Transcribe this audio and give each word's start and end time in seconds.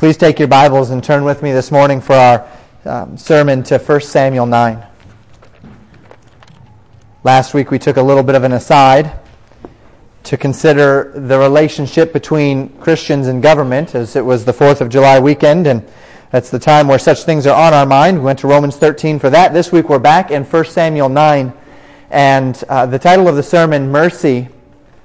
Please 0.00 0.16
take 0.16 0.38
your 0.38 0.48
Bibles 0.48 0.88
and 0.88 1.04
turn 1.04 1.24
with 1.24 1.42
me 1.42 1.52
this 1.52 1.70
morning 1.70 2.00
for 2.00 2.14
our 2.14 2.48
um, 2.86 3.18
sermon 3.18 3.62
to 3.64 3.76
1 3.76 4.00
Samuel 4.00 4.46
9. 4.46 4.82
Last 7.22 7.52
week 7.52 7.70
we 7.70 7.78
took 7.78 7.98
a 7.98 8.02
little 8.02 8.22
bit 8.22 8.34
of 8.34 8.42
an 8.42 8.52
aside 8.52 9.12
to 10.22 10.38
consider 10.38 11.12
the 11.14 11.38
relationship 11.38 12.14
between 12.14 12.70
Christians 12.78 13.26
and 13.26 13.42
government 13.42 13.94
as 13.94 14.16
it 14.16 14.24
was 14.24 14.46
the 14.46 14.54
4th 14.54 14.80
of 14.80 14.88
July 14.88 15.20
weekend 15.20 15.66
and 15.66 15.86
that's 16.30 16.48
the 16.48 16.58
time 16.58 16.88
where 16.88 16.98
such 16.98 17.24
things 17.24 17.46
are 17.46 17.54
on 17.54 17.74
our 17.74 17.84
mind. 17.84 18.20
We 18.20 18.24
went 18.24 18.38
to 18.38 18.46
Romans 18.46 18.78
13 18.78 19.18
for 19.18 19.28
that. 19.28 19.52
This 19.52 19.70
week 19.70 19.90
we're 19.90 19.98
back 19.98 20.30
in 20.30 20.44
1 20.44 20.64
Samuel 20.64 21.10
9 21.10 21.52
and 22.08 22.64
uh, 22.70 22.86
the 22.86 22.98
title 22.98 23.28
of 23.28 23.36
the 23.36 23.42
sermon, 23.42 23.92
Mercy 23.92 24.48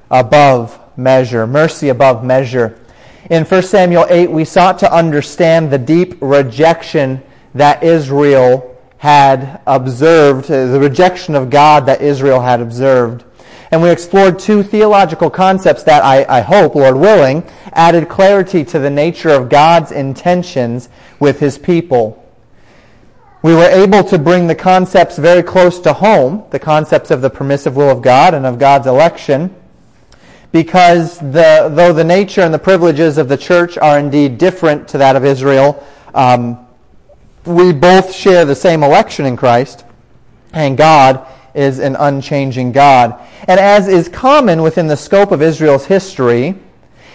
Above 0.09 0.79
Measure. 0.97 1.45
Mercy 1.45 1.89
Above 1.89 2.23
Measure. 2.23 2.79
In 3.27 3.43
1 3.43 3.63
Samuel 3.63 4.05
8, 4.07 4.29
we 4.29 4.45
sought 4.45 4.77
to 4.79 4.93
understand 4.93 5.71
the 5.71 5.79
deep 5.79 6.15
rejection 6.21 7.23
that 7.55 7.83
Israel 7.83 8.79
had 8.97 9.61
observed, 9.65 10.47
the 10.47 10.79
rejection 10.79 11.33
of 11.33 11.49
God 11.49 11.87
that 11.87 12.01
Israel 12.01 12.41
had 12.41 12.61
observed. 12.61 13.23
And 13.71 13.81
we 13.81 13.89
explored 13.89 14.37
two 14.37 14.61
theological 14.61 15.31
concepts 15.31 15.81
that 15.83 16.03
I, 16.03 16.23
I, 16.29 16.41
hope, 16.41 16.75
Lord 16.75 16.97
willing, 16.97 17.43
added 17.73 18.09
clarity 18.09 18.63
to 18.65 18.77
the 18.77 18.91
nature 18.91 19.29
of 19.29 19.49
God's 19.49 19.91
intentions 19.91 20.87
with 21.19 21.39
his 21.39 21.57
people. 21.57 22.23
We 23.41 23.55
were 23.55 23.63
able 23.63 24.03
to 24.03 24.19
bring 24.19 24.45
the 24.45 24.55
concepts 24.55 25.17
very 25.17 25.41
close 25.41 25.79
to 25.79 25.93
home, 25.93 26.43
the 26.51 26.59
concepts 26.59 27.09
of 27.09 27.21
the 27.21 27.31
permissive 27.31 27.75
will 27.75 27.89
of 27.89 28.03
God 28.03 28.35
and 28.35 28.45
of 28.45 28.59
God's 28.59 28.85
election 28.85 29.55
because 30.55 31.19
the, 31.19 31.69
though 31.69 31.91
the 31.91 32.05
nature 32.05 32.39
and 32.39 32.53
the 32.53 32.57
privileges 32.57 33.17
of 33.17 33.27
the 33.27 33.35
church 33.35 33.77
are 33.77 33.99
indeed 33.99 34.37
different 34.37 34.87
to 34.87 34.97
that 34.97 35.17
of 35.17 35.25
Israel, 35.25 35.85
um, 36.13 36.65
we 37.43 37.73
both 37.73 38.15
share 38.15 38.45
the 38.45 38.55
same 38.55 38.81
election 38.81 39.25
in 39.25 39.35
Christ, 39.35 39.83
and 40.53 40.77
God 40.77 41.27
is 41.53 41.79
an 41.79 41.97
unchanging 41.97 42.71
God. 42.71 43.19
And 43.49 43.59
as 43.59 43.89
is 43.89 44.07
common 44.07 44.61
within 44.61 44.87
the 44.87 44.95
scope 44.95 45.33
of 45.33 45.41
Israel's 45.41 45.87
history, 45.87 46.55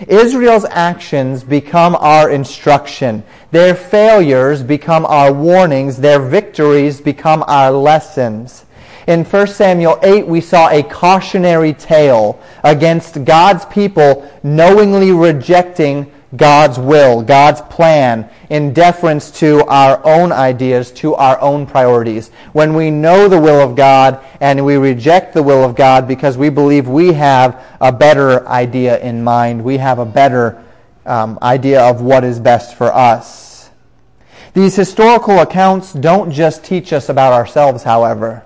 Israel's 0.07 0.67
actions 0.67 1.42
become 1.42 1.97
our 1.97 2.29
instruction. 2.29 3.23
Their 3.53 3.75
failures 3.75 4.62
become 4.62 5.07
our 5.07 5.33
warnings. 5.33 5.97
Their 5.97 6.20
victories 6.20 7.01
become 7.01 7.42
our 7.47 7.70
lessons. 7.70 8.67
In 9.11 9.25
1 9.25 9.47
Samuel 9.48 9.98
8, 10.05 10.28
we 10.28 10.41
saw 10.41 10.69
a 10.69 10.84
cautionary 10.84 11.72
tale 11.72 12.41
against 12.62 13.25
God's 13.25 13.64
people 13.64 14.30
knowingly 14.44 15.11
rejecting 15.11 16.12
God's 16.36 16.78
will, 16.78 17.20
God's 17.20 17.61
plan, 17.62 18.30
in 18.50 18.72
deference 18.72 19.33
to 19.41 19.64
our 19.64 20.00
own 20.06 20.30
ideas, 20.30 20.92
to 20.92 21.17
our 21.17 21.41
own 21.41 21.67
priorities. 21.67 22.28
When 22.52 22.72
we 22.72 22.92
know 22.92 23.27
the 23.27 23.41
will 23.41 23.61
of 23.61 23.75
God 23.75 24.25
and 24.41 24.64
we 24.64 24.77
reject 24.77 25.34
the 25.34 25.42
will 25.42 25.64
of 25.64 25.74
God 25.74 26.06
because 26.06 26.39
we 26.39 26.48
believe 26.48 26.86
we 26.86 27.12
have 27.14 27.61
a 27.80 27.91
better 27.91 28.47
idea 28.47 29.00
in 29.00 29.24
mind, 29.24 29.64
we 29.64 29.78
have 29.78 29.98
a 29.98 30.06
better 30.06 30.64
um, 31.05 31.36
idea 31.42 31.83
of 31.83 32.00
what 32.00 32.22
is 32.22 32.39
best 32.39 32.77
for 32.77 32.95
us. 32.95 33.70
These 34.55 34.77
historical 34.77 35.41
accounts 35.41 35.92
don't 35.92 36.30
just 36.30 36.62
teach 36.62 36.92
us 36.92 37.08
about 37.08 37.33
ourselves, 37.33 37.83
however. 37.83 38.45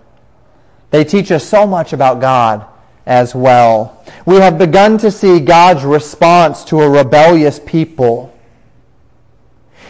They 0.95 1.03
teach 1.03 1.33
us 1.33 1.43
so 1.43 1.67
much 1.67 1.93
about 1.93 2.21
God 2.21 2.65
as 3.05 3.35
well. 3.35 4.01
We 4.27 4.37
have 4.37 4.59
begun 4.59 4.97
to 4.99 5.11
see 5.11 5.41
God's 5.41 5.83
response 5.83 6.63
to 6.67 6.83
a 6.83 6.89
rebellious 6.89 7.59
people. 7.59 8.33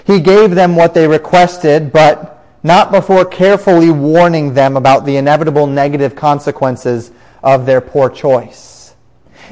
He 0.06 0.19
gave 0.19 0.52
them 0.55 0.77
what 0.77 0.94
they 0.94 1.06
requested, 1.06 1.92
but 1.92 2.42
not 2.62 2.91
before 2.91 3.27
carefully 3.27 3.91
warning 3.91 4.55
them 4.55 4.78
about 4.78 5.05
the 5.05 5.19
inevitable 5.19 5.66
negative 5.66 6.16
consequences 6.16 7.10
of 7.43 7.66
their 7.66 7.82
poor 7.82 8.09
choice. 8.09 8.94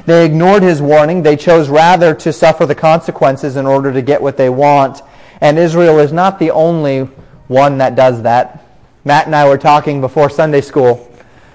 They 0.07 0.25
ignored 0.25 0.63
his 0.63 0.81
warning. 0.81 1.21
They 1.21 1.35
chose 1.35 1.69
rather 1.69 2.15
to 2.15 2.33
suffer 2.33 2.65
the 2.65 2.73
consequences 2.73 3.57
in 3.57 3.67
order 3.67 3.93
to 3.93 4.01
get 4.01 4.23
what 4.23 4.37
they 4.37 4.49
want. 4.49 5.03
And 5.39 5.59
Israel 5.59 5.99
is 5.99 6.11
not 6.11 6.39
the 6.39 6.49
only 6.49 7.01
one 7.47 7.77
that 7.77 7.93
does 7.93 8.23
that. 8.23 8.65
Matt 9.05 9.27
and 9.27 9.35
I 9.35 9.47
were 9.47 9.59
talking 9.59 10.01
before 10.01 10.31
Sunday 10.31 10.61
school 10.61 11.11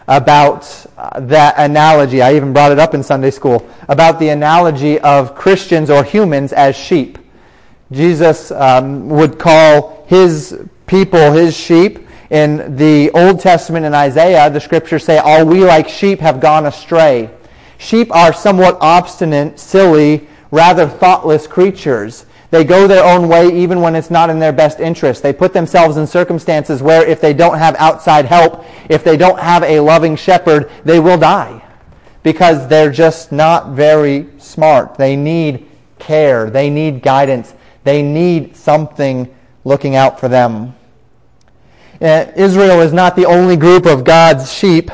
about 0.08 0.86
uh, 0.96 1.20
that 1.20 1.54
analogy. 1.58 2.22
I 2.22 2.34
even 2.34 2.52
brought 2.52 2.72
it 2.72 2.78
up 2.78 2.94
in 2.94 3.02
Sunday 3.02 3.30
school 3.30 3.69
about 3.88 4.19
the 4.19 4.30
analogy 4.30 4.98
of 5.00 5.34
Christians 5.34 5.91
or 5.91 6.02
humans 6.02 6.52
as 6.52 6.74
sheep. 6.74 7.19
Jesus 7.92 8.50
um, 8.50 9.08
would 9.10 9.38
call 9.38 10.04
his 10.08 10.60
people 10.86 11.32
his 11.32 11.56
sheep. 11.56 12.06
In 12.30 12.76
the 12.76 13.10
Old 13.12 13.41
Testament 13.41 13.86
in 13.86 13.94
Isaiah, 13.94 14.50
the 14.50 14.60
scriptures 14.60 15.04
say, 15.04 15.19
All 15.19 15.46
we 15.46 15.64
like 15.64 15.88
sheep 15.88 16.20
have 16.20 16.40
gone 16.40 16.66
astray. 16.66 17.30
Sheep 17.78 18.14
are 18.14 18.32
somewhat 18.32 18.76
obstinate, 18.80 19.58
silly, 19.58 20.28
rather 20.50 20.86
thoughtless 20.86 21.46
creatures. 21.46 22.26
They 22.50 22.64
go 22.64 22.86
their 22.86 23.04
own 23.04 23.28
way 23.28 23.48
even 23.62 23.81
when 23.82 23.94
it's 23.94 24.10
not 24.10 24.31
in 24.31 24.38
their 24.38 24.53
best 24.53 24.81
interest. 24.81 25.22
They 25.22 25.32
put 25.32 25.53
themselves 25.53 25.97
in 25.98 26.06
circumstances 26.06 26.82
where 26.82 27.06
if 27.06 27.20
they 27.20 27.34
don't 27.34 27.59
have 27.59 27.76
outside 27.76 28.25
help, 28.25 28.64
if 28.88 29.04
they 29.04 29.16
don't 29.16 29.38
have 29.38 29.62
a 29.62 29.81
loving 29.81 30.16
shepherd, 30.16 30.70
they 30.84 30.98
will 30.98 31.19
die 31.19 31.62
because 32.22 32.66
they're 32.69 32.91
just 32.91 33.32
not 33.32 33.70
very 33.70 34.26
smart. 34.38 34.97
They 34.97 35.14
need 35.14 35.66
care. 35.98 36.48
They 36.48 36.70
need 36.70 37.03
guidance. 37.03 37.54
They 37.84 38.03
need 38.03 38.56
something 38.56 39.34
looking 39.64 39.94
out 39.94 40.19
for 40.19 40.28
them. 40.28 40.75
Uh, 42.00 42.26
Israel 42.37 42.81
is 42.81 42.92
not 42.92 43.16
the 43.16 43.26
only 43.26 43.56
group 43.56 43.84
of 43.84 44.04
God's 44.04 44.53
sheep 44.53 44.91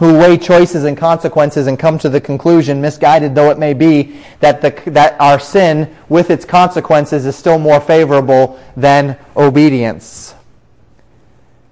who 0.00 0.16
weigh 0.16 0.38
choices 0.38 0.84
and 0.84 0.96
consequences 0.96 1.66
and 1.66 1.78
come 1.78 1.98
to 1.98 2.08
the 2.08 2.22
conclusion, 2.22 2.80
misguided 2.80 3.34
though 3.34 3.50
it 3.50 3.58
may 3.58 3.74
be, 3.74 4.18
that, 4.40 4.62
the, 4.62 4.90
that 4.90 5.14
our 5.20 5.38
sin 5.38 5.94
with 6.08 6.30
its 6.30 6.46
consequences 6.46 7.26
is 7.26 7.36
still 7.36 7.58
more 7.58 7.82
favorable 7.82 8.58
than 8.78 9.14
obedience. 9.36 10.34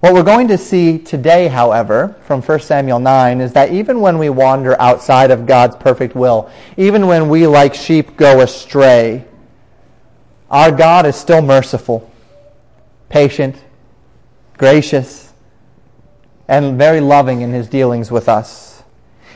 What 0.00 0.12
we're 0.12 0.25
going 0.25 0.47
to 0.49 0.59
see 0.59 0.99
today, 0.99 1.49
however, 1.49 2.16
from 2.25 2.43
1 2.43 2.61
Samuel 2.61 2.99
9, 2.99 3.41
is 3.41 3.55
that 3.55 3.72
even 3.72 3.99
when 4.03 4.19
we 4.19 4.28
wander 4.28 4.78
outside 4.78 5.31
of 5.31 5.47
God's 5.47 5.77
perfect 5.77 6.15
will, 6.15 6.50
even 6.77 7.06
when 7.06 7.31
we, 7.31 7.47
like 7.47 7.75
sheep, 7.75 8.19
go 8.19 8.43
astray, 8.43 9.25
our 10.50 10.71
God 10.71 11.06
is 11.06 11.16
still 11.16 11.41
merciful, 11.41 12.10
patient, 13.09 13.56
gracious, 14.59 15.28
and 16.48 16.78
very 16.78 17.00
loving 17.00 17.42
in 17.42 17.53
his 17.53 17.69
dealings 17.69 18.10
with 18.10 18.28
us. 18.28 18.82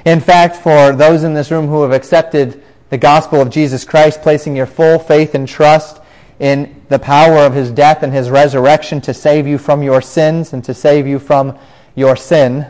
In 0.04 0.18
fact, 0.18 0.56
for 0.56 0.92
those 0.92 1.22
in 1.22 1.34
this 1.34 1.50
room 1.50 1.68
who 1.68 1.82
have 1.82 1.92
accepted 1.92 2.62
the 2.90 2.98
gospel 2.98 3.40
of 3.40 3.50
Jesus 3.50 3.84
Christ, 3.84 4.22
placing 4.22 4.56
your 4.56 4.66
full 4.66 4.98
faith 4.98 5.34
and 5.34 5.46
trust 5.46 6.00
in 6.40 6.82
the 6.88 6.98
power 6.98 7.38
of 7.38 7.54
his 7.54 7.70
death 7.70 8.02
and 8.02 8.12
his 8.12 8.28
resurrection 8.28 9.00
to 9.02 9.14
save 9.14 9.46
you 9.46 9.58
from 9.58 9.82
your 9.82 10.02
sins 10.02 10.52
and 10.52 10.64
to 10.64 10.74
save 10.74 11.06
you 11.06 11.18
from 11.18 11.56
your 11.94 12.16
sin, 12.16 12.66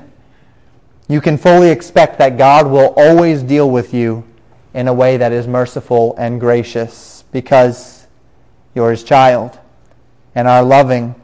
you 1.08 1.20
can 1.20 1.38
fully 1.38 1.70
expect 1.70 2.18
that 2.18 2.36
God 2.36 2.66
will 2.66 2.92
always 2.96 3.42
deal 3.42 3.70
with 3.70 3.94
you 3.94 4.24
in 4.74 4.88
a 4.88 4.94
way 4.94 5.16
that 5.16 5.32
is 5.32 5.46
merciful 5.46 6.14
and 6.18 6.40
gracious 6.40 7.24
because 7.32 8.06
you're 8.74 8.90
his 8.90 9.04
child 9.04 9.58
and 10.34 10.48
our 10.48 10.62
loving 10.62 11.14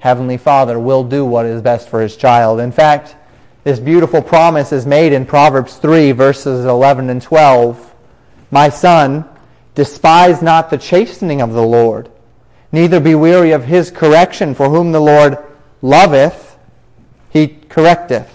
Heavenly 0.00 0.36
Father 0.36 0.78
will 0.78 1.04
do 1.04 1.24
what 1.24 1.46
is 1.46 1.60
best 1.60 1.88
for 1.88 2.00
his 2.00 2.16
child. 2.16 2.60
In 2.60 2.70
fact, 2.72 3.16
this 3.64 3.80
beautiful 3.80 4.22
promise 4.22 4.72
is 4.72 4.86
made 4.86 5.12
in 5.12 5.26
Proverbs 5.26 5.76
3, 5.76 6.12
verses 6.12 6.64
11 6.64 7.10
and 7.10 7.20
12. 7.20 7.94
My 8.50 8.68
son, 8.68 9.24
despise 9.74 10.40
not 10.40 10.70
the 10.70 10.78
chastening 10.78 11.42
of 11.42 11.52
the 11.52 11.62
Lord, 11.62 12.10
neither 12.70 13.00
be 13.00 13.14
weary 13.14 13.50
of 13.50 13.64
his 13.64 13.90
correction, 13.90 14.54
for 14.54 14.70
whom 14.70 14.92
the 14.92 15.00
Lord 15.00 15.36
loveth, 15.82 16.56
he 17.30 17.48
correcteth, 17.48 18.30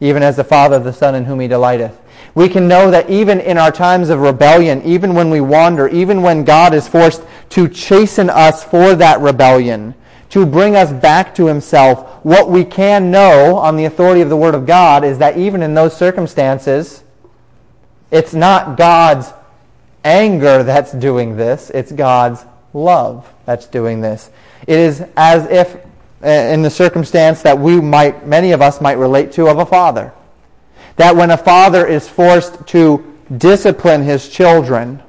even 0.00 0.22
as 0.22 0.36
the 0.36 0.44
Father 0.44 0.76
of 0.76 0.84
the 0.84 0.92
Son 0.92 1.14
in 1.14 1.26
whom 1.26 1.40
he 1.40 1.48
delighteth. 1.48 1.96
We 2.34 2.48
can 2.48 2.68
know 2.68 2.90
that 2.90 3.10
even 3.10 3.40
in 3.40 3.58
our 3.58 3.70
times 3.70 4.08
of 4.08 4.20
rebellion, 4.20 4.82
even 4.82 5.14
when 5.14 5.30
we 5.30 5.40
wander, 5.40 5.88
even 5.88 6.22
when 6.22 6.44
God 6.44 6.74
is 6.74 6.88
forced 6.88 7.22
to 7.50 7.68
chasten 7.68 8.30
us 8.30 8.64
for 8.64 8.94
that 8.94 9.20
rebellion, 9.20 9.94
to 10.30 10.46
bring 10.46 10.76
us 10.76 10.92
back 10.92 11.34
to 11.34 11.46
himself. 11.46 12.24
What 12.24 12.50
we 12.50 12.64
can 12.64 13.10
know 13.10 13.56
on 13.56 13.76
the 13.76 13.84
authority 13.84 14.20
of 14.20 14.28
the 14.28 14.36
Word 14.36 14.54
of 14.54 14.66
God 14.66 15.04
is 15.04 15.18
that 15.18 15.36
even 15.36 15.62
in 15.62 15.74
those 15.74 15.96
circumstances, 15.96 17.04
it's 18.10 18.34
not 18.34 18.76
God's 18.76 19.32
anger 20.04 20.62
that's 20.62 20.92
doing 20.92 21.36
this, 21.36 21.70
it's 21.70 21.92
God's 21.92 22.44
love 22.72 23.32
that's 23.44 23.66
doing 23.66 24.00
this. 24.00 24.30
It 24.66 24.78
is 24.78 25.04
as 25.16 25.46
if 25.46 25.76
uh, 26.22 26.28
in 26.28 26.62
the 26.62 26.70
circumstance 26.70 27.42
that 27.42 27.58
we 27.58 27.80
might, 27.80 28.26
many 28.26 28.52
of 28.52 28.62
us 28.62 28.80
might 28.80 28.98
relate 28.98 29.32
to 29.32 29.48
of 29.48 29.58
a 29.58 29.66
father. 29.66 30.12
That 30.96 31.16
when 31.16 31.30
a 31.30 31.36
father 31.36 31.86
is 31.86 32.08
forced 32.08 32.66
to 32.68 33.16
discipline 33.36 34.02
his 34.02 34.28
children, 34.28 35.02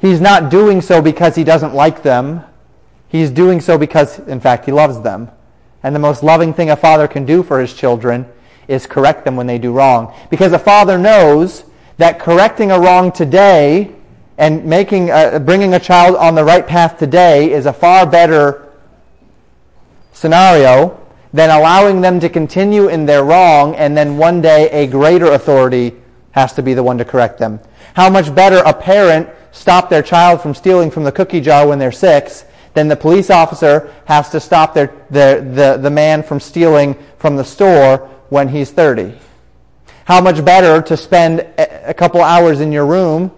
He's 0.00 0.20
not 0.20 0.50
doing 0.50 0.80
so 0.80 1.02
because 1.02 1.36
he 1.36 1.44
doesn't 1.44 1.74
like 1.74 2.02
them. 2.02 2.42
He's 3.10 3.30
doing 3.30 3.60
so 3.60 3.76
because, 3.76 4.20
in 4.20 4.40
fact, 4.40 4.66
he 4.66 4.72
loves 4.72 5.00
them. 5.00 5.30
And 5.82 5.94
the 5.94 5.98
most 5.98 6.22
loving 6.22 6.54
thing 6.54 6.70
a 6.70 6.76
father 6.76 7.08
can 7.08 7.26
do 7.26 7.42
for 7.42 7.60
his 7.60 7.74
children 7.74 8.26
is 8.68 8.86
correct 8.86 9.24
them 9.24 9.34
when 9.34 9.48
they 9.48 9.58
do 9.58 9.72
wrong. 9.72 10.14
Because 10.30 10.52
a 10.52 10.58
father 10.58 10.96
knows 10.96 11.64
that 11.98 12.20
correcting 12.20 12.70
a 12.70 12.78
wrong 12.78 13.10
today 13.10 13.90
and 14.38 14.64
making 14.64 15.10
a, 15.10 15.40
bringing 15.40 15.74
a 15.74 15.80
child 15.80 16.16
on 16.16 16.36
the 16.36 16.44
right 16.44 16.66
path 16.66 16.98
today 16.98 17.50
is 17.52 17.66
a 17.66 17.72
far 17.72 18.06
better 18.06 18.72
scenario 20.12 20.96
than 21.32 21.50
allowing 21.50 22.00
them 22.00 22.20
to 22.20 22.28
continue 22.28 22.88
in 22.88 23.06
their 23.06 23.24
wrong 23.24 23.74
and 23.76 23.96
then 23.96 24.16
one 24.16 24.40
day 24.40 24.70
a 24.70 24.86
greater 24.86 25.32
authority 25.32 25.94
has 26.32 26.52
to 26.52 26.62
be 26.62 26.74
the 26.74 26.82
one 26.82 26.96
to 26.96 27.04
correct 27.04 27.38
them. 27.38 27.58
How 27.94 28.08
much 28.08 28.32
better 28.34 28.58
a 28.58 28.72
parent 28.72 29.28
stop 29.52 29.90
their 29.90 30.02
child 30.02 30.40
from 30.40 30.54
stealing 30.54 30.90
from 30.90 31.02
the 31.02 31.12
cookie 31.12 31.40
jar 31.40 31.66
when 31.66 31.78
they're 31.78 31.92
six 31.92 32.44
than 32.74 32.88
the 32.88 32.96
police 32.96 33.30
officer 33.30 33.92
has 34.06 34.30
to 34.30 34.40
stop 34.40 34.74
their, 34.74 34.86
the, 35.10 35.46
the, 35.54 35.78
the 35.80 35.90
man 35.90 36.22
from 36.22 36.40
stealing 36.40 36.96
from 37.18 37.36
the 37.36 37.44
store 37.44 38.08
when 38.28 38.48
he's 38.48 38.70
30. 38.70 39.14
How 40.04 40.20
much 40.20 40.44
better 40.44 40.82
to 40.82 40.96
spend 40.96 41.40
a 41.58 41.94
couple 41.94 42.20
hours 42.20 42.60
in 42.60 42.72
your 42.72 42.86
room 42.86 43.32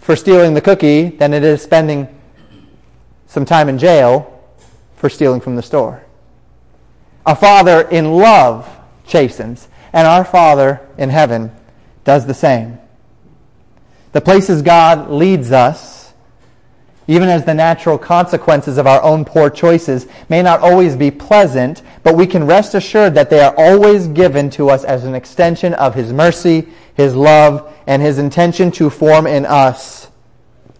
for 0.00 0.16
stealing 0.16 0.54
the 0.54 0.60
cookie 0.60 1.08
than 1.08 1.34
it 1.34 1.44
is 1.44 1.62
spending 1.62 2.08
some 3.26 3.44
time 3.44 3.68
in 3.68 3.78
jail 3.78 4.42
for 4.96 5.08
stealing 5.08 5.40
from 5.40 5.56
the 5.56 5.62
store. 5.62 6.02
A 7.26 7.36
father 7.36 7.82
in 7.82 8.12
love 8.12 8.68
chastens, 9.08 9.68
and 9.92 10.06
our 10.06 10.24
Father 10.24 10.80
in 10.96 11.10
heaven 11.10 11.50
does 12.04 12.26
the 12.26 12.34
same. 12.34 12.78
The 14.12 14.20
places 14.20 14.62
God 14.62 15.10
leads 15.10 15.50
us 15.50 15.97
even 17.08 17.30
as 17.30 17.44
the 17.44 17.54
natural 17.54 17.96
consequences 17.96 18.76
of 18.76 18.86
our 18.86 19.02
own 19.02 19.24
poor 19.24 19.48
choices 19.48 20.06
may 20.28 20.42
not 20.42 20.60
always 20.60 20.94
be 20.94 21.10
pleasant, 21.10 21.80
but 22.02 22.14
we 22.14 22.26
can 22.26 22.46
rest 22.46 22.74
assured 22.74 23.14
that 23.14 23.30
they 23.30 23.40
are 23.40 23.54
always 23.56 24.06
given 24.08 24.50
to 24.50 24.68
us 24.68 24.84
as 24.84 25.04
an 25.04 25.14
extension 25.14 25.72
of 25.74 25.94
His 25.94 26.12
mercy, 26.12 26.68
His 26.94 27.16
love, 27.16 27.74
and 27.86 28.02
His 28.02 28.18
intention 28.18 28.70
to 28.72 28.90
form 28.90 29.26
in 29.26 29.46
us 29.46 30.10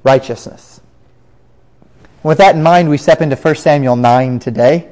righteousness. 0.05 0.83
With 2.23 2.39
that 2.39 2.57
in 2.57 2.63
mind, 2.63 2.91
we 2.91 2.99
step 2.99 3.23
into 3.23 3.37
1 3.37 3.55
Samuel 3.55 3.97
9 3.97 4.39
today, 4.39 4.87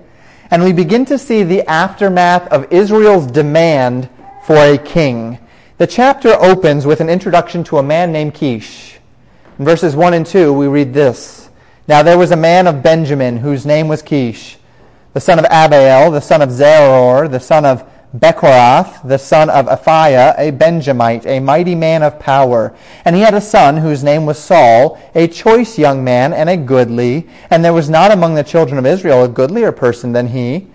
and 0.50 0.62
we 0.62 0.72
begin 0.72 1.04
to 1.04 1.18
see 1.18 1.42
the 1.42 1.68
aftermath 1.68 2.48
of 2.48 2.72
Israel's 2.72 3.26
demand 3.26 4.08
for 4.46 4.56
a 4.56 4.78
king. 4.78 5.38
The 5.76 5.86
chapter 5.86 6.30
opens 6.30 6.86
with 6.86 7.02
an 7.02 7.10
introduction 7.10 7.62
to 7.64 7.76
a 7.76 7.82
man 7.82 8.10
named 8.10 8.32
Kish. 8.32 8.95
In 9.58 9.64
verses 9.64 9.96
1 9.96 10.12
and 10.12 10.26
2, 10.26 10.52
we 10.52 10.66
read 10.66 10.92
this 10.92 11.48
Now 11.88 12.02
there 12.02 12.18
was 12.18 12.30
a 12.30 12.36
man 12.36 12.66
of 12.66 12.82
Benjamin 12.82 13.38
whose 13.38 13.64
name 13.64 13.88
was 13.88 14.02
Kish, 14.02 14.58
the 15.14 15.20
son 15.20 15.38
of 15.38 15.46
Abiel, 15.46 16.10
the 16.10 16.20
son 16.20 16.42
of 16.42 16.50
Zeror, 16.50 17.30
the 17.30 17.40
son 17.40 17.64
of 17.64 17.88
Bechorath, 18.14 19.06
the 19.08 19.16
son 19.16 19.48
of 19.48 19.64
Aphiah, 19.66 20.34
a 20.38 20.50
Benjamite, 20.50 21.24
a 21.24 21.40
mighty 21.40 21.74
man 21.74 22.02
of 22.02 22.18
power. 22.18 22.76
And 23.06 23.16
he 23.16 23.22
had 23.22 23.32
a 23.32 23.40
son 23.40 23.78
whose 23.78 24.04
name 24.04 24.26
was 24.26 24.38
Saul, 24.38 25.00
a 25.14 25.26
choice 25.26 25.78
young 25.78 26.04
man 26.04 26.34
and 26.34 26.50
a 26.50 26.56
goodly. 26.58 27.26
And 27.48 27.64
there 27.64 27.72
was 27.72 27.88
not 27.88 28.10
among 28.10 28.34
the 28.34 28.44
children 28.44 28.78
of 28.78 28.84
Israel 28.84 29.24
a 29.24 29.28
goodlier 29.28 29.72
person 29.72 30.12
than 30.12 30.28
he. 30.28 30.66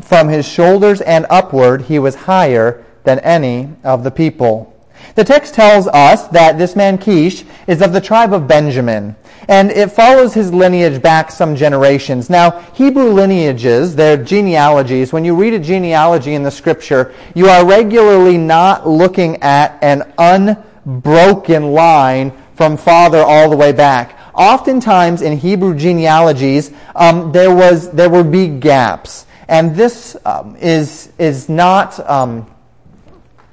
From 0.00 0.28
his 0.28 0.48
shoulders 0.48 1.02
and 1.02 1.26
upward 1.28 1.82
he 1.82 1.98
was 1.98 2.14
higher 2.14 2.82
than 3.04 3.18
any 3.18 3.70
of 3.84 4.04
the 4.04 4.10
people. 4.10 4.75
The 5.14 5.24
text 5.24 5.54
tells 5.54 5.86
us 5.88 6.28
that 6.28 6.58
this 6.58 6.76
man 6.76 6.98
Kish 6.98 7.44
is 7.66 7.82
of 7.82 7.92
the 7.92 8.00
tribe 8.00 8.32
of 8.32 8.46
Benjamin, 8.46 9.16
and 9.48 9.70
it 9.70 9.92
follows 9.92 10.34
his 10.34 10.52
lineage 10.52 11.00
back 11.00 11.30
some 11.30 11.56
generations. 11.56 12.28
Now, 12.28 12.60
Hebrew 12.74 13.10
lineages, 13.10 13.96
their 13.96 14.16
genealogies, 14.16 15.12
when 15.12 15.24
you 15.24 15.34
read 15.34 15.54
a 15.54 15.58
genealogy 15.58 16.34
in 16.34 16.42
the 16.42 16.50
scripture, 16.50 17.14
you 17.34 17.48
are 17.48 17.66
regularly 17.66 18.36
not 18.38 18.86
looking 18.88 19.42
at 19.42 19.78
an 19.82 20.12
unbroken 20.18 21.72
line 21.72 22.32
from 22.54 22.76
father 22.76 23.18
all 23.18 23.50
the 23.50 23.56
way 23.56 23.72
back. 23.72 24.18
Oftentimes 24.34 25.22
in 25.22 25.38
Hebrew 25.38 25.74
genealogies, 25.74 26.72
um, 26.94 27.32
there 27.32 27.54
was 27.54 27.90
there 27.92 28.10
would 28.10 28.30
be 28.30 28.48
gaps, 28.48 29.24
and 29.48 29.74
this 29.74 30.16
um, 30.26 30.56
is 30.56 31.10
is 31.18 31.48
not. 31.48 31.98
Um, 32.08 32.46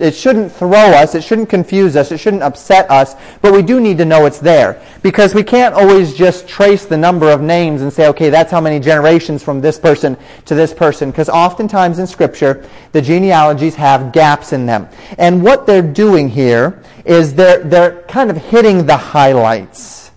it 0.03 0.13
shouldn't 0.13 0.51
throw 0.51 0.69
us, 0.71 1.15
it 1.15 1.23
shouldn't 1.23 1.47
confuse 1.47 1.95
us, 1.95 2.11
it 2.11 2.17
shouldn't 2.17 2.44
upset 2.44 2.91
us, 2.91 3.15
but 3.41 3.53
we 3.53 3.61
do 3.61 3.79
need 3.79 3.97
to 4.00 4.05
know 4.05 4.25
it's 4.25 4.39
there. 4.39 4.81
Because 5.01 5.33
we 5.33 5.44
can't 5.44 5.73
always 5.73 6.13
just 6.13 6.45
trace 6.45 6.85
the 6.85 6.97
number 6.97 7.31
of 7.31 7.41
names 7.41 7.81
and 7.81 7.91
say, 7.91 8.09
okay, 8.09 8.29
that's 8.29 8.51
how 8.51 8.59
many 8.59 8.81
generations 8.81 9.41
from 9.41 9.61
this 9.61 9.79
person 9.79 10.17
to 10.44 10.55
this 10.55 10.73
person. 10.73 11.09
Because 11.09 11.29
oftentimes 11.29 12.00
in 12.00 12.07
Scripture, 12.07 12.67
the 12.91 13.01
genealogies 13.01 13.75
have 13.75 14.11
gaps 14.11 14.51
in 14.51 14.65
them. 14.65 14.89
And 15.17 15.41
what 15.41 15.65
they're 15.65 15.81
doing 15.81 16.27
here 16.27 16.83
is 17.05 17.33
they're, 17.33 17.63
they're 17.63 18.01
kind 18.03 18.29
of 18.29 18.35
hitting 18.35 18.85
the 18.85 18.97
highlights. 18.97 20.11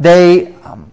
They 0.00 0.54
um, 0.64 0.90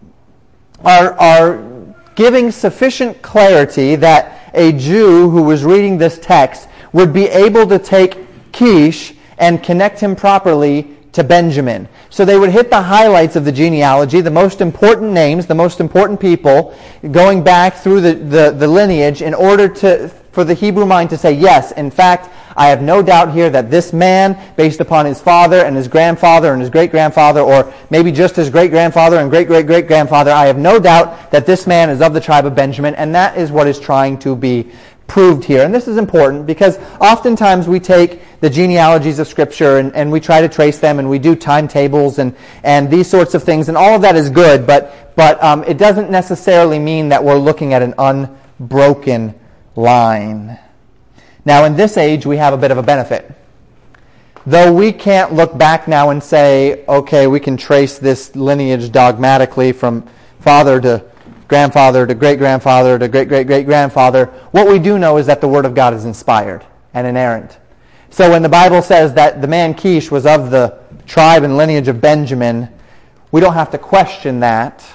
are, 0.86 1.14
are 1.20 1.96
giving 2.14 2.52
sufficient 2.52 3.24
clarity 3.24 3.96
that 3.96 4.52
a 4.54 4.74
Jew 4.74 5.32
who 5.32 5.42
was 5.42 5.64
reading 5.64 5.98
this 5.98 6.20
text 6.20 6.68
would 6.94 7.14
be 7.14 7.26
able 7.26 7.68
to 7.68 7.80
take 7.80 8.27
Kish 8.58 9.14
and 9.38 9.62
connect 9.62 10.00
him 10.00 10.16
properly 10.16 10.98
to 11.12 11.24
Benjamin. 11.24 11.88
So 12.10 12.26
they 12.26 12.40
would 12.40 12.50
hit 12.50 12.72
the 12.72 12.82
highlights 12.82 13.36
of 13.36 13.46
the 13.46 13.52
genealogy, 13.52 14.20
the 14.22 14.32
most 14.32 14.62
important 14.62 15.12
names, 15.14 15.46
the 15.46 15.54
most 15.54 15.80
important 15.80 16.20
people, 16.20 16.76
going 17.12 17.44
back 17.44 17.76
through 17.76 18.02
the, 18.02 18.14
the, 18.16 18.52
the, 18.52 18.68
lineage 18.68 19.22
in 19.22 19.36
order 19.36 19.68
to, 19.68 20.10
for 20.32 20.44
the 20.44 20.56
Hebrew 20.56 20.88
mind 20.88 21.12
to 21.12 21.18
say, 21.20 21.34
yes, 21.34 21.72
in 21.74 21.92
fact, 21.92 22.32
I 22.56 22.70
have 22.70 22.82
no 22.82 23.04
doubt 23.04 23.32
here 23.32 23.52
that 23.52 23.70
this 23.70 23.94
man, 23.94 24.36
based 24.56 24.80
upon 24.80 25.06
his 25.06 25.22
father 25.22 25.58
and 25.58 25.76
his 25.76 25.88
grandfather 25.88 26.52
and 26.52 26.60
his 26.60 26.72
great-grandfather, 26.72 27.42
or 27.42 27.72
maybe 27.92 28.12
just 28.12 28.36
his 28.36 28.50
great-grandfather 28.50 29.18
and 29.18 29.30
great-great-great-grandfather, 29.30 30.32
I 30.32 30.48
have 30.48 30.58
no 30.58 30.80
doubt 30.80 31.30
that 31.30 31.46
this 31.46 31.68
man 31.68 31.92
is 31.92 32.02
of 32.02 32.16
the 32.16 32.22
tribe 32.22 32.48
of 32.48 32.56
Benjamin, 32.56 32.96
and 32.96 33.14
that 33.14 33.38
is 33.38 33.52
what 33.52 33.68
is 33.68 33.80
trying 33.80 34.18
to 34.20 34.36
be 34.36 34.72
proved 35.08 35.44
here. 35.44 35.64
And 35.64 35.74
this 35.74 35.88
is 35.88 35.98
important 35.98 36.46
because 36.46 36.78
oftentimes 37.00 37.68
we 37.68 37.80
take 37.80 38.22
the 38.42 38.50
genealogies 38.50 39.20
of 39.20 39.28
Scripture 39.28 39.78
and, 39.78 39.96
and 39.96 40.12
we 40.12 40.20
try 40.20 40.42
to 40.42 40.50
trace 40.50 40.80
them 40.80 41.00
and 41.00 41.10
we 41.10 41.18
do 41.18 41.36
timetables 41.36 42.20
and, 42.20 42.36
and 42.64 42.92
these 42.92 43.10
sorts 43.10 43.34
of 43.34 43.44
things. 43.44 43.70
And 43.70 43.78
all 43.78 43.96
of 43.96 44.02
that 44.02 44.16
is 44.16 44.30
good, 44.30 44.68
but, 44.68 45.16
but 45.16 45.42
um, 45.44 45.64
it 45.64 45.78
doesn't 45.78 46.12
necessarily 46.12 46.78
mean 46.78 47.10
that 47.10 47.24
we're 47.24 47.38
looking 47.38 47.74
at 47.74 47.82
an 47.82 47.96
unbroken 47.98 49.34
line. 49.76 50.60
Now, 51.46 51.64
in 51.64 51.76
this 51.76 51.98
age, 51.98 52.26
we 52.26 52.38
have 52.38 52.54
a 52.54 52.58
bit 52.58 52.72
of 52.72 52.78
a 52.78 52.84
benefit. 52.84 53.34
Though 54.46 54.74
we 54.74 54.92
can't 54.94 55.34
look 55.34 55.58
back 55.58 55.88
now 55.88 56.10
and 56.10 56.22
say, 56.22 56.86
okay, 56.86 57.28
we 57.28 57.40
can 57.40 57.58
trace 57.58 57.98
this 57.98 58.36
lineage 58.36 58.92
dogmatically 58.92 59.72
from 59.72 60.08
father 60.40 60.80
to 60.82 61.06
grandfather 61.48 62.06
to 62.06 62.14
great 62.14 62.40
grandfather 62.40 63.00
to 63.00 63.08
great 63.08 63.28
great 63.28 63.48
great 63.48 63.66
grandfather, 63.66 64.26
what 64.52 64.68
we 64.68 64.80
do 64.80 65.00
know 65.00 65.18
is 65.18 65.26
that 65.28 65.42
the 65.42 65.48
Word 65.48 65.66
of 65.66 65.76
God 65.76 65.94
is 65.94 66.06
inspired 66.06 66.66
and 66.94 67.08
inerrant. 67.08 67.58
So 68.10 68.32
when 68.32 68.42
the 68.42 68.50
Bible 68.50 68.82
says 68.82 69.14
that 69.14 69.42
the 69.42 69.48
man 69.48 69.74
Kish 69.74 70.10
was 70.10 70.26
of 70.26 70.50
the 70.52 70.80
tribe 71.06 71.44
and 71.44 71.58
lineage 71.58 71.88
of 71.88 72.02
Benjamin, 72.02 72.70
we 73.32 73.42
don't 73.42 73.54
have 73.54 73.72
to 73.72 73.78
question 73.78 74.40
that. 74.40 74.86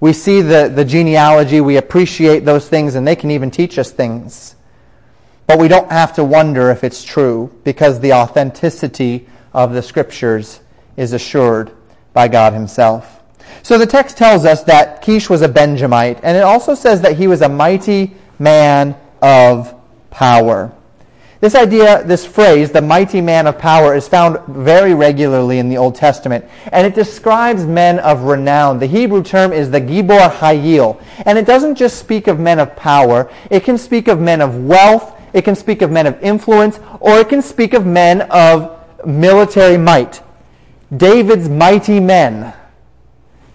We 0.00 0.12
see 0.12 0.42
the, 0.42 0.68
the 0.72 0.84
genealogy, 0.84 1.60
we 1.60 1.76
appreciate 1.76 2.44
those 2.44 2.68
things, 2.68 2.94
and 2.94 3.06
they 3.06 3.16
can 3.16 3.32
even 3.32 3.50
teach 3.50 3.78
us 3.78 3.90
things. 3.90 4.54
But 5.46 5.58
we 5.58 5.66
don't 5.66 5.90
have 5.90 6.14
to 6.14 6.24
wonder 6.24 6.70
if 6.70 6.84
it's 6.84 7.02
true 7.02 7.52
because 7.64 8.00
the 8.00 8.12
authenticity 8.12 9.28
of 9.52 9.72
the 9.72 9.82
Scriptures 9.82 10.60
is 10.96 11.12
assured 11.12 11.72
by 12.12 12.28
God 12.28 12.52
Himself. 12.52 13.17
So 13.62 13.78
the 13.78 13.86
text 13.86 14.16
tells 14.16 14.44
us 14.44 14.62
that 14.64 15.02
Kish 15.02 15.28
was 15.28 15.42
a 15.42 15.48
Benjamite, 15.48 16.20
and 16.22 16.36
it 16.36 16.42
also 16.42 16.74
says 16.74 17.00
that 17.02 17.16
he 17.16 17.26
was 17.26 17.42
a 17.42 17.48
mighty 17.48 18.14
man 18.38 18.96
of 19.20 19.74
power. 20.10 20.72
This 21.40 21.54
idea, 21.54 22.02
this 22.02 22.26
phrase, 22.26 22.72
the 22.72 22.82
mighty 22.82 23.20
man 23.20 23.46
of 23.46 23.58
power, 23.58 23.94
is 23.94 24.08
found 24.08 24.40
very 24.48 24.92
regularly 24.92 25.60
in 25.60 25.68
the 25.68 25.76
Old 25.76 25.94
Testament, 25.94 26.44
and 26.72 26.84
it 26.84 26.96
describes 26.96 27.64
men 27.64 28.00
of 28.00 28.22
renown. 28.22 28.80
The 28.80 28.86
Hebrew 28.86 29.22
term 29.22 29.52
is 29.52 29.70
the 29.70 29.80
Gibor 29.80 30.30
Hayil, 30.30 31.00
and 31.26 31.38
it 31.38 31.46
doesn't 31.46 31.76
just 31.76 31.98
speak 31.98 32.26
of 32.26 32.40
men 32.40 32.58
of 32.58 32.74
power, 32.74 33.30
it 33.50 33.62
can 33.62 33.78
speak 33.78 34.08
of 34.08 34.20
men 34.20 34.40
of 34.40 34.64
wealth, 34.64 35.14
it 35.32 35.42
can 35.42 35.54
speak 35.54 35.80
of 35.80 35.92
men 35.92 36.08
of 36.08 36.20
influence, 36.22 36.80
or 36.98 37.18
it 37.18 37.28
can 37.28 37.42
speak 37.42 37.72
of 37.72 37.86
men 37.86 38.22
of 38.22 38.76
military 39.06 39.78
might. 39.78 40.20
David's 40.96 41.48
mighty 41.48 42.00
men 42.00 42.52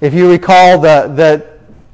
if 0.03 0.13
you 0.13 0.29
recall 0.29 0.79
the, 0.79 1.07
the 1.15 1.47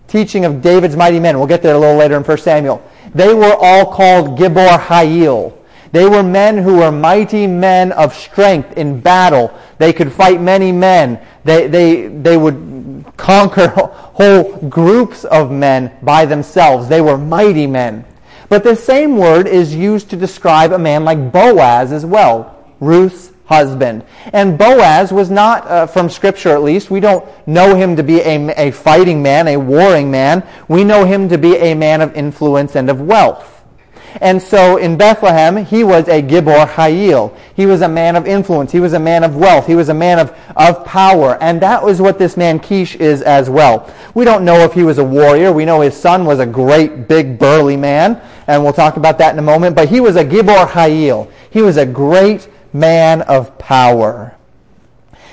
teaching 0.07 0.43
of 0.43 0.63
David's 0.63 0.95
mighty 0.95 1.19
men, 1.19 1.37
we'll 1.37 1.45
get 1.45 1.61
there 1.61 1.75
a 1.75 1.77
little 1.77 1.95
later 1.95 2.17
in 2.17 2.23
1 2.23 2.37
Samuel, 2.39 2.83
they 3.13 3.35
were 3.35 3.53
all 3.53 3.93
called 3.93 4.35
Gibor 4.39 4.79
Hayil. 4.79 5.55
They 5.91 6.09
were 6.09 6.23
men 6.23 6.57
who 6.57 6.77
were 6.77 6.91
mighty 6.91 7.45
men 7.45 7.91
of 7.91 8.15
strength 8.15 8.75
in 8.77 8.99
battle. 8.99 9.55
They 9.77 9.93
could 9.93 10.11
fight 10.11 10.41
many 10.41 10.71
men. 10.71 11.23
They, 11.43 11.67
they, 11.67 12.07
they 12.07 12.35
would 12.35 13.05
conquer 13.15 13.67
whole 13.77 14.57
groups 14.69 15.23
of 15.25 15.51
men 15.51 15.95
by 16.01 16.25
themselves. 16.25 16.89
They 16.89 17.01
were 17.01 17.17
mighty 17.17 17.67
men. 17.67 18.05
But 18.49 18.63
the 18.63 18.75
same 18.75 19.17
word 19.17 19.47
is 19.47 19.75
used 19.75 20.09
to 20.09 20.15
describe 20.15 20.71
a 20.71 20.79
man 20.79 21.03
like 21.03 21.31
Boaz 21.31 21.91
as 21.91 22.07
well, 22.07 22.57
Ruth's 22.79 23.31
husband. 23.49 24.03
And 24.31 24.59
Boaz 24.59 25.11
was 25.11 25.31
not, 25.31 25.67
uh, 25.67 25.87
from 25.87 26.07
Scripture 26.07 26.49
at 26.49 26.61
least, 26.61 26.91
we 26.91 26.99
don't 26.99 27.25
know 27.47 27.75
him 27.75 27.95
to 27.95 28.03
be 28.03 28.19
a, 28.19 28.67
a 28.67 28.71
fighting 28.71 29.23
man, 29.23 29.47
a 29.47 29.57
warring 29.57 30.11
man. 30.11 30.47
We 30.67 30.83
know 30.83 31.03
him 31.03 31.27
to 31.29 31.37
be 31.37 31.57
a 31.57 31.73
man 31.73 32.01
of 32.01 32.13
influence 32.13 32.75
and 32.75 32.91
of 32.91 33.01
wealth. 33.01 33.55
And 34.21 34.41
so 34.41 34.77
in 34.77 34.97
Bethlehem, 34.97 35.65
he 35.65 35.83
was 35.83 36.07
a 36.07 36.21
Gibor 36.21 36.67
Hayil. 36.67 37.35
He 37.55 37.65
was 37.65 37.81
a 37.81 37.87
man 37.87 38.15
of 38.15 38.27
influence. 38.27 38.71
He 38.71 38.79
was 38.79 38.93
a 38.93 38.99
man 38.99 39.23
of 39.23 39.35
wealth. 39.35 39.65
He 39.65 39.75
was 39.75 39.89
a 39.89 39.93
man 39.93 40.19
of, 40.19 40.35
of 40.55 40.85
power. 40.85 41.37
And 41.41 41.59
that 41.61 41.83
was 41.83 41.99
what 41.99 42.19
this 42.19 42.37
man 42.37 42.59
Kish 42.59 42.95
is 42.95 43.23
as 43.23 43.49
well. 43.49 43.91
We 44.13 44.25
don't 44.25 44.45
know 44.45 44.59
if 44.59 44.73
he 44.73 44.83
was 44.83 44.99
a 44.99 45.03
warrior. 45.03 45.51
We 45.51 45.65
know 45.65 45.81
his 45.81 45.95
son 45.95 46.25
was 46.25 46.39
a 46.39 46.45
great, 46.45 47.07
big, 47.07 47.39
burly 47.39 47.77
man. 47.77 48.21
And 48.47 48.63
we'll 48.63 48.73
talk 48.73 48.97
about 48.97 49.17
that 49.19 49.33
in 49.33 49.39
a 49.39 49.43
moment. 49.43 49.75
But 49.75 49.89
he 49.89 49.99
was 49.99 50.15
a 50.15 50.25
Gibor 50.25 50.67
Hayil. 50.67 51.31
He 51.49 51.63
was 51.63 51.77
a 51.77 51.85
great 51.85 52.47
man 52.73 53.21
of 53.23 53.57
power. 53.57 54.35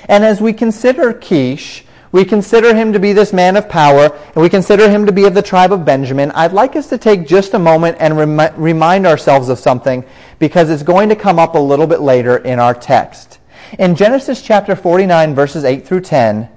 And 0.05 0.23
as 0.23 0.39
we 0.41 0.53
consider 0.53 1.13
Kish, 1.13 1.83
we 2.11 2.23
consider 2.23 2.73
him 2.73 2.93
to 2.93 2.99
be 2.99 3.13
this 3.13 3.33
man 3.33 3.57
of 3.57 3.67
power, 3.67 4.15
and 4.33 4.35
we 4.35 4.49
consider 4.49 4.89
him 4.89 5.05
to 5.05 5.11
be 5.11 5.25
of 5.25 5.33
the 5.33 5.41
tribe 5.41 5.73
of 5.73 5.83
Benjamin. 5.83 6.31
I'd 6.31 6.53
like 6.53 6.75
us 6.75 6.87
to 6.89 6.97
take 6.97 7.27
just 7.27 7.53
a 7.53 7.59
moment 7.59 7.97
and 7.99 8.17
rem- 8.17 8.55
remind 8.55 9.05
ourselves 9.05 9.49
of 9.49 9.59
something 9.59 10.05
because 10.39 10.69
it's 10.69 10.83
going 10.83 11.09
to 11.09 11.15
come 11.15 11.37
up 11.37 11.55
a 11.55 11.59
little 11.59 11.87
bit 11.87 11.99
later 11.99 12.37
in 12.37 12.59
our 12.59 12.73
text. 12.73 13.39
In 13.77 13.95
Genesis 13.95 14.41
chapter 14.41 14.75
49, 14.75 15.35
verses 15.35 15.65
8 15.65 15.85
through 15.85 16.01
10, 16.01 16.49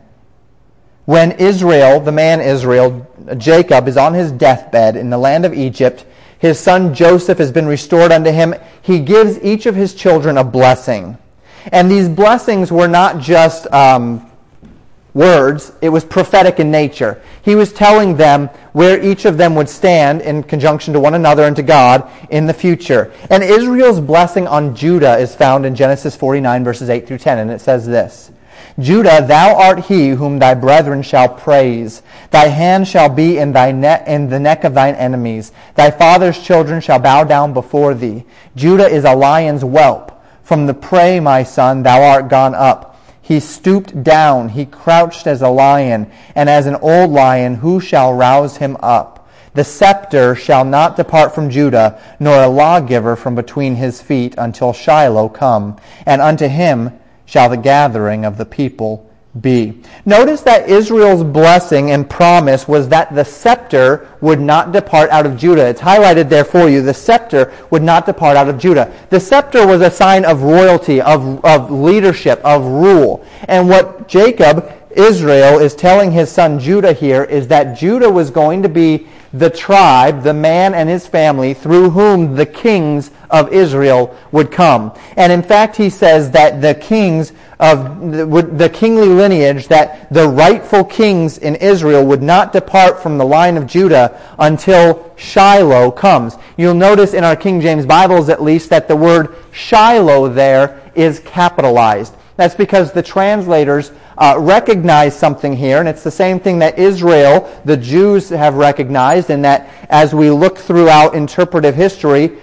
when 1.06 1.32
Israel, 1.32 1.99
the 1.99 2.12
man 2.12 2.40
Israel, 2.40 3.08
Jacob, 3.37 3.88
is 3.88 3.96
on 3.96 4.14
his 4.14 4.30
deathbed 4.30 4.94
in 4.94 5.10
the 5.10 5.18
land 5.18 5.44
of 5.44 5.52
Egypt, 5.52 6.04
his 6.40 6.59
son 6.59 6.94
Joseph 6.94 7.38
has 7.38 7.52
been 7.52 7.66
restored 7.66 8.11
unto 8.11 8.30
him. 8.30 8.54
He 8.82 8.99
gives 8.99 9.38
each 9.40 9.66
of 9.66 9.75
his 9.75 9.94
children 9.94 10.38
a 10.38 10.44
blessing. 10.44 11.18
And 11.66 11.90
these 11.90 12.09
blessings 12.09 12.73
were 12.73 12.88
not 12.88 13.20
just 13.20 13.70
um, 13.73 14.30
words, 15.12 15.73
it 15.82 15.90
was 15.90 16.02
prophetic 16.02 16.59
in 16.59 16.70
nature. 16.70 17.20
He 17.42 17.54
was 17.54 17.75
telling 17.75 18.16
them 18.16 18.49
where 18.73 19.02
each 19.02 19.26
of 19.26 19.37
them 19.37 19.54
would 19.54 19.68
stand 19.68 20.23
in 20.23 20.42
conjunction 20.42 20.94
to 20.94 21.00
one 21.00 21.12
another 21.12 21.44
and 21.44 21.56
to 21.56 21.62
God 21.62 22.11
in 22.30 22.47
the 22.47 22.54
future. 22.54 23.12
And 23.28 23.42
Israel's 23.42 24.00
blessing 24.00 24.47
on 24.47 24.75
Judah 24.75 25.18
is 25.18 25.35
found 25.35 25.66
in 25.66 25.75
Genesis 25.75 26.16
49, 26.16 26.64
verses 26.64 26.88
8 26.88 27.06
through 27.06 27.18
10, 27.18 27.38
and 27.38 27.50
it 27.50 27.61
says 27.61 27.87
this. 27.87 28.30
Judah, 28.80 29.25
thou 29.26 29.54
art 29.54 29.87
he 29.87 30.10
whom 30.10 30.38
thy 30.38 30.54
brethren 30.54 31.02
shall 31.02 31.28
praise. 31.28 32.02
Thy 32.30 32.46
hand 32.49 32.88
shall 32.88 33.08
be 33.08 33.38
in, 33.38 33.52
thy 33.52 33.72
ne- 33.72 34.02
in 34.06 34.28
the 34.28 34.40
neck 34.40 34.64
of 34.64 34.75
thine 34.75 34.94
enemies. 34.94 35.52
Thy 35.75 35.90
father's 35.90 36.38
children 36.38 36.80
shall 36.80 36.99
bow 36.99 37.25
down 37.25 37.52
before 37.52 37.94
thee. 37.94 38.25
Judah 38.56 38.88
is 38.88 39.04
a 39.04 39.14
lion's 39.14 39.62
whelp. 39.62 40.12
From 40.42 40.66
the 40.66 40.75
prey, 40.75 41.20
my 41.20 41.42
son, 41.42 41.82
thou 41.82 42.02
art 42.02 42.28
gone 42.28 42.54
up. 42.54 42.96
He 43.20 43.38
stooped 43.38 44.02
down, 44.02 44.49
he 44.49 44.66
crouched 44.66 45.26
as 45.26 45.42
a 45.42 45.49
lion, 45.49 46.10
and 46.34 46.50
as 46.50 46.66
an 46.66 46.76
old 46.76 47.10
lion, 47.10 47.56
who 47.56 47.78
shall 47.78 48.12
rouse 48.12 48.56
him 48.56 48.76
up? 48.80 49.28
The 49.54 49.64
scepter 49.64 50.34
shall 50.34 50.64
not 50.64 50.96
depart 50.96 51.34
from 51.34 51.50
Judah, 51.50 52.00
nor 52.18 52.42
a 52.42 52.49
lawgiver 52.49 53.16
from 53.16 53.34
between 53.34 53.76
his 53.76 54.00
feet, 54.00 54.34
until 54.38 54.72
Shiloh 54.72 55.28
come, 55.28 55.76
and 56.06 56.20
unto 56.20 56.49
him 56.49 57.00
shall 57.30 57.49
the 57.49 57.56
gathering 57.56 58.25
of 58.25 58.37
the 58.38 58.44
people 58.44 59.08
be. 59.40 59.80
Notice 60.04 60.40
that 60.40 60.68
Israel's 60.68 61.22
blessing 61.22 61.92
and 61.92 62.10
promise 62.10 62.66
was 62.66 62.88
that 62.88 63.14
the 63.14 63.25
scepter 63.25 64.08
would 64.20 64.40
not 64.40 64.72
depart 64.72 65.10
out 65.10 65.26
of 65.26 65.37
Judah. 65.37 65.64
It's 65.68 65.80
highlighted 65.80 66.28
there 66.28 66.44
for 66.44 66.68
you. 66.68 66.82
The 66.82 66.92
scepter 66.92 67.52
would 67.70 67.84
not 67.84 68.04
depart 68.04 68.37
out 68.37 68.49
of 68.49 68.58
Judah. 68.58 68.92
The 69.10 69.20
scepter 69.20 69.64
was 69.64 69.80
a 69.80 69.92
sign 69.92 70.25
of 70.25 70.42
royalty, 70.42 71.00
of, 71.00 71.44
of 71.44 71.70
leadership, 71.70 72.40
of 72.44 72.64
rule. 72.64 73.25
And 73.44 73.68
what 73.68 74.08
Jacob, 74.08 74.72
Israel, 74.90 75.60
is 75.60 75.76
telling 75.76 76.10
his 76.10 76.32
son 76.32 76.58
Judah 76.58 76.92
here 76.92 77.22
is 77.22 77.46
that 77.46 77.78
Judah 77.78 78.10
was 78.10 78.32
going 78.32 78.60
to 78.64 78.68
be 78.68 79.06
the 79.32 79.50
tribe, 79.50 80.22
the 80.22 80.34
man 80.34 80.75
and 80.75 80.88
his 80.88 81.06
family, 81.06 81.54
through 81.54 81.90
whom 81.90 82.34
the 82.34 82.46
kings 82.46 83.10
of 83.30 83.52
Israel 83.52 84.16
would 84.32 84.50
come. 84.50 84.92
And 85.16 85.32
in 85.32 85.42
fact, 85.42 85.76
he 85.76 85.88
says 85.88 86.32
that 86.32 86.60
the 86.60 86.75
kings 86.75 87.32
of 87.60 88.10
the 88.58 88.70
kingly 88.72 89.08
lineage, 89.08 89.68
that 89.68 90.12
the 90.12 90.26
rightful 90.26 90.82
kings 90.82 91.38
in 91.38 91.56
Israel 91.56 92.04
would 92.06 92.22
not 92.22 92.52
depart 92.52 93.02
from 93.02 93.18
the 93.18 93.25
line 93.25 93.56
of 93.56 93.66
Judah 93.66 94.18
until 94.38 95.12
Shiloh 95.16 95.90
comes. 95.90 96.37
You'll 96.56 96.75
notice 96.75 97.12
in 97.12 97.22
our 97.22 97.37
King 97.37 97.60
James 97.60 97.84
Bibles 97.87 98.30
at 98.30 98.42
least 98.42 98.70
that 98.70 98.88
the 98.88 98.96
word 98.96 99.37
Shiloh 99.52 100.28
there 100.28 100.90
is 100.94 101.20
capitalized. 101.20 102.14
That's 102.37 102.54
because 102.54 102.92
the 102.92 103.02
translators 103.02 103.92
uh, 104.20 104.36
recognize 104.38 105.18
something 105.18 105.56
here, 105.56 105.78
and 105.78 105.88
it's 105.88 106.04
the 106.04 106.10
same 106.10 106.38
thing 106.38 106.58
that 106.58 106.78
Israel, 106.78 107.50
the 107.64 107.76
Jews, 107.76 108.28
have 108.28 108.54
recognized, 108.54 109.30
and 109.30 109.42
that 109.44 109.68
as 109.88 110.14
we 110.14 110.30
look 110.30 110.58
throughout 110.58 111.14
interpretive 111.14 111.74
history, 111.74 112.36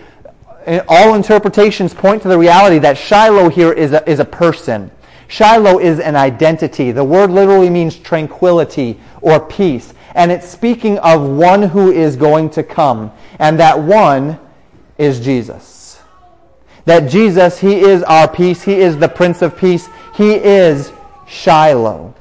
all 0.87 1.13
interpretations 1.13 1.93
point 1.93 2.23
to 2.23 2.27
the 2.27 2.37
reality 2.37 2.79
that 2.79 2.97
Shiloh 2.97 3.49
here 3.49 3.71
is 3.71 3.93
a, 3.93 4.09
is 4.09 4.19
a 4.19 4.25
person. 4.25 4.91
Shiloh 5.27 5.79
is 5.79 5.99
an 5.99 6.15
identity. 6.15 6.91
The 6.91 7.03
word 7.03 7.29
literally 7.29 7.69
means 7.69 7.97
tranquility 7.97 8.99
or 9.21 9.39
peace. 9.39 9.93
And 10.15 10.31
it's 10.31 10.47
speaking 10.47 10.97
of 10.99 11.21
one 11.21 11.61
who 11.61 11.91
is 11.91 12.15
going 12.15 12.49
to 12.51 12.63
come. 12.63 13.11
And 13.37 13.59
that 13.59 13.79
one 13.79 14.39
is 14.97 15.19
Jesus. 15.19 16.01
That 16.85 17.09
Jesus, 17.09 17.59
He 17.59 17.79
is 17.79 18.01
our 18.03 18.27
peace. 18.27 18.63
He 18.63 18.75
is 18.75 18.97
the 18.97 19.09
Prince 19.09 19.41
of 19.41 19.57
Peace. 19.57 19.87
He 20.15 20.33
is 20.33 20.91
Shiloh. 21.27 22.15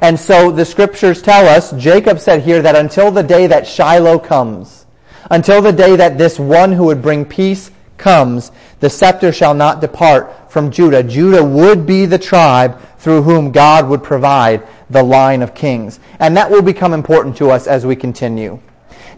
And 0.00 0.18
so 0.18 0.50
the 0.50 0.64
scriptures 0.64 1.22
tell 1.22 1.46
us, 1.46 1.72
Jacob 1.72 2.20
said 2.20 2.42
here 2.42 2.62
that 2.62 2.76
until 2.76 3.10
the 3.10 3.22
day 3.22 3.46
that 3.46 3.66
Shiloh 3.66 4.18
comes, 4.18 4.86
until 5.30 5.62
the 5.62 5.72
day 5.72 5.96
that 5.96 6.18
this 6.18 6.38
one 6.38 6.72
who 6.72 6.84
would 6.84 7.02
bring 7.02 7.24
peace 7.24 7.70
comes, 7.96 8.52
the 8.80 8.90
scepter 8.90 9.32
shall 9.32 9.54
not 9.54 9.80
depart 9.80 10.50
from 10.50 10.70
Judah. 10.70 11.02
Judah 11.02 11.44
would 11.44 11.86
be 11.86 12.06
the 12.06 12.18
tribe 12.18 12.80
through 12.98 13.22
whom 13.22 13.50
God 13.52 13.88
would 13.88 14.02
provide 14.02 14.66
the 14.90 15.02
line 15.02 15.42
of 15.42 15.54
kings. 15.54 16.00
And 16.20 16.36
that 16.36 16.50
will 16.50 16.62
become 16.62 16.92
important 16.92 17.36
to 17.38 17.50
us 17.50 17.66
as 17.66 17.84
we 17.84 17.96
continue. 17.96 18.60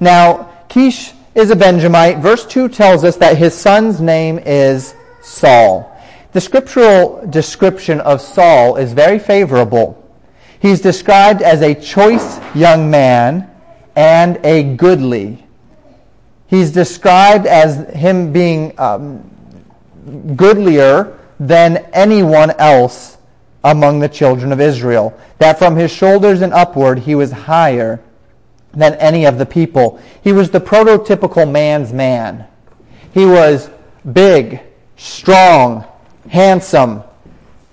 Now, 0.01 0.51
Kish 0.69 1.13
is 1.35 1.51
a 1.51 1.57
Benjamite. 1.57 2.19
Verse 2.19 2.47
2 2.47 2.69
tells 2.69 3.05
us 3.05 3.17
that 3.17 3.37
his 3.37 3.55
son's 3.55 4.01
name 4.01 4.39
is 4.39 4.95
Saul. 5.23 5.87
The 6.33 6.41
scriptural 6.41 7.27
description 7.27 8.01
of 8.01 8.21
Saul 8.21 8.77
is 8.77 8.93
very 8.93 9.19
favorable. 9.19 9.97
He's 10.61 10.81
described 10.81 11.43
as 11.43 11.63
a 11.63 11.75
choice 11.75 12.39
young 12.55 12.91
man 12.91 13.51
and 13.97 14.39
a 14.45 14.77
goodly. 14.77 15.45
He's 16.47 16.71
described 16.71 17.47
as 17.47 17.89
him 17.95 18.33
being 18.33 18.79
um, 18.79 19.29
goodlier 20.37 21.19
than 21.41 21.79
anyone 21.93 22.51
else 22.53 23.19
among 23.65 24.01
the 24.01 24.09
children 24.09 24.53
of 24.53 24.61
Israel. 24.61 25.19
That 25.39 25.59
from 25.59 25.77
his 25.77 25.91
shoulders 25.91 26.43
and 26.43 26.53
upward 26.53 27.01
he 27.01 27.15
was 27.15 27.33
higher 27.33 28.01
than 28.73 28.95
any 28.95 29.25
of 29.27 29.39
the 29.39 29.47
people. 29.47 30.01
He 30.23 30.33
was 30.33 30.51
the 30.51 30.61
prototypical 30.61 31.51
man's 31.51 31.93
man. 31.93 32.47
He 33.13 33.27
was 33.27 33.71
big, 34.13 34.61
strong, 34.97 35.85
handsome, 36.31 37.03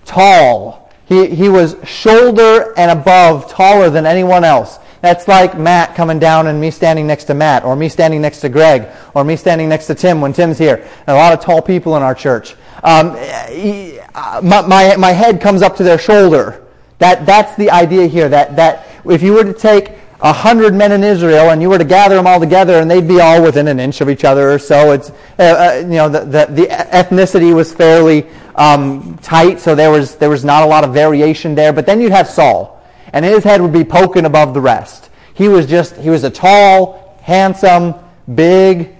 tall. 0.06 0.92
He, 1.06 1.28
he 1.28 1.48
was 1.48 1.78
shoulder 1.86 2.74
and 2.78 2.92
above 2.92 3.50
taller 3.50 3.90
than 3.90 4.06
anyone 4.06 4.44
else. 4.44 4.80
That's 5.02 5.28
like 5.28 5.58
Matt 5.58 5.96
coming 5.96 6.20
down 6.20 6.48
and 6.48 6.60
me 6.60 6.72
standing 6.72 7.08
next 7.08 7.26
to 7.26 7.34
Matt, 7.34 7.64
or 7.64 7.76
me 7.76 7.88
standing 7.88 8.20
next 8.20 8.42
to 8.42 8.50
Greg, 8.50 8.88
or 9.14 9.24
me 9.24 9.36
standing 9.36 9.70
next 9.70 9.88
to 9.88 9.96
Tim 9.96 10.22
when 10.22 10.34
Tim's 10.34 10.58
here. 10.58 10.76
And 10.76 11.10
a 11.10 11.16
lot 11.16 11.34
of 11.34 11.40
tall 11.40 11.62
people 11.62 11.96
in 11.96 12.04
our 12.04 12.16
church. 12.16 12.56
Um, 12.84 13.16
he, 13.50 14.00
uh, 14.16 14.42
my, 14.44 14.62
my, 14.62 14.96
my 14.98 15.12
head 15.12 15.40
comes 15.40 15.62
up 15.62 15.76
to 15.78 15.84
their 15.84 16.00
shoulder. 16.00 16.66
That, 16.98 17.26
that's 17.26 17.56
the 17.56 17.70
idea 17.70 18.08
here. 18.08 18.28
That, 18.28 18.56
that 18.56 18.88
if 19.06 19.22
you 19.22 19.34
were 19.34 19.44
to 19.44 19.54
take 19.54 19.92
a 20.20 20.34
hundred 20.34 20.74
men 20.74 20.92
in 20.92 21.04
Israel 21.04 21.52
and 21.52 21.62
you 21.62 21.70
were 21.70 21.78
to 21.78 21.86
gather 21.86 22.16
them 22.16 22.26
all 22.26 22.40
together 22.40 22.80
and 22.80 22.90
they'd 22.90 23.08
be 23.08 23.20
all 23.20 23.42
within 23.44 23.68
an 23.68 23.80
inch 23.80 24.02
of 24.02 24.10
each 24.10 24.24
other 24.24 24.52
or 24.52 24.58
so, 24.58 24.92
it's, 24.92 25.12
uh, 25.12 25.14
uh, 25.38 25.80
you 25.82 25.96
know, 25.96 26.10
the, 26.10 26.20
the, 26.22 26.46
the, 26.54 26.66
ethnicity 26.68 27.54
was 27.54 27.72
fairly 27.72 28.26
um, 28.58 29.18
tight, 29.20 29.60
so 29.60 29.76
there 29.76 29.92
was, 29.92 30.16
there 30.16 30.30
was 30.30 30.44
not 30.44 30.64
a 30.64 30.66
lot 30.66 30.84
of 30.84 30.94
variation 30.94 31.56
there. 31.56 31.72
But 31.72 31.86
then 31.86 32.02
you'd 32.02 32.12
have 32.12 32.28
Saul 32.28 32.78
and 33.14 33.24
his 33.24 33.44
head 33.44 33.62
would 33.62 33.74
be 33.74 33.84
poking 33.84 34.26
above 34.26 34.54
the 34.54 34.62
rest. 34.62 35.10
He 35.34 35.48
was 35.48 35.66
just, 35.66 35.96
he 35.98 36.10
was 36.10 36.24
a 36.24 36.30
tall, 36.30 37.18
handsome, 37.22 37.96
big, 38.34 38.96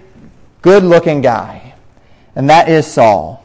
good 0.62 0.84
looking 0.84 1.20
guy. 1.20 1.74
and 2.36 2.48
that 2.50 2.68
is 2.68 2.86
Saul. 2.86 3.44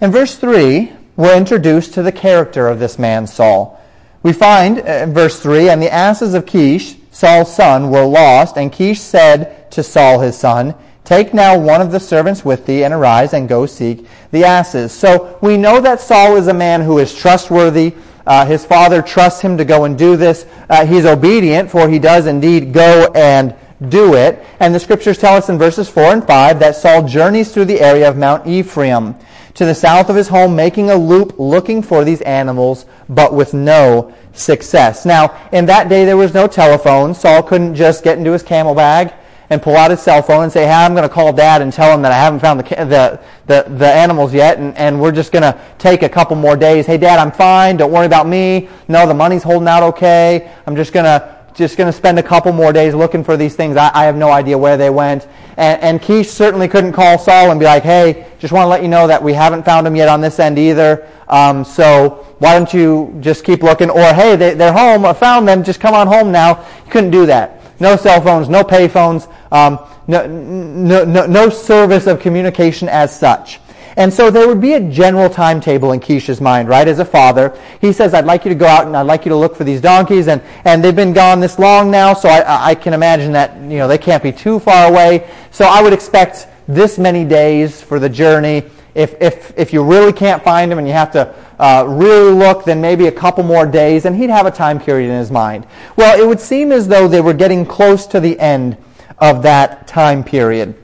In 0.00 0.10
verse 0.10 0.36
3, 0.36 0.92
we're 1.16 1.36
introduced 1.36 1.94
to 1.94 2.02
the 2.02 2.12
character 2.12 2.68
of 2.68 2.78
this 2.78 2.98
man, 2.98 3.26
Saul. 3.26 3.82
We 4.22 4.32
find 4.32 4.78
uh, 4.78 4.82
in 5.04 5.14
verse 5.14 5.40
3 5.40 5.68
And 5.68 5.80
the 5.80 5.92
asses 5.92 6.34
of 6.34 6.46
Kish, 6.46 6.96
Saul's 7.10 7.54
son, 7.54 7.90
were 7.90 8.04
lost, 8.04 8.56
and 8.56 8.72
Kish 8.72 9.00
said 9.00 9.70
to 9.72 9.82
Saul 9.82 10.20
his 10.20 10.36
son, 10.36 10.74
Take 11.06 11.32
now 11.32 11.56
one 11.56 11.80
of 11.80 11.92
the 11.92 12.00
servants 12.00 12.44
with 12.44 12.66
thee, 12.66 12.82
and 12.82 12.92
arise 12.92 13.32
and 13.32 13.48
go 13.48 13.64
seek 13.64 14.04
the 14.32 14.42
asses. 14.42 14.90
So 14.90 15.38
we 15.40 15.56
know 15.56 15.80
that 15.80 16.00
Saul 16.00 16.36
is 16.36 16.48
a 16.48 16.52
man 16.52 16.82
who 16.82 16.98
is 16.98 17.14
trustworthy. 17.14 17.94
Uh, 18.26 18.44
his 18.44 18.66
father 18.66 19.02
trusts 19.02 19.40
him 19.40 19.56
to 19.56 19.64
go 19.64 19.84
and 19.84 19.96
do 19.96 20.16
this. 20.16 20.46
Uh, 20.68 20.84
he's 20.84 21.06
obedient, 21.06 21.70
for 21.70 21.88
he 21.88 22.00
does 22.00 22.26
indeed 22.26 22.72
go 22.72 23.12
and 23.14 23.54
do 23.88 24.14
it. 24.14 24.44
And 24.58 24.74
the 24.74 24.80
scriptures 24.80 25.16
tell 25.16 25.36
us 25.36 25.48
in 25.48 25.58
verses 25.58 25.88
4 25.88 26.12
and 26.12 26.26
5 26.26 26.58
that 26.58 26.74
Saul 26.74 27.06
journeys 27.06 27.54
through 27.54 27.66
the 27.66 27.80
area 27.80 28.08
of 28.08 28.16
Mount 28.16 28.44
Ephraim 28.44 29.14
to 29.54 29.64
the 29.64 29.76
south 29.76 30.10
of 30.10 30.16
his 30.16 30.26
home, 30.26 30.56
making 30.56 30.90
a 30.90 30.96
loop 30.96 31.38
looking 31.38 31.82
for 31.82 32.04
these 32.04 32.20
animals, 32.22 32.84
but 33.08 33.32
with 33.32 33.54
no 33.54 34.12
success. 34.32 35.06
Now, 35.06 35.48
in 35.52 35.66
that 35.66 35.88
day, 35.88 36.04
there 36.04 36.16
was 36.16 36.34
no 36.34 36.48
telephone. 36.48 37.14
Saul 37.14 37.44
couldn't 37.44 37.76
just 37.76 38.02
get 38.02 38.18
into 38.18 38.32
his 38.32 38.42
camel 38.42 38.74
bag 38.74 39.14
and 39.50 39.62
pull 39.62 39.76
out 39.76 39.90
his 39.90 40.00
cell 40.00 40.22
phone 40.22 40.44
and 40.44 40.52
say, 40.52 40.64
hey, 40.64 40.72
I'm 40.72 40.94
going 40.94 41.08
to 41.08 41.14
call 41.14 41.32
dad 41.32 41.62
and 41.62 41.72
tell 41.72 41.92
him 41.94 42.02
that 42.02 42.12
I 42.12 42.16
haven't 42.16 42.40
found 42.40 42.60
the, 42.60 42.64
the, 42.64 43.20
the, 43.46 43.70
the 43.76 43.86
animals 43.86 44.34
yet, 44.34 44.58
and, 44.58 44.76
and 44.76 45.00
we're 45.00 45.12
just 45.12 45.32
going 45.32 45.42
to 45.42 45.60
take 45.78 46.02
a 46.02 46.08
couple 46.08 46.36
more 46.36 46.56
days. 46.56 46.86
Hey, 46.86 46.98
dad, 46.98 47.18
I'm 47.18 47.32
fine. 47.32 47.76
Don't 47.76 47.92
worry 47.92 48.06
about 48.06 48.26
me. 48.26 48.68
No, 48.88 49.06
the 49.06 49.14
money's 49.14 49.42
holding 49.42 49.68
out 49.68 49.82
okay. 49.82 50.52
I'm 50.66 50.76
just 50.76 50.92
going 50.92 51.04
to 51.04 51.36
just 51.56 51.78
going 51.78 51.90
to 51.90 51.96
spend 51.96 52.18
a 52.18 52.22
couple 52.22 52.52
more 52.52 52.70
days 52.70 52.94
looking 52.94 53.24
for 53.24 53.36
these 53.36 53.56
things. 53.56 53.78
I, 53.78 53.90
I 53.94 54.04
have 54.04 54.14
no 54.14 54.30
idea 54.30 54.58
where 54.58 54.76
they 54.76 54.90
went. 54.90 55.26
And, 55.56 55.80
and 55.80 56.02
Kish 56.02 56.28
certainly 56.28 56.68
couldn't 56.68 56.92
call 56.92 57.18
Saul 57.18 57.50
and 57.50 57.58
be 57.58 57.64
like, 57.64 57.82
hey, 57.82 58.26
just 58.38 58.52
want 58.52 58.64
to 58.64 58.68
let 58.68 58.82
you 58.82 58.88
know 58.88 59.06
that 59.06 59.22
we 59.22 59.32
haven't 59.32 59.64
found 59.64 59.86
them 59.86 59.96
yet 59.96 60.08
on 60.08 60.20
this 60.20 60.38
end 60.38 60.58
either. 60.58 61.08
Um, 61.28 61.64
so 61.64 62.26
why 62.40 62.52
don't 62.52 62.72
you 62.74 63.16
just 63.20 63.42
keep 63.42 63.62
looking? 63.62 63.88
Or, 63.88 64.12
hey, 64.12 64.36
they, 64.36 64.52
they're 64.52 64.72
home. 64.72 65.06
I 65.06 65.14
found 65.14 65.48
them. 65.48 65.64
Just 65.64 65.80
come 65.80 65.94
on 65.94 66.06
home 66.06 66.30
now. 66.30 66.62
You 66.84 66.90
couldn't 66.90 67.10
do 67.10 67.24
that. 67.24 67.55
No 67.78 67.96
cell 67.96 68.20
phones, 68.20 68.48
no 68.48 68.64
pay 68.64 68.88
phones, 68.88 69.28
um, 69.52 69.78
no, 70.06 70.26
no, 70.26 71.26
no, 71.26 71.48
service 71.48 72.06
of 72.06 72.20
communication 72.20 72.88
as 72.88 73.18
such. 73.18 73.60
And 73.96 74.12
so 74.12 74.30
there 74.30 74.46
would 74.46 74.60
be 74.60 74.74
a 74.74 74.80
general 74.80 75.30
timetable 75.30 75.92
in 75.92 76.00
Kish's 76.00 76.40
mind, 76.40 76.68
right? 76.68 76.86
As 76.86 76.98
a 76.98 77.04
father, 77.04 77.58
he 77.80 77.92
says, 77.92 78.12
I'd 78.12 78.26
like 78.26 78.44
you 78.44 78.50
to 78.50 78.54
go 78.54 78.66
out 78.66 78.86
and 78.86 78.94
I'd 78.94 79.06
like 79.06 79.24
you 79.24 79.30
to 79.30 79.36
look 79.36 79.56
for 79.56 79.64
these 79.64 79.80
donkeys. 79.80 80.28
And, 80.28 80.42
and 80.66 80.84
they've 80.84 80.94
been 80.94 81.14
gone 81.14 81.40
this 81.40 81.58
long 81.58 81.90
now, 81.90 82.12
so 82.12 82.28
I, 82.28 82.70
I 82.70 82.74
can 82.74 82.92
imagine 82.92 83.32
that, 83.32 83.56
you 83.56 83.78
know, 83.78 83.88
they 83.88 83.96
can't 83.96 84.22
be 84.22 84.32
too 84.32 84.58
far 84.58 84.90
away. 84.90 85.30
So 85.50 85.64
I 85.64 85.82
would 85.82 85.94
expect 85.94 86.46
this 86.68 86.98
many 86.98 87.24
days 87.24 87.80
for 87.80 87.98
the 87.98 88.08
journey. 88.08 88.64
If, 88.96 89.20
if, 89.20 89.52
if 89.58 89.72
you 89.74 89.84
really 89.84 90.12
can't 90.12 90.42
find 90.42 90.72
them 90.72 90.78
and 90.78 90.88
you 90.88 90.94
have 90.94 91.12
to 91.12 91.34
uh, 91.58 91.84
really 91.86 92.32
look, 92.32 92.64
then 92.64 92.80
maybe 92.80 93.06
a 93.08 93.12
couple 93.12 93.44
more 93.44 93.66
days, 93.66 94.06
and 94.06 94.16
he'd 94.16 94.30
have 94.30 94.46
a 94.46 94.50
time 94.50 94.80
period 94.80 95.10
in 95.10 95.18
his 95.18 95.30
mind. 95.30 95.66
Well, 95.96 96.18
it 96.18 96.26
would 96.26 96.40
seem 96.40 96.72
as 96.72 96.88
though 96.88 97.06
they 97.06 97.20
were 97.20 97.34
getting 97.34 97.66
close 97.66 98.06
to 98.06 98.20
the 98.20 98.40
end 98.40 98.78
of 99.18 99.42
that 99.42 99.86
time 99.86 100.24
period. 100.24 100.74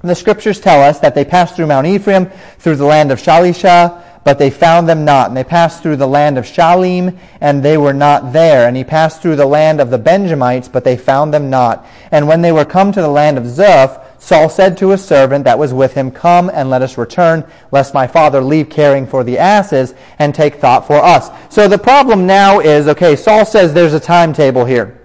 And 0.00 0.10
the 0.10 0.14
scriptures 0.14 0.60
tell 0.60 0.80
us 0.80 1.00
that 1.00 1.16
they 1.16 1.24
passed 1.24 1.56
through 1.56 1.66
Mount 1.66 1.88
Ephraim, 1.88 2.30
through 2.58 2.76
the 2.76 2.84
land 2.84 3.10
of 3.10 3.20
Shalisha, 3.20 4.04
but 4.22 4.38
they 4.38 4.50
found 4.50 4.88
them 4.88 5.04
not. 5.04 5.28
And 5.28 5.36
they 5.36 5.42
passed 5.42 5.82
through 5.82 5.96
the 5.96 6.06
land 6.06 6.38
of 6.38 6.44
Shalim, 6.44 7.18
and 7.40 7.64
they 7.64 7.76
were 7.76 7.92
not 7.92 8.32
there. 8.32 8.68
And 8.68 8.76
he 8.76 8.84
passed 8.84 9.22
through 9.22 9.36
the 9.36 9.46
land 9.46 9.80
of 9.80 9.90
the 9.90 9.98
Benjamites, 9.98 10.68
but 10.68 10.84
they 10.84 10.96
found 10.96 11.34
them 11.34 11.50
not. 11.50 11.84
And 12.12 12.28
when 12.28 12.42
they 12.42 12.52
were 12.52 12.64
come 12.64 12.92
to 12.92 13.00
the 13.00 13.08
land 13.08 13.38
of 13.38 13.44
Zuph, 13.44 14.04
Saul 14.26 14.48
said 14.48 14.76
to 14.78 14.90
his 14.90 15.04
servant 15.04 15.44
that 15.44 15.56
was 15.56 15.72
with 15.72 15.94
him, 15.94 16.10
Come 16.10 16.50
and 16.52 16.68
let 16.68 16.82
us 16.82 16.98
return, 16.98 17.48
lest 17.70 17.94
my 17.94 18.08
father 18.08 18.42
leave 18.42 18.68
caring 18.68 19.06
for 19.06 19.22
the 19.22 19.38
asses 19.38 19.94
and 20.18 20.34
take 20.34 20.56
thought 20.56 20.84
for 20.84 20.96
us. 20.96 21.30
So 21.48 21.68
the 21.68 21.78
problem 21.78 22.26
now 22.26 22.58
is, 22.58 22.88
okay, 22.88 23.14
Saul 23.14 23.44
says 23.46 23.72
there's 23.72 23.94
a 23.94 24.00
timetable 24.00 24.64
here. 24.64 25.00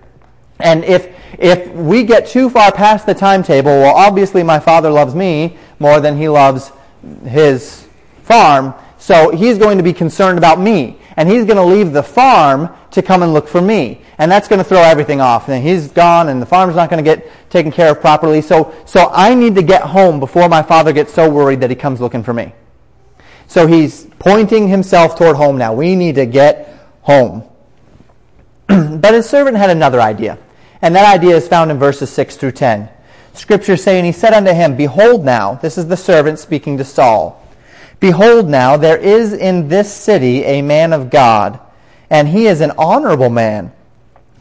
And 0.59 0.83
if 0.83 1.15
if 1.37 1.71
we 1.71 2.03
get 2.03 2.29
too 2.29 2.49
far 2.49 2.71
past 2.71 3.05
the 3.05 3.13
timetable, 3.13 3.69
well, 3.69 3.95
obviously 3.95 4.41
my 4.41 4.59
father 4.59 4.89
loves 4.89 5.13
me 5.13 5.55
more 5.77 5.99
than 5.99 6.17
he 6.17 6.27
loves 6.27 6.71
his 7.23 7.87
farm, 8.23 8.73
so 8.97 9.29
he's 9.29 9.59
going 9.59 9.77
to 9.77 9.83
be 9.83 9.93
concerned 9.93 10.39
about 10.39 10.59
me. 10.59 10.97
And 11.17 11.29
he's 11.29 11.45
going 11.45 11.57
to 11.57 11.63
leave 11.63 11.91
the 11.91 12.03
farm 12.03 12.69
to 12.91 13.01
come 13.01 13.23
and 13.23 13.33
look 13.33 13.47
for 13.47 13.61
me. 13.61 14.01
And 14.17 14.31
that's 14.31 14.47
going 14.47 14.59
to 14.59 14.63
throw 14.63 14.81
everything 14.81 15.21
off. 15.21 15.49
And 15.49 15.63
he's 15.63 15.89
gone 15.89 16.29
and 16.29 16.41
the 16.41 16.45
farm's 16.45 16.75
not 16.75 16.89
going 16.89 17.03
to 17.03 17.15
get 17.15 17.29
taken 17.49 17.71
care 17.71 17.91
of 17.91 18.01
properly. 18.01 18.41
So, 18.41 18.73
so 18.85 19.09
I 19.11 19.35
need 19.35 19.55
to 19.55 19.63
get 19.63 19.81
home 19.81 20.19
before 20.19 20.47
my 20.47 20.61
father 20.61 20.93
gets 20.93 21.13
so 21.13 21.29
worried 21.29 21.61
that 21.61 21.69
he 21.69 21.75
comes 21.75 21.99
looking 21.99 22.23
for 22.23 22.33
me. 22.33 22.53
So 23.47 23.67
he's 23.67 24.05
pointing 24.19 24.69
himself 24.69 25.17
toward 25.17 25.35
home 25.35 25.57
now. 25.57 25.73
We 25.73 25.95
need 25.95 26.15
to 26.15 26.25
get 26.25 26.87
home. 27.01 27.43
but 28.67 29.13
his 29.13 29.29
servant 29.29 29.57
had 29.57 29.69
another 29.69 29.99
idea. 29.99 30.37
And 30.81 30.95
that 30.95 31.13
idea 31.13 31.35
is 31.35 31.47
found 31.47 31.69
in 31.69 31.77
verses 31.77 32.09
6 32.09 32.37
through 32.37 32.53
10. 32.53 32.89
Scripture 33.33 33.77
saying, 33.77 34.05
He 34.05 34.11
said 34.11 34.33
unto 34.33 34.53
him, 34.53 34.75
Behold 34.75 35.25
now, 35.25 35.55
this 35.55 35.77
is 35.77 35.87
the 35.87 35.97
servant 35.97 36.39
speaking 36.39 36.77
to 36.77 36.85
Saul. 36.85 37.40
Behold 38.01 38.49
now, 38.49 38.77
there 38.77 38.97
is 38.97 39.31
in 39.31 39.69
this 39.69 39.93
city 39.93 40.43
a 40.43 40.63
man 40.63 40.91
of 40.91 41.11
God, 41.11 41.59
and 42.09 42.27
he 42.27 42.47
is 42.47 42.59
an 42.59 42.71
honorable 42.77 43.29
man. 43.29 43.71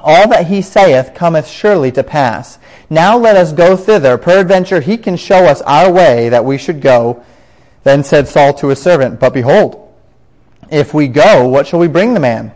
All 0.01 0.27
that 0.31 0.47
he 0.47 0.63
saith 0.63 1.15
cometh 1.15 1.47
surely 1.47 1.93
to 1.93 2.03
pass. 2.03 2.59
Now 2.89 3.19
let 3.19 3.37
us 3.37 3.53
go 3.53 3.77
thither. 3.77 4.17
Peradventure 4.17 4.81
he 4.81 4.97
can 4.97 5.17
show 5.17 5.45
us 5.45 5.61
our 5.63 5.93
way 5.93 6.31
that 6.31 6.45
we 6.45 6.57
should 6.57 6.81
go. 6.81 7.23
Then 7.85 8.03
said 8.03 8.29
Saul 8.29 8.55
to 8.55 8.69
his 8.69 8.81
servant, 8.81 9.21
But 9.21 9.35
behold, 9.35 9.95
if 10.71 10.95
we 10.95 11.07
go, 11.07 11.47
what 11.47 11.67
shall 11.67 11.81
we 11.81 11.87
bring 11.87 12.15
the 12.15 12.21
man? 12.21 12.53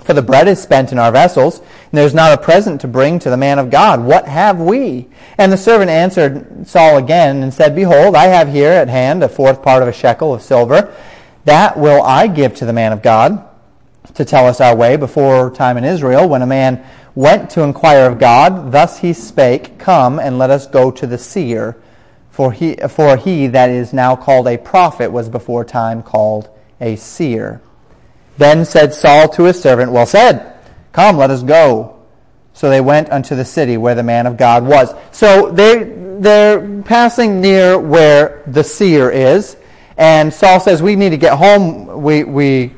For 0.00 0.14
the 0.14 0.22
bread 0.22 0.48
is 0.48 0.60
spent 0.60 0.92
in 0.92 0.98
our 0.98 1.12
vessels, 1.12 1.58
and 1.58 1.68
there 1.92 2.06
is 2.06 2.14
not 2.14 2.32
a 2.32 2.42
present 2.42 2.80
to 2.80 2.88
bring 2.88 3.18
to 3.18 3.30
the 3.30 3.36
man 3.36 3.58
of 3.58 3.70
God. 3.70 4.02
What 4.02 4.26
have 4.26 4.60
we? 4.60 5.08
And 5.36 5.52
the 5.52 5.56
servant 5.56 5.90
answered 5.90 6.66
Saul 6.66 6.96
again 6.96 7.42
and 7.42 7.52
said, 7.52 7.74
Behold, 7.74 8.14
I 8.14 8.26
have 8.26 8.52
here 8.52 8.70
at 8.70 8.88
hand 8.88 9.22
a 9.22 9.28
fourth 9.28 9.62
part 9.62 9.82
of 9.82 9.88
a 9.88 9.92
shekel 9.92 10.32
of 10.32 10.42
silver. 10.42 10.94
That 11.44 11.78
will 11.78 12.02
I 12.02 12.26
give 12.26 12.54
to 12.56 12.64
the 12.64 12.72
man 12.72 12.92
of 12.92 13.02
God 13.02 13.44
to 14.14 14.24
tell 14.24 14.46
us 14.46 14.60
our 14.60 14.74
way 14.74 14.96
before 14.96 15.50
time 15.50 15.76
in 15.76 15.84
Israel, 15.84 16.28
when 16.28 16.42
a 16.42 16.46
man 16.46 16.84
went 17.14 17.50
to 17.50 17.62
inquire 17.62 18.10
of 18.10 18.18
God. 18.18 18.72
Thus 18.72 19.00
he 19.00 19.12
spake, 19.12 19.78
Come 19.78 20.18
and 20.18 20.38
let 20.38 20.50
us 20.50 20.66
go 20.66 20.90
to 20.90 21.06
the 21.06 21.18
seer. 21.18 21.76
For 22.30 22.52
he, 22.52 22.76
for 22.76 23.16
he 23.16 23.48
that 23.48 23.68
is 23.68 23.92
now 23.92 24.14
called 24.14 24.46
a 24.46 24.58
prophet 24.58 25.10
was 25.10 25.28
before 25.28 25.64
time 25.64 26.02
called 26.02 26.48
a 26.80 26.96
seer. 26.96 27.60
Then 28.38 28.64
said 28.64 28.94
Saul 28.94 29.28
to 29.30 29.44
his 29.44 29.60
servant, 29.60 29.92
Well 29.92 30.06
said, 30.06 30.54
come, 30.92 31.16
let 31.16 31.30
us 31.30 31.42
go. 31.42 31.98
So 32.54 32.70
they 32.70 32.80
went 32.80 33.10
unto 33.10 33.36
the 33.36 33.44
city 33.44 33.76
where 33.76 33.94
the 33.94 34.02
man 34.02 34.26
of 34.26 34.36
God 34.36 34.64
was. 34.64 34.92
So 35.12 35.50
they, 35.50 35.84
they're 36.18 36.82
passing 36.82 37.40
near 37.40 37.78
where 37.78 38.42
the 38.46 38.64
seer 38.64 39.10
is. 39.10 39.56
And 39.96 40.32
Saul 40.32 40.58
says, 40.58 40.82
We 40.82 40.96
need 40.96 41.10
to 41.10 41.16
get 41.16 41.36
home. 41.36 42.02
We, 42.02 42.24
we 42.24 42.72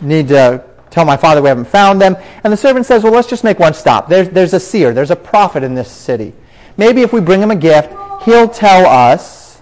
need 0.00 0.28
to 0.28 0.64
tell 0.90 1.04
my 1.04 1.16
father 1.16 1.42
we 1.42 1.48
haven't 1.48 1.68
found 1.68 2.00
them. 2.00 2.16
And 2.44 2.52
the 2.52 2.56
servant 2.56 2.86
says, 2.86 3.02
Well, 3.02 3.12
let's 3.12 3.28
just 3.28 3.44
make 3.44 3.58
one 3.58 3.74
stop. 3.74 4.08
There's, 4.08 4.28
there's 4.30 4.54
a 4.54 4.60
seer, 4.60 4.94
there's 4.94 5.10
a 5.10 5.16
prophet 5.16 5.62
in 5.62 5.74
this 5.74 5.90
city. 5.90 6.32
Maybe 6.76 7.02
if 7.02 7.12
we 7.12 7.20
bring 7.20 7.42
him 7.42 7.50
a 7.50 7.56
gift, 7.56 7.92
he'll 8.22 8.48
tell 8.48 8.86
us 8.86 9.60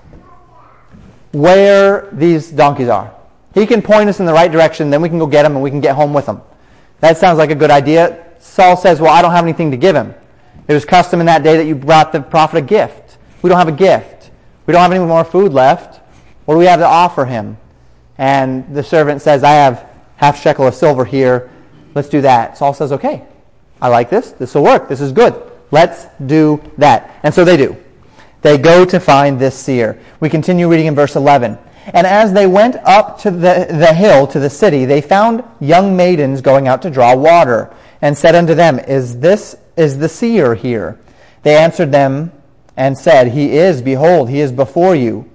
where 1.32 2.08
these 2.12 2.50
donkeys 2.50 2.88
are. 2.88 3.15
He 3.56 3.64
can 3.64 3.80
point 3.80 4.10
us 4.10 4.20
in 4.20 4.26
the 4.26 4.34
right 4.34 4.52
direction, 4.52 4.90
then 4.90 5.00
we 5.00 5.08
can 5.08 5.18
go 5.18 5.26
get 5.26 5.46
him 5.46 5.54
and 5.54 5.62
we 5.62 5.70
can 5.70 5.80
get 5.80 5.96
home 5.96 6.12
with 6.12 6.26
him. 6.26 6.42
That 7.00 7.16
sounds 7.16 7.38
like 7.38 7.50
a 7.50 7.54
good 7.54 7.70
idea. 7.70 8.22
Saul 8.38 8.76
says, 8.76 9.00
Well, 9.00 9.10
I 9.10 9.22
don't 9.22 9.30
have 9.30 9.44
anything 9.44 9.70
to 9.70 9.78
give 9.78 9.96
him. 9.96 10.14
It 10.68 10.74
was 10.74 10.84
custom 10.84 11.20
in 11.20 11.26
that 11.26 11.42
day 11.42 11.56
that 11.56 11.64
you 11.64 11.74
brought 11.74 12.12
the 12.12 12.20
prophet 12.20 12.58
a 12.58 12.60
gift. 12.60 13.16
We 13.40 13.48
don't 13.48 13.58
have 13.58 13.68
a 13.68 13.72
gift. 13.72 14.30
We 14.66 14.72
don't 14.72 14.82
have 14.82 14.92
any 14.92 15.02
more 15.02 15.24
food 15.24 15.54
left. 15.54 16.02
What 16.44 16.56
do 16.56 16.58
we 16.58 16.66
have 16.66 16.80
to 16.80 16.86
offer 16.86 17.24
him? 17.24 17.56
And 18.18 18.76
the 18.76 18.82
servant 18.82 19.22
says, 19.22 19.42
I 19.42 19.52
have 19.52 19.88
half 20.16 20.38
shekel 20.38 20.66
of 20.66 20.74
silver 20.74 21.06
here. 21.06 21.50
Let's 21.94 22.10
do 22.10 22.20
that. 22.20 22.58
Saul 22.58 22.74
says, 22.74 22.92
Okay, 22.92 23.24
I 23.80 23.88
like 23.88 24.10
this. 24.10 24.32
This 24.32 24.54
will 24.54 24.64
work. 24.64 24.86
This 24.86 25.00
is 25.00 25.12
good. 25.12 25.34
Let's 25.70 26.04
do 26.26 26.62
that. 26.76 27.18
And 27.22 27.32
so 27.32 27.42
they 27.42 27.56
do. 27.56 27.74
They 28.42 28.58
go 28.58 28.84
to 28.84 29.00
find 29.00 29.38
this 29.38 29.58
seer. 29.58 29.98
We 30.20 30.28
continue 30.28 30.68
reading 30.68 30.86
in 30.86 30.94
verse 30.94 31.16
11. 31.16 31.58
And 31.92 32.06
as 32.06 32.32
they 32.32 32.46
went 32.46 32.76
up 32.84 33.18
to 33.20 33.30
the, 33.30 33.66
the 33.70 33.94
hill 33.94 34.26
to 34.28 34.40
the 34.40 34.50
city, 34.50 34.84
they 34.84 35.00
found 35.00 35.44
young 35.60 35.96
maidens 35.96 36.40
going 36.40 36.66
out 36.66 36.82
to 36.82 36.90
draw 36.90 37.14
water, 37.14 37.72
and 38.02 38.16
said 38.16 38.34
unto 38.34 38.54
them, 38.54 38.78
Is 38.78 39.20
this 39.20 39.56
is 39.76 39.98
the 39.98 40.08
seer 40.08 40.54
here? 40.54 40.98
They 41.42 41.56
answered 41.56 41.92
them 41.92 42.32
and 42.76 42.98
said, 42.98 43.28
He 43.28 43.56
is, 43.56 43.82
behold, 43.82 44.28
he 44.28 44.40
is 44.40 44.52
before 44.52 44.94
you. 44.94 45.30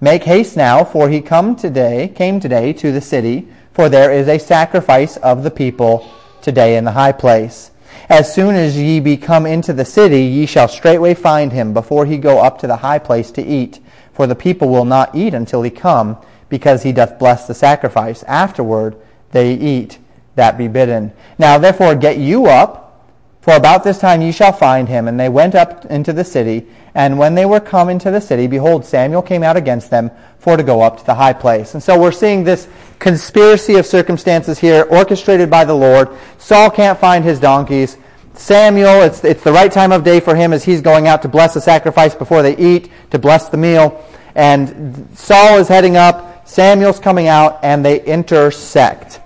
Make 0.00 0.24
haste 0.24 0.56
now, 0.56 0.84
for 0.84 1.08
he 1.08 1.20
come 1.20 1.56
today, 1.56 2.08
came 2.08 2.38
today 2.38 2.72
to 2.74 2.92
the 2.92 3.00
city, 3.00 3.48
for 3.72 3.88
there 3.88 4.12
is 4.12 4.28
a 4.28 4.38
sacrifice 4.38 5.16
of 5.18 5.42
the 5.42 5.50
people 5.50 6.08
today 6.40 6.76
in 6.76 6.84
the 6.84 6.92
high 6.92 7.12
place. 7.12 7.70
As 8.08 8.32
soon 8.32 8.54
as 8.54 8.78
ye 8.78 9.00
be 9.00 9.16
come 9.16 9.44
into 9.44 9.72
the 9.72 9.84
city, 9.84 10.22
ye 10.22 10.46
shall 10.46 10.68
straightway 10.68 11.14
find 11.14 11.52
him, 11.52 11.72
before 11.72 12.06
he 12.06 12.16
go 12.16 12.38
up 12.38 12.58
to 12.60 12.66
the 12.66 12.76
high 12.76 12.98
place 12.98 13.30
to 13.32 13.42
eat 13.44 13.80
for 14.18 14.26
the 14.26 14.34
people 14.34 14.68
will 14.68 14.84
not 14.84 15.14
eat 15.14 15.32
until 15.32 15.62
he 15.62 15.70
come, 15.70 16.16
because 16.48 16.82
he 16.82 16.90
doth 16.90 17.20
bless 17.20 17.46
the 17.46 17.54
sacrifice. 17.54 18.24
Afterward 18.24 18.96
they 19.30 19.54
eat 19.54 20.00
that 20.34 20.58
be 20.58 20.66
bidden. 20.66 21.12
Now 21.38 21.56
therefore 21.56 21.94
get 21.94 22.18
you 22.18 22.46
up, 22.46 23.06
for 23.40 23.54
about 23.54 23.84
this 23.84 24.00
time 24.00 24.20
ye 24.20 24.32
shall 24.32 24.52
find 24.52 24.88
him. 24.88 25.06
And 25.06 25.20
they 25.20 25.28
went 25.28 25.54
up 25.54 25.84
into 25.84 26.12
the 26.12 26.24
city, 26.24 26.66
and 26.96 27.16
when 27.16 27.36
they 27.36 27.46
were 27.46 27.60
come 27.60 27.88
into 27.88 28.10
the 28.10 28.20
city, 28.20 28.48
behold, 28.48 28.84
Samuel 28.84 29.22
came 29.22 29.44
out 29.44 29.56
against 29.56 29.88
them 29.88 30.10
for 30.40 30.56
to 30.56 30.64
go 30.64 30.82
up 30.82 30.98
to 30.98 31.06
the 31.06 31.14
high 31.14 31.32
place. 31.32 31.74
And 31.74 31.82
so 31.82 31.96
we're 31.96 32.10
seeing 32.10 32.42
this 32.42 32.66
conspiracy 32.98 33.76
of 33.76 33.86
circumstances 33.86 34.58
here, 34.58 34.82
orchestrated 34.90 35.48
by 35.48 35.64
the 35.64 35.74
Lord. 35.74 36.08
Saul 36.38 36.70
can't 36.70 36.98
find 36.98 37.24
his 37.24 37.38
donkeys. 37.38 37.98
Samuel, 38.38 39.02
it's, 39.02 39.24
it's 39.24 39.42
the 39.42 39.52
right 39.52 39.70
time 39.70 39.90
of 39.90 40.04
day 40.04 40.20
for 40.20 40.36
him 40.36 40.52
as 40.52 40.64
he's 40.64 40.80
going 40.80 41.08
out 41.08 41.22
to 41.22 41.28
bless 41.28 41.54
the 41.54 41.60
sacrifice 41.60 42.14
before 42.14 42.42
they 42.42 42.56
eat, 42.56 42.90
to 43.10 43.18
bless 43.18 43.48
the 43.48 43.56
meal. 43.56 44.04
And 44.36 45.08
Saul 45.14 45.58
is 45.58 45.66
heading 45.66 45.96
up, 45.96 46.48
Samuel's 46.48 47.00
coming 47.00 47.26
out, 47.26 47.58
and 47.62 47.84
they 47.84 48.02
intersect. 48.04 49.20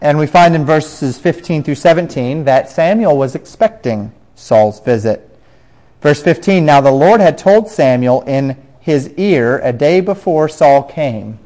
And 0.00 0.18
we 0.18 0.26
find 0.28 0.54
in 0.54 0.64
verses 0.64 1.18
15 1.18 1.64
through 1.64 1.74
17 1.74 2.44
that 2.44 2.70
Samuel 2.70 3.18
was 3.18 3.34
expecting 3.34 4.12
Saul's 4.36 4.80
visit. 4.80 5.28
Verse 6.00 6.22
15 6.22 6.64
Now 6.64 6.80
the 6.80 6.92
Lord 6.92 7.20
had 7.20 7.38
told 7.38 7.68
Samuel 7.68 8.22
in 8.22 8.56
his 8.78 9.08
ear 9.16 9.58
a 9.64 9.72
day 9.72 10.00
before 10.00 10.48
Saul 10.48 10.84
came, 10.84 11.40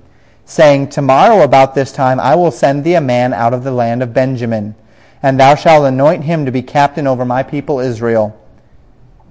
saying, 0.45 0.91
Tomorrow 0.91 1.43
about 1.43 1.75
this 1.75 1.91
time 1.91 2.21
I 2.21 2.35
will 2.35 2.51
send 2.51 2.85
thee 2.85 2.95
a 2.95 3.01
man 3.01 3.33
out 3.33 3.55
of 3.55 3.65
the 3.65 3.73
land 3.73 4.03
of 4.03 4.13
Benjamin, 4.13 4.75
and 5.23 5.39
thou 5.39 5.55
shalt 5.55 5.85
anoint 5.85 6.25
him 6.25 6.47
to 6.47 6.53
be 6.53 6.63
captain 6.63 7.07
over 7.07 7.25
my 7.25 7.43
people 7.43 7.81
Israel, 7.81 8.39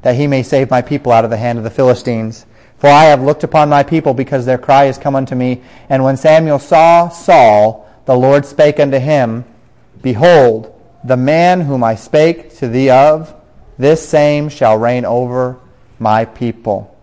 that 0.01 0.15
he 0.15 0.27
may 0.27 0.43
save 0.43 0.69
my 0.69 0.81
people 0.81 1.11
out 1.11 1.23
of 1.23 1.29
the 1.29 1.37
hand 1.37 1.57
of 1.57 1.63
the 1.63 1.69
Philistines. 1.69 2.45
For 2.77 2.87
I 2.87 3.05
have 3.05 3.21
looked 3.21 3.43
upon 3.43 3.69
my 3.69 3.83
people 3.83 4.13
because 4.13 4.45
their 4.45 4.57
cry 4.57 4.85
is 4.85 4.97
come 4.97 5.15
unto 5.15 5.35
me. 5.35 5.61
And 5.89 6.03
when 6.03 6.15
Samuel 6.15 6.59
saw 6.59 7.09
Saul, 7.09 7.89
the 8.05 8.15
Lord 8.15 8.45
spake 8.45 8.79
unto 8.79 8.99
him, 8.99 9.43
Behold, 10.01 10.73
the 11.03 11.17
man 11.17 11.61
whom 11.61 11.83
I 11.83 11.95
spake 11.95 12.55
to 12.57 12.67
thee 12.67 12.89
of, 12.89 13.35
this 13.77 14.07
same 14.07 14.49
shall 14.49 14.77
reign 14.77 15.05
over 15.05 15.59
my 15.99 16.25
people. 16.25 16.95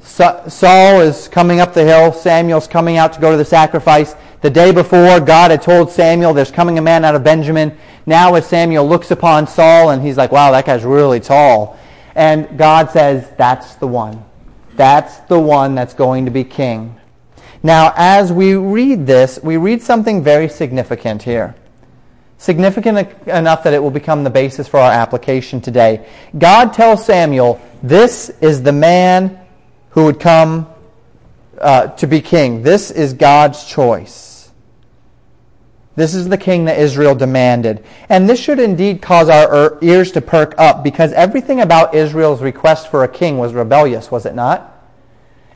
Saul 0.00 1.00
is 1.00 1.28
coming 1.28 1.60
up 1.60 1.72
the 1.72 1.84
hill. 1.84 2.12
Samuel's 2.12 2.68
coming 2.68 2.98
out 2.98 3.14
to 3.14 3.20
go 3.20 3.30
to 3.30 3.36
the 3.36 3.44
sacrifice. 3.44 4.14
The 4.44 4.50
day 4.50 4.72
before, 4.72 5.20
God 5.20 5.52
had 5.52 5.62
told 5.62 5.90
Samuel, 5.90 6.34
there's 6.34 6.50
coming 6.50 6.76
a 6.76 6.82
man 6.82 7.02
out 7.02 7.14
of 7.14 7.24
Benjamin. 7.24 7.78
Now 8.04 8.34
as 8.34 8.46
Samuel 8.46 8.86
looks 8.86 9.10
upon 9.10 9.46
Saul 9.46 9.88
and 9.88 10.02
he's 10.02 10.18
like, 10.18 10.32
wow, 10.32 10.50
that 10.50 10.66
guy's 10.66 10.84
really 10.84 11.18
tall. 11.18 11.78
And 12.14 12.58
God 12.58 12.90
says, 12.90 13.26
that's 13.38 13.76
the 13.76 13.86
one. 13.86 14.22
That's 14.74 15.16
the 15.20 15.40
one 15.40 15.74
that's 15.74 15.94
going 15.94 16.26
to 16.26 16.30
be 16.30 16.44
king. 16.44 17.00
Now, 17.62 17.94
as 17.96 18.34
we 18.34 18.54
read 18.54 19.06
this, 19.06 19.40
we 19.42 19.56
read 19.56 19.80
something 19.80 20.22
very 20.22 20.50
significant 20.50 21.22
here. 21.22 21.54
Significant 22.36 23.26
enough 23.26 23.62
that 23.62 23.72
it 23.72 23.82
will 23.82 23.90
become 23.90 24.24
the 24.24 24.30
basis 24.30 24.68
for 24.68 24.78
our 24.78 24.92
application 24.92 25.62
today. 25.62 26.06
God 26.36 26.74
tells 26.74 27.06
Samuel, 27.06 27.62
This 27.82 28.28
is 28.42 28.62
the 28.62 28.72
man 28.72 29.40
who 29.92 30.04
would 30.04 30.20
come 30.20 30.66
uh, 31.58 31.86
to 31.86 32.06
be 32.06 32.20
king. 32.20 32.62
This 32.62 32.90
is 32.90 33.14
God's 33.14 33.64
choice. 33.64 34.32
This 35.96 36.14
is 36.14 36.28
the 36.28 36.38
king 36.38 36.64
that 36.64 36.78
Israel 36.78 37.14
demanded. 37.14 37.84
And 38.08 38.28
this 38.28 38.40
should 38.40 38.58
indeed 38.58 39.00
cause 39.00 39.28
our 39.28 39.78
ears 39.80 40.10
to 40.12 40.20
perk 40.20 40.54
up 40.58 40.82
because 40.82 41.12
everything 41.12 41.60
about 41.60 41.94
Israel's 41.94 42.42
request 42.42 42.90
for 42.90 43.04
a 43.04 43.08
king 43.08 43.38
was 43.38 43.54
rebellious, 43.54 44.10
was 44.10 44.26
it 44.26 44.34
not? 44.34 44.70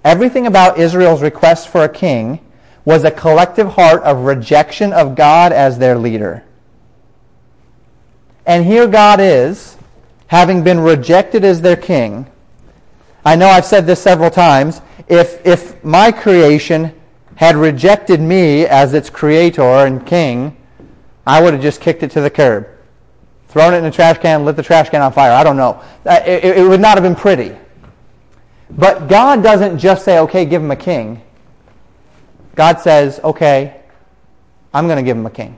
Everything 0.05 0.47
about 0.47 0.79
Israel's 0.79 1.23
request 1.23 1.69
for 1.69 1.83
a 1.83 1.89
king 1.89 2.41
was 2.85 3.05
a 3.05 3.11
collective 3.11 3.73
heart 3.73 4.03
of 4.05 4.25
rejection 4.25 4.93
of 4.93 5.17
God 5.17 5.53
as 5.53 5.79
their 5.79 5.99
leader. 5.99 6.45
And 8.47 8.65
here 8.65 8.87
God 8.87 9.21
is, 9.21 9.77
having 10.29 10.63
been 10.63 10.81
rejected 10.81 11.45
as 11.45 11.61
their 11.61 11.77
king. 11.77 12.27
I 13.25 13.37
know 13.37 13.49
I've 13.49 13.67
said 13.67 13.87
this 13.87 14.01
several 14.01 14.31
times. 14.31 14.81
If, 15.09 15.45
if 15.45 15.85
my 15.85 16.13
creation 16.13 16.95
had 17.39 17.55
rejected 17.55 18.21
me 18.21 18.67
as 18.67 18.95
its 18.95 19.09
creator 19.09 19.63
and 19.63 20.05
king, 20.05 20.57
I 21.25 21.41
would 21.41 21.53
have 21.53 21.63
just 21.63 21.81
kicked 21.81 22.03
it 22.03 22.11
to 22.11 22.21
the 22.21 22.31
curb. 22.31 22.67
Thrown 23.47 23.75
it 23.75 23.77
in 23.77 23.85
the 23.85 23.93
trash 23.93 24.19
can, 24.19 24.45
lit 24.45 24.57
the 24.57 24.63
trash 24.65 24.91
can 24.91 25.01
on 25.03 25.13
fire. 25.13 25.31
I 25.31 25.45
don't 25.45 25.57
know. 25.57 25.81
Uh, 26.05 26.21
it, 26.27 26.59
it 26.59 26.69
would 26.69 26.81
not 26.81 26.97
have 26.97 27.05
been 27.05 27.15
pretty. 27.15 27.57
But 28.69 29.07
God 29.07 29.45
doesn't 29.45 29.79
just 29.79 30.05
say, 30.05 30.19
okay, 30.19 30.47
give 30.47 30.61
him 30.61 30.73
a 30.73 30.77
king. 30.77 31.23
God 32.57 32.81
says, 32.81 33.21
okay, 33.23 33.83
I'm 34.75 34.89
going 34.89 34.97
to 34.97 35.05
give 35.05 35.17
him 35.17 35.27
a 35.27 35.31
king. 35.31 35.57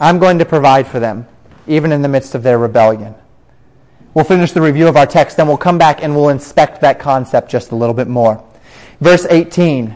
I'm 0.00 0.18
going 0.18 0.40
to 0.40 0.44
provide 0.44 0.88
for 0.88 0.98
them, 0.98 1.28
even 1.68 1.92
in 1.92 2.02
the 2.02 2.08
midst 2.08 2.34
of 2.34 2.42
their 2.42 2.58
rebellion. 2.58 3.14
We'll 4.12 4.24
finish 4.24 4.50
the 4.50 4.60
review 4.60 4.88
of 4.88 4.96
our 4.96 5.06
text, 5.06 5.36
then 5.36 5.46
we'll 5.46 5.56
come 5.56 5.78
back 5.78 6.02
and 6.02 6.16
we'll 6.16 6.30
inspect 6.30 6.80
that 6.80 6.98
concept 6.98 7.48
just 7.48 7.70
a 7.70 7.76
little 7.76 7.94
bit 7.94 8.08
more. 8.08 8.42
Verse 9.00 9.24
18, 9.30 9.94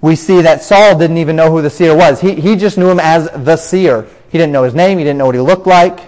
we 0.00 0.14
see 0.16 0.42
that 0.42 0.62
Saul 0.62 0.98
didn't 0.98 1.18
even 1.18 1.36
know 1.36 1.50
who 1.50 1.62
the 1.62 1.70
seer 1.70 1.96
was. 1.96 2.20
He, 2.20 2.34
he 2.34 2.56
just 2.56 2.78
knew 2.78 2.90
him 2.90 3.00
as 3.00 3.30
the 3.30 3.56
seer. 3.56 4.06
He 4.28 4.38
didn't 4.38 4.52
know 4.52 4.62
his 4.62 4.74
name, 4.74 4.98
he 4.98 5.04
didn't 5.04 5.18
know 5.18 5.26
what 5.26 5.34
he 5.34 5.40
looked 5.40 5.66
like. 5.66 6.00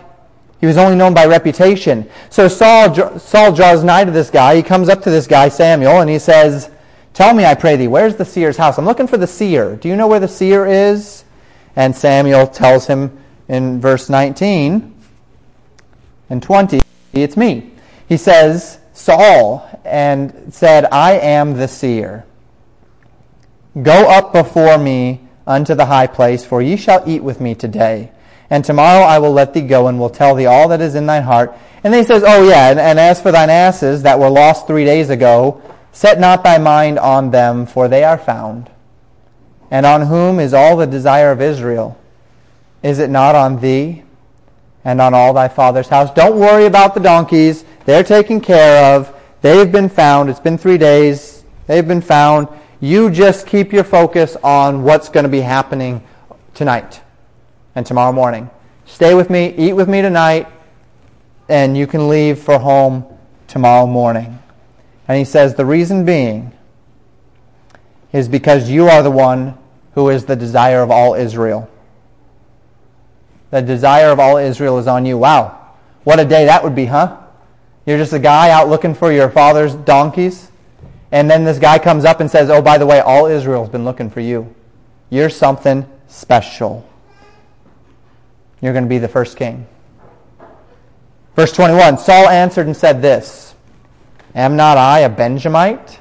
He 0.60 0.66
was 0.66 0.76
only 0.76 0.96
known 0.96 1.14
by 1.14 1.26
reputation. 1.26 2.08
So 2.30 2.48
Saul, 2.48 3.18
Saul 3.18 3.52
draws 3.52 3.84
nigh 3.84 4.04
to 4.04 4.10
this 4.10 4.28
guy. 4.28 4.56
He 4.56 4.62
comes 4.62 4.88
up 4.88 5.02
to 5.02 5.10
this 5.10 5.26
guy, 5.26 5.48
Samuel, 5.48 6.00
and 6.00 6.10
he 6.10 6.18
says, 6.18 6.70
Tell 7.14 7.34
me, 7.34 7.44
I 7.44 7.54
pray 7.54 7.76
thee, 7.76 7.88
where's 7.88 8.16
the 8.16 8.24
seer's 8.24 8.56
house? 8.56 8.78
I'm 8.78 8.84
looking 8.84 9.06
for 9.06 9.16
the 9.16 9.26
seer. 9.26 9.76
Do 9.76 9.88
you 9.88 9.96
know 9.96 10.06
where 10.06 10.20
the 10.20 10.28
seer 10.28 10.66
is? 10.66 11.24
And 11.76 11.94
Samuel 11.94 12.46
tells 12.46 12.86
him 12.86 13.18
in 13.48 13.80
verse 13.80 14.08
19 14.08 14.94
and 16.30 16.42
20, 16.42 16.80
It's 17.12 17.36
me. 17.36 17.72
He 18.08 18.16
says, 18.16 18.78
Saul, 18.92 19.68
and 19.84 20.52
said, 20.52 20.86
I 20.86 21.12
am 21.18 21.54
the 21.54 21.68
seer. 21.68 22.24
Go 23.82 24.08
up 24.08 24.32
before 24.32 24.78
me 24.78 25.20
unto 25.46 25.74
the 25.74 25.86
high 25.86 26.06
place, 26.06 26.44
for 26.44 26.60
ye 26.60 26.76
shall 26.76 27.02
eat 27.06 27.22
with 27.22 27.40
me 27.40 27.54
today. 27.54 28.10
And 28.50 28.64
tomorrow 28.64 29.02
I 29.02 29.18
will 29.18 29.32
let 29.32 29.52
thee 29.54 29.60
go 29.60 29.88
and 29.88 29.98
will 29.98 30.10
tell 30.10 30.34
thee 30.34 30.46
all 30.46 30.68
that 30.68 30.80
is 30.80 30.94
in 30.94 31.06
thine 31.06 31.22
heart. 31.22 31.56
And 31.84 31.92
then 31.92 32.02
he 32.02 32.06
says, 32.06 32.24
Oh 32.26 32.48
yeah, 32.48 32.70
and, 32.70 32.80
and 32.80 32.98
as 32.98 33.20
for 33.20 33.30
thine 33.30 33.50
asses 33.50 34.02
that 34.02 34.18
were 34.18 34.30
lost 34.30 34.66
three 34.66 34.84
days 34.84 35.10
ago, 35.10 35.62
set 35.92 36.18
not 36.18 36.42
thy 36.42 36.58
mind 36.58 36.98
on 36.98 37.30
them, 37.30 37.66
for 37.66 37.88
they 37.88 38.04
are 38.04 38.18
found. 38.18 38.70
And 39.70 39.84
on 39.84 40.02
whom 40.02 40.40
is 40.40 40.54
all 40.54 40.76
the 40.76 40.86
desire 40.86 41.30
of 41.30 41.42
Israel? 41.42 41.98
Is 42.82 42.98
it 42.98 43.10
not 43.10 43.34
on 43.34 43.60
thee 43.60 44.02
and 44.84 45.00
on 45.00 45.12
all 45.12 45.34
thy 45.34 45.48
father's 45.48 45.88
house? 45.88 46.10
Don't 46.12 46.38
worry 46.38 46.64
about 46.64 46.94
the 46.94 47.00
donkeys. 47.00 47.64
They're 47.84 48.04
taken 48.04 48.40
care 48.40 48.94
of. 48.94 49.14
They've 49.42 49.70
been 49.70 49.88
found. 49.88 50.30
It's 50.30 50.40
been 50.40 50.58
three 50.58 50.78
days. 50.78 51.44
They've 51.66 51.86
been 51.86 52.00
found. 52.00 52.48
You 52.80 53.10
just 53.10 53.46
keep 53.46 53.72
your 53.72 53.84
focus 53.84 54.36
on 54.42 54.84
what's 54.84 55.08
going 55.08 55.24
to 55.24 55.30
be 55.30 55.40
happening 55.40 56.02
tonight 56.54 57.00
and 57.74 57.84
tomorrow 57.84 58.12
morning. 58.12 58.50
Stay 58.86 59.14
with 59.14 59.30
me, 59.30 59.54
eat 59.56 59.72
with 59.72 59.88
me 59.88 60.00
tonight, 60.00 60.46
and 61.48 61.76
you 61.76 61.86
can 61.86 62.08
leave 62.08 62.38
for 62.38 62.58
home 62.58 63.04
tomorrow 63.48 63.86
morning. 63.86 64.38
And 65.08 65.18
he 65.18 65.24
says, 65.24 65.54
the 65.54 65.66
reason 65.66 66.04
being 66.04 66.52
is 68.12 68.28
because 68.28 68.70
you 68.70 68.88
are 68.88 69.02
the 69.02 69.10
one 69.10 69.58
who 69.94 70.08
is 70.10 70.26
the 70.26 70.36
desire 70.36 70.80
of 70.80 70.90
all 70.90 71.14
Israel. 71.14 71.68
The 73.50 73.62
desire 73.62 74.10
of 74.10 74.20
all 74.20 74.36
Israel 74.36 74.78
is 74.78 74.86
on 74.86 75.04
you. 75.04 75.18
Wow. 75.18 75.74
What 76.04 76.20
a 76.20 76.24
day 76.24 76.44
that 76.44 76.62
would 76.62 76.74
be, 76.74 76.84
huh? 76.84 77.16
You're 77.86 77.98
just 77.98 78.12
a 78.12 78.18
guy 78.18 78.50
out 78.50 78.68
looking 78.68 78.94
for 78.94 79.10
your 79.10 79.30
father's 79.30 79.74
donkeys. 79.74 80.50
And 81.10 81.30
then 81.30 81.44
this 81.44 81.58
guy 81.58 81.78
comes 81.78 82.04
up 82.04 82.20
and 82.20 82.30
says, 82.30 82.50
Oh, 82.50 82.60
by 82.60 82.78
the 82.78 82.86
way, 82.86 83.00
all 83.00 83.26
Israel's 83.26 83.70
been 83.70 83.84
looking 83.84 84.10
for 84.10 84.20
you. 84.20 84.54
You're 85.10 85.30
something 85.30 85.86
special. 86.06 86.88
You're 88.60 88.72
going 88.72 88.84
to 88.84 88.88
be 88.88 88.98
the 88.98 89.08
first 89.08 89.36
king. 89.36 89.66
Verse 91.36 91.52
21 91.52 91.98
Saul 91.98 92.28
answered 92.28 92.66
and 92.66 92.76
said 92.76 93.00
this 93.00 93.54
Am 94.34 94.56
not 94.56 94.76
I 94.76 95.00
a 95.00 95.08
Benjamite 95.08 96.00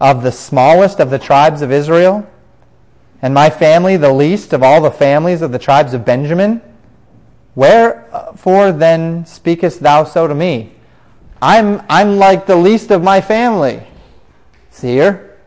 of 0.00 0.22
the 0.22 0.32
smallest 0.32 1.00
of 1.00 1.10
the 1.10 1.18
tribes 1.18 1.62
of 1.62 1.72
Israel? 1.72 2.28
And 3.22 3.32
my 3.32 3.48
family 3.48 3.96
the 3.96 4.12
least 4.12 4.52
of 4.52 4.62
all 4.62 4.82
the 4.82 4.90
families 4.90 5.40
of 5.40 5.52
the 5.52 5.58
tribes 5.58 5.94
of 5.94 6.04
Benjamin? 6.04 6.60
Wherefore 7.54 8.72
then 8.72 9.24
speakest 9.24 9.80
thou 9.80 10.04
so 10.04 10.26
to 10.26 10.34
me? 10.34 10.72
I'm, 11.40 11.82
I'm 11.88 12.18
like 12.18 12.46
the 12.46 12.56
least 12.56 12.90
of 12.90 13.02
my 13.02 13.20
family, 13.20 13.82
seer. 14.76 15.38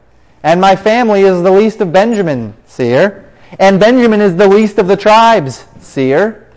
And 0.42 0.60
my 0.60 0.76
family 0.76 1.22
is 1.22 1.42
the 1.44 1.52
least 1.52 1.82
of 1.82 1.94
Benjamin, 1.94 2.56
seer. 2.66 3.32
And 3.60 3.80
Benjamin 3.80 4.22
is 4.22 4.36
the 4.36 4.48
least 4.48 4.80
of 4.80 4.88
the 4.88 4.98
tribes, 4.98 5.66
seer. 5.80 6.48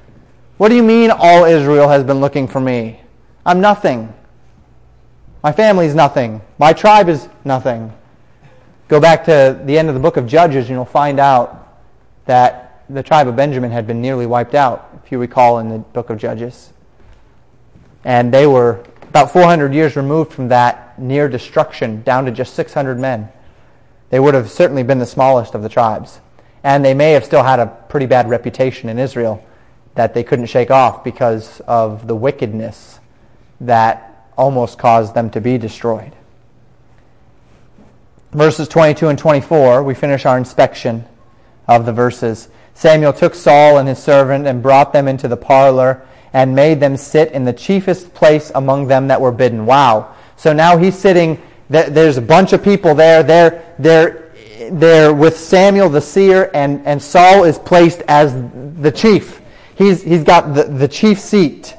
What 0.57 0.69
do 0.69 0.77
you 0.77 0.83
mean 0.83 1.11
all 1.11 1.45
Israel 1.45 1.89
has 1.89 2.05
been 2.05 2.21
looking 2.21 2.49
for 2.49 2.61
me? 2.61 3.01
I'm 3.45 3.61
nothing. 3.61 4.13
My 5.43 5.53
family 5.53 5.87
is 5.87 5.95
nothing. 5.95 6.41
My 6.59 6.73
tribe 6.73 7.09
is 7.09 7.29
nothing. 7.45 7.93
Go 8.89 9.01
back 9.01 9.25
to 9.25 9.61
the 9.65 9.77
end 9.77 9.89
of 9.89 9.95
the 9.95 10.01
book 10.01 10.17
of 10.17 10.27
Judges, 10.27 10.67
and 10.69 10.77
you'll 10.77 10.85
find 10.85 11.19
out 11.19 11.79
that 12.27 12.85
the 12.89 13.03
tribe 13.03 13.27
of 13.27 13.35
Benjamin 13.35 13.71
had 13.71 13.87
been 13.87 14.01
nearly 14.01 14.27
wiped 14.27 14.55
out, 14.55 15.01
if 15.03 15.11
you 15.11 15.19
recall 15.19 15.59
in 15.59 15.69
the 15.69 15.79
book 15.79 16.11
of 16.11 16.19
Judges. 16.19 16.73
And 18.05 18.33
they 18.33 18.47
were 18.47 18.85
about 19.03 19.33
400 19.33 19.75
years 19.75 19.97
removed 19.97 20.33
from 20.33 20.49
that 20.49 20.92
near 21.03 21.29
destruction, 21.29 22.03
down 22.03 22.25
to 22.25 22.31
just 22.31 22.55
600 22.55 22.99
men. 22.99 23.29
They 24.11 24.21
would 24.21 24.35
have 24.35 24.51
certainly 24.51 24.83
been 24.83 24.99
the 24.99 25.07
smallest 25.07 25.55
of 25.55 25.63
the 25.63 25.69
tribes. 25.69 26.21
And 26.65 26.85
they 26.85 26.95
may 26.95 27.13
have 27.13 27.25
still 27.25 27.43
had 27.43 27.59
a 27.59 27.67
pretty 27.67 28.07
bad 28.07 28.29
reputation 28.29 28.89
in 28.89 28.99
Israel 28.99 29.45
that 29.95 30.15
they 30.15 30.23
couldn't 30.23 30.47
shake 30.47 30.71
off 30.71 31.05
because 31.05 31.61
of 31.67 32.07
the 32.07 32.15
wickedness 32.15 33.01
that 33.61 34.27
almost 34.37 34.79
caused 34.79 35.15
them 35.15 35.31
to 35.31 35.41
be 35.41 35.59
destroyed. 35.59 36.13
Verses 38.33 38.69
22 38.69 39.09
and 39.09 39.19
24, 39.19 39.83
we 39.83 39.95
finish 39.95 40.25
our 40.25 40.39
inspection 40.39 41.05
of 41.69 41.85
the 41.85 41.93
verses. 41.93 42.49
Samuel 42.75 43.13
took 43.13 43.35
Saul 43.35 43.79
and 43.79 43.87
his 43.87 43.99
servant 43.99 44.47
and 44.47 44.63
brought 44.63 44.93
them 44.93 45.07
into 45.07 45.29
the 45.29 45.37
parlor 45.37 46.07
and 46.33 46.55
made 46.55 46.81
them 46.81 46.97
sit 46.97 47.33
in 47.33 47.45
the 47.45 47.53
chiefest 47.53 48.15
place 48.15 48.51
among 48.55 48.89
them 48.89 49.09
that 49.09 49.21
were 49.21 49.33
bidden. 49.33 49.67
Wow. 49.67 50.15
So 50.43 50.53
now 50.53 50.77
he's 50.77 50.99
sitting, 50.99 51.41
there's 51.69 52.17
a 52.17 52.21
bunch 52.21 52.53
of 52.53 52.65
people 52.65 52.97
there. 52.97 53.23
They're, 53.23 53.65
they're, 53.79 54.33
they're 54.73 55.15
with 55.15 55.39
Samuel 55.39 55.89
the 55.89 56.01
seer, 56.01 56.51
and, 56.53 56.85
and 56.85 57.01
Saul 57.01 57.45
is 57.45 57.61
placed 57.61 58.03
as 58.09 58.35
the 58.81 58.91
chief. 58.91 59.41
He's, 59.77 60.03
he's 60.03 60.25
got 60.25 60.53
the, 60.53 60.65
the 60.65 60.89
chief 60.89 61.21
seat, 61.21 61.77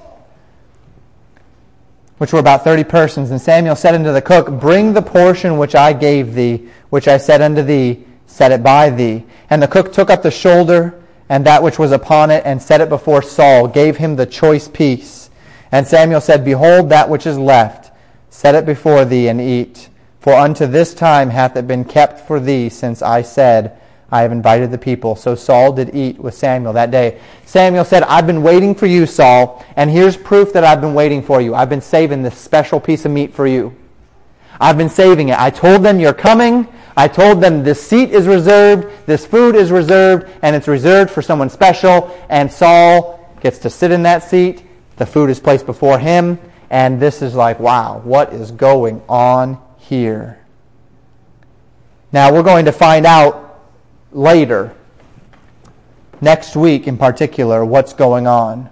which 2.20 2.32
were 2.32 2.40
about 2.40 2.64
30 2.64 2.86
persons. 2.86 3.32
And 3.32 3.42
Samuel 3.42 3.76
said 3.76 3.96
unto 3.96 4.14
the 4.14 4.22
cook, 4.22 4.50
Bring 4.62 4.94
the 4.94 5.02
portion 5.02 5.58
which 5.58 5.76
I 5.76 5.92
gave 5.92 6.34
thee, 6.34 6.70
which 6.90 7.10
I 7.10 7.18
said 7.18 7.42
unto 7.42 7.64
thee, 7.64 8.06
set 8.28 8.54
it 8.54 8.64
by 8.64 8.90
thee. 8.90 9.26
And 9.50 9.62
the 9.62 9.68
cook 9.68 9.92
took 9.92 10.10
up 10.10 10.24
the 10.24 10.32
shoulder 10.32 11.04
and 11.28 11.46
that 11.46 11.64
which 11.64 11.78
was 11.78 11.92
upon 11.92 12.32
it, 12.32 12.44
and 12.46 12.62
set 12.62 12.80
it 12.80 12.88
before 12.88 13.22
Saul, 13.22 13.68
gave 13.68 13.98
him 13.98 14.16
the 14.16 14.26
choice 14.26 14.70
piece. 14.70 15.30
And 15.70 15.86
Samuel 15.86 16.22
said, 16.22 16.46
Behold 16.46 16.92
that 16.92 17.10
which 17.10 17.28
is 17.28 17.38
left, 17.38 17.90
set 18.34 18.56
it 18.56 18.66
before 18.66 19.06
thee, 19.06 19.28
and 19.28 19.40
eat. 19.40 19.90
For 20.20 20.34
unto 20.34 20.66
this 20.66 20.96
time 20.96 21.30
hath 21.30 21.56
it 21.56 21.68
been 21.68 21.86
kept 21.86 22.28
for 22.28 22.40
thee, 22.40 22.68
since 22.68 23.04
I 23.04 23.22
said, 23.22 23.80
I 24.12 24.24
have 24.24 24.32
invited 24.32 24.72
the 24.72 24.80
people. 24.80 25.16
So 25.16 25.36
Saul 25.36 25.72
did 25.72 25.96
eat 25.96 26.18
with 26.18 26.34
Samuel 26.34 26.74
that 26.74 26.90
day. 26.90 27.22
Samuel 27.46 27.86
said, 27.86 28.02
I've 28.02 28.26
been 28.26 28.42
waiting 28.42 28.74
for 28.74 28.88
you, 28.88 29.06
Saul, 29.06 29.64
and 29.76 29.92
here's 29.92 30.18
proof 30.18 30.52
that 30.54 30.64
I've 30.64 30.82
been 30.82 30.96
waiting 30.96 31.22
for 31.22 31.42
you. 31.42 31.54
I've 31.54 31.70
been 31.70 31.80
saving 31.80 32.24
this 32.24 32.36
special 32.36 32.80
piece 32.80 33.06
of 33.06 33.12
meat 33.12 33.36
for 33.36 33.46
you. 33.46 33.76
I've 34.60 34.80
been 34.80 34.90
saving 34.90 35.30
it. 35.30 35.40
I 35.40 35.52
told 35.52 35.84
them 35.84 36.00
you're 36.00 36.12
coming. 36.12 36.68
I 36.98 37.08
told 37.08 37.40
them 37.40 37.64
this 37.64 37.86
seat 37.86 38.10
is 38.10 38.26
reserved, 38.26 39.06
this 39.06 39.28
food 39.28 39.56
is 39.56 39.72
reserved, 39.72 40.28
and 40.42 40.56
it's 40.56 40.68
reserved 40.68 41.12
for 41.12 41.22
someone 41.22 41.52
special. 41.52 42.20
And 42.30 42.52
Saul 42.52 43.32
gets 43.42 43.60
to 43.60 43.70
sit 43.70 43.92
in 43.92 44.04
that 44.04 44.24
seat. 44.24 44.64
The 44.98 45.06
food 45.06 45.30
is 45.30 45.40
placed 45.40 45.68
before 45.68 46.00
him. 46.00 46.40
And 46.74 47.00
this 47.00 47.22
is 47.22 47.36
like, 47.36 47.60
wow, 47.60 48.02
what 48.04 48.34
is 48.34 48.50
going 48.50 49.04
on 49.08 49.62
here? 49.78 50.40
Now, 52.12 52.34
we're 52.34 52.42
going 52.42 52.66
to 52.66 52.72
find 52.72 53.06
out 53.06 53.62
later, 54.12 54.76
next 56.20 56.56
week 56.56 56.88
in 56.88 56.98
particular, 56.98 57.64
what's 57.64 57.94
going 57.94 58.26
on. 58.26 58.72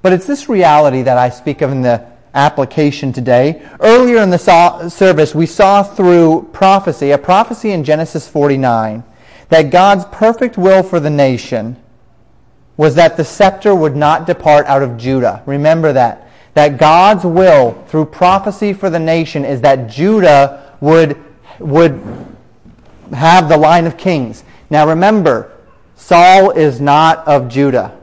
But 0.00 0.12
it's 0.12 0.24
this 0.24 0.48
reality 0.48 1.02
that 1.02 1.18
I 1.18 1.30
speak 1.30 1.62
of 1.62 1.72
in 1.72 1.82
the 1.82 2.06
application 2.32 3.12
today. 3.12 3.68
Earlier 3.80 4.18
in 4.18 4.30
the 4.30 4.88
service, 4.88 5.34
we 5.34 5.46
saw 5.46 5.82
through 5.82 6.48
prophecy, 6.52 7.10
a 7.10 7.18
prophecy 7.18 7.72
in 7.72 7.82
Genesis 7.82 8.28
49, 8.28 9.02
that 9.48 9.70
God's 9.72 10.04
perfect 10.12 10.56
will 10.56 10.84
for 10.84 11.00
the 11.00 11.10
nation 11.10 11.76
was 12.78 12.94
that 12.94 13.18
the 13.18 13.24
scepter 13.24 13.74
would 13.74 13.94
not 13.94 14.26
depart 14.26 14.64
out 14.66 14.82
of 14.82 14.96
Judah. 14.96 15.42
Remember 15.44 15.92
that. 15.92 16.30
That 16.54 16.78
God's 16.78 17.24
will 17.24 17.72
through 17.88 18.06
prophecy 18.06 18.72
for 18.72 18.88
the 18.88 18.98
nation 18.98 19.44
is 19.44 19.60
that 19.60 19.90
Judah 19.90 20.74
would, 20.80 21.22
would 21.58 22.02
have 23.12 23.50
the 23.50 23.58
line 23.58 23.84
of 23.84 23.98
kings. 23.98 24.42
Now 24.70 24.88
remember, 24.88 25.52
Saul 25.96 26.52
is 26.52 26.80
not 26.80 27.28
of 27.28 27.50
Judah. 27.50 27.94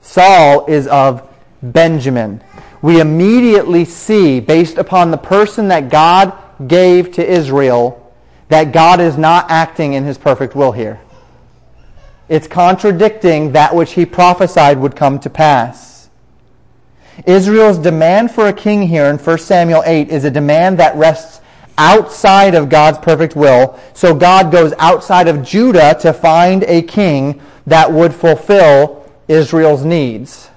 Saul 0.00 0.64
is 0.64 0.86
of 0.86 1.28
Benjamin 1.62 2.42
we 2.80 3.00
immediately 3.00 3.84
see, 3.84 4.40
based 4.40 4.78
upon 4.78 5.10
the 5.10 5.16
person 5.16 5.68
that 5.68 5.88
God 5.88 6.32
gave 6.66 7.12
to 7.12 7.26
Israel, 7.26 8.12
that 8.48 8.72
God 8.72 9.00
is 9.00 9.18
not 9.18 9.50
acting 9.50 9.94
in 9.94 10.04
his 10.04 10.16
perfect 10.16 10.54
will 10.54 10.72
here. 10.72 11.00
It's 12.28 12.46
contradicting 12.46 13.52
that 13.52 13.74
which 13.74 13.92
he 13.92 14.04
prophesied 14.04 14.78
would 14.78 14.96
come 14.96 15.18
to 15.20 15.30
pass. 15.30 16.10
Israel's 17.26 17.78
demand 17.78 18.30
for 18.30 18.46
a 18.46 18.52
king 18.52 18.82
here 18.82 19.06
in 19.06 19.18
1 19.18 19.38
Samuel 19.38 19.82
8 19.84 20.08
is 20.08 20.24
a 20.24 20.30
demand 20.30 20.78
that 20.78 20.94
rests 20.96 21.40
outside 21.76 22.54
of 22.54 22.68
God's 22.68 22.98
perfect 22.98 23.34
will. 23.34 23.78
So 23.94 24.14
God 24.14 24.52
goes 24.52 24.72
outside 24.78 25.28
of 25.28 25.42
Judah 25.42 25.96
to 26.00 26.12
find 26.12 26.64
a 26.64 26.82
king 26.82 27.40
that 27.66 27.92
would 27.92 28.14
fulfill 28.14 29.10
Israel's 29.28 29.84
needs. 29.84 30.50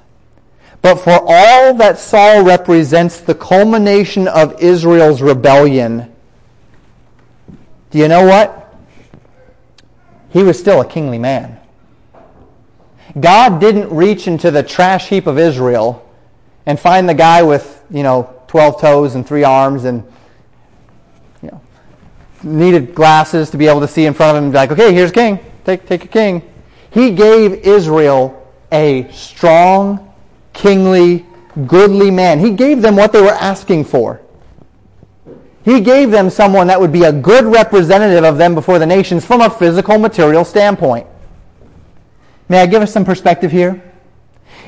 But 0.81 0.95
for 0.95 1.19
all 1.23 1.75
that 1.75 1.99
Saul 1.99 2.43
represents 2.43 3.19
the 3.19 3.35
culmination 3.35 4.27
of 4.27 4.59
Israel's 4.61 5.21
rebellion, 5.21 6.11
do 7.91 7.99
you 7.99 8.07
know 8.07 8.25
what? 8.25 8.73
He 10.31 10.43
was 10.43 10.57
still 10.57 10.81
a 10.81 10.87
kingly 10.87 11.19
man. 11.19 11.60
God 13.19 13.59
didn't 13.59 13.93
reach 13.93 14.27
into 14.27 14.51
the 14.51 14.63
trash 14.63 15.09
heap 15.09 15.27
of 15.27 15.37
Israel 15.37 16.07
and 16.65 16.79
find 16.79 17.09
the 17.09 17.13
guy 17.13 17.43
with, 17.43 17.83
you 17.89 18.03
know, 18.03 18.33
12 18.47 18.81
toes 18.81 19.15
and 19.15 19.27
three 19.27 19.43
arms 19.43 19.83
and, 19.85 20.03
you 21.41 21.49
know, 21.49 21.61
needed 22.43 22.95
glasses 22.95 23.49
to 23.51 23.57
be 23.57 23.67
able 23.67 23.81
to 23.81 23.87
see 23.87 24.05
in 24.05 24.13
front 24.13 24.31
of 24.31 24.37
him 24.37 24.45
and 24.45 24.53
be 24.53 24.57
like, 24.57 24.71
okay, 24.71 24.93
here's 24.93 25.11
king. 25.11 25.39
Take, 25.65 25.85
take 25.85 26.03
your 26.03 26.11
king. 26.11 26.41
He 26.91 27.11
gave 27.11 27.53
Israel 27.53 28.37
a 28.71 29.09
strong, 29.11 30.13
kingly, 30.53 31.25
goodly 31.67 32.11
man. 32.11 32.39
He 32.39 32.51
gave 32.51 32.81
them 32.81 32.95
what 32.95 33.11
they 33.11 33.21
were 33.21 33.29
asking 33.29 33.85
for. 33.85 34.21
He 35.63 35.79
gave 35.79 36.09
them 36.09 36.29
someone 36.29 36.67
that 36.67 36.79
would 36.79 36.91
be 36.91 37.03
a 37.03 37.13
good 37.13 37.45
representative 37.45 38.23
of 38.23 38.37
them 38.37 38.55
before 38.55 38.79
the 38.79 38.85
nations 38.85 39.25
from 39.25 39.41
a 39.41 39.49
physical, 39.49 39.99
material 39.99 40.43
standpoint. 40.43 41.07
May 42.51 42.59
I 42.59 42.65
give 42.65 42.81
us 42.81 42.91
some 42.91 43.05
perspective 43.05 43.49
here? 43.49 43.81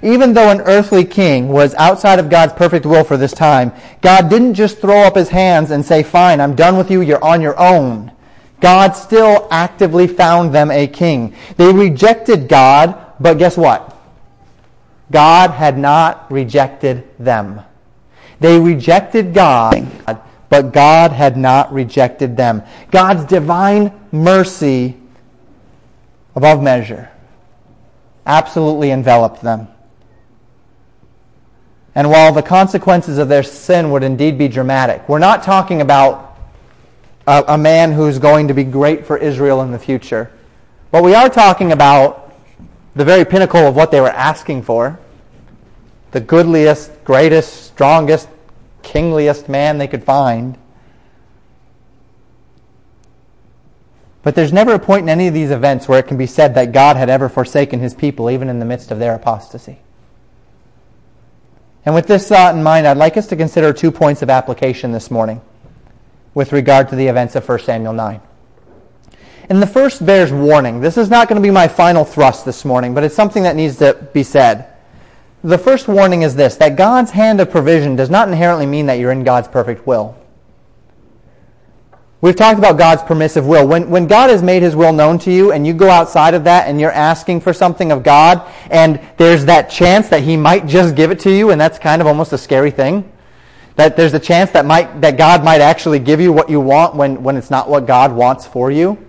Even 0.02 0.32
though 0.32 0.50
an 0.50 0.62
earthly 0.62 1.04
king 1.04 1.50
was 1.50 1.76
outside 1.76 2.18
of 2.18 2.30
God's 2.30 2.54
perfect 2.54 2.86
will 2.86 3.04
for 3.04 3.18
this 3.18 3.34
time, 3.34 3.74
God 4.00 4.30
didn't 4.30 4.54
just 4.54 4.80
throw 4.80 5.02
up 5.02 5.18
his 5.18 5.28
hands 5.28 5.70
and 5.70 5.86
say, 5.86 6.02
Fine, 6.02 6.40
I'm 6.40 6.56
done 6.56 6.78
with 6.78 6.90
you, 6.90 7.02
you're 7.02 7.22
on 7.22 7.42
your 7.42 7.60
own. 7.60 8.14
God 8.62 8.92
still 8.94 9.50
actively 9.52 10.08
found 10.08 10.56
them 10.56 10.72
a 10.72 10.88
king. 10.88 11.36
They 11.58 11.74
rejected 11.74 12.48
God, 12.48 12.98
but 13.20 13.38
guess 13.38 13.58
what? 13.58 13.94
God 15.12 15.50
had 15.52 15.78
not 15.78 16.32
rejected 16.32 17.04
them. 17.20 17.60
They 18.40 18.58
rejected 18.58 19.34
God, 19.34 19.86
but 20.48 20.72
God 20.72 21.12
had 21.12 21.36
not 21.36 21.74
rejected 21.74 22.38
them. 22.38 22.64
God's 22.92 23.26
divine 23.26 23.92
mercy 24.14 24.96
above 26.34 26.64
measure 26.64 27.10
absolutely 28.26 28.92
enveloped 28.92 29.42
them. 29.42 29.68
And 31.96 32.10
while 32.10 32.34
the 32.34 32.42
consequences 32.42 33.18
of 33.18 33.30
their 33.30 33.44
sin 33.44 33.92
would 33.92 34.04
indeed 34.04 34.38
be 34.38 34.48
dramatic, 34.48 35.08
we're 35.08 35.20
not 35.20 35.44
talking 35.44 35.82
about 35.82 36.38
a, 37.28 37.44
a, 37.50 37.58
man 37.58 37.92
who's 37.92 38.18
going 38.20 38.48
to 38.48 38.54
be 38.54 38.64
great 38.64 39.06
for 39.06 39.18
Israel 39.18 39.62
in 39.62 39.72
the 39.72 39.80
future. 39.80 40.32
But 40.92 41.04
we 41.04 41.14
are 41.14 41.30
talking 41.30 41.72
about 41.72 42.34
the 42.96 43.06
very 43.06 43.26
pinnacle 43.26 43.62
of 43.62 43.76
what 43.76 43.92
they 43.92 44.02
were 44.02 44.10
asking 44.10 44.64
for 44.64 45.00
the 46.12 46.20
goodliest, 46.22 47.04
greatest, 47.04 47.66
strongest, 47.66 48.30
kingliest 48.84 49.50
man 49.50 49.80
they 49.80 49.88
could 49.88 50.04
find. 50.04 50.56
But 54.24 54.36
there's 54.36 54.54
never 54.54 54.74
a 54.74 54.80
point 54.80 55.04
in 55.04 55.10
any 55.10 55.28
of 55.28 55.34
these 55.34 55.52
events 55.52 55.88
where 55.88 56.00
it 56.00 56.08
can 56.08 56.18
be 56.18 56.26
said 56.26 56.56
that 56.56 56.72
God 56.72 56.96
had 56.96 57.10
ever 57.10 57.28
forsaken 57.28 57.82
his 57.82 57.94
people, 57.94 58.32
even 58.32 58.50
in 58.50 58.60
the 58.60 58.66
midst 58.66 58.90
of 58.90 58.98
their 58.98 59.14
apostasy. 59.14 59.80
And 61.86 61.94
with 61.94 62.08
this 62.08 62.30
thought 62.30 62.56
in 62.56 62.64
mind, 62.64 62.88
I'd 62.88 62.98
like 62.98 63.18
us 63.18 63.28
to 63.28 63.36
consider 63.36 63.74
two 63.74 63.92
points 63.92 64.22
of 64.22 64.30
application 64.30 64.94
this 64.94 65.12
morning 65.12 65.42
with 66.34 66.54
regard 66.54 66.88
to 66.90 66.96
the 66.96 67.08
events 67.08 67.36
of 67.36 67.48
1 67.48 67.60
Samuel 67.60 67.92
9. 67.92 68.22
And 69.50 69.62
the 69.62 69.68
first 69.68 70.06
bears 70.06 70.32
warning. 70.32 70.80
This 70.80 70.98
is 70.98 71.10
not 71.10 71.28
going 71.28 71.36
to 71.36 71.46
be 71.46 71.52
my 71.52 71.68
final 71.68 72.06
thrust 72.06 72.46
this 72.46 72.64
morning, 72.64 72.94
but 72.94 73.04
it's 73.04 73.14
something 73.14 73.44
that 73.44 73.58
needs 73.58 73.78
to 73.80 74.08
be 74.14 74.24
said. 74.24 74.70
the 75.44 75.58
first 75.58 75.90
warning 75.90 76.22
is 76.22 76.36
this 76.36 76.56
that 76.56 76.78
God's 76.78 77.12
hand 77.12 77.42
of 77.42 77.52
provision 77.52 77.98
does 77.98 78.10
not 78.10 78.30
inherently 78.30 78.66
mean 78.66 78.86
that 78.86 79.00
you're 79.00 79.12
in 79.12 79.26
God's 79.26 79.50
perfect 79.50 79.86
will. 79.86 80.18
We've 82.24 82.34
talked 82.34 82.58
about 82.58 82.78
God's 82.78 83.04
permissive 83.04 83.46
will. 83.46 83.68
When, 83.68 83.90
when 83.90 84.08
God 84.08 84.30
has 84.30 84.42
made 84.42 84.64
his 84.64 84.78
will 84.78 84.94
known 84.94 85.20
to 85.20 85.30
you 85.30 85.52
and 85.52 85.68
you 85.68 85.74
go 85.74 85.90
outside 85.90 86.34
of 86.34 86.46
that 86.46 86.70
and 86.70 86.80
you're 86.80 86.90
asking 86.90 87.42
for 87.42 87.52
something 87.52 87.92
of 87.92 88.02
God 88.02 88.50
and 88.72 89.02
there's 89.18 89.44
that 89.44 89.70
chance 89.70 90.08
that 90.08 90.24
he 90.24 90.38
might 90.38 90.66
just 90.66 90.96
give 90.96 91.12
it 91.12 91.20
to 91.20 91.30
you 91.30 91.52
and 91.52 91.60
that's 91.60 91.78
kind 91.78 92.02
of 92.02 92.08
almost 92.08 92.32
a 92.32 92.38
scary 92.38 92.72
thing. 92.72 93.12
That 93.76 93.98
there's 93.98 94.14
a 94.14 94.22
chance 94.22 94.52
that, 94.52 94.66
might, 94.66 95.02
that 95.02 95.18
God 95.18 95.44
might 95.44 95.60
actually 95.60 96.00
give 96.00 96.22
you 96.22 96.32
what 96.32 96.50
you 96.50 96.62
want 96.62 96.96
when, 96.96 97.24
when 97.24 97.36
it's 97.36 97.52
not 97.52 97.68
what 97.68 97.86
God 97.86 98.14
wants 98.14 98.48
for 98.48 98.72
you. 98.72 99.06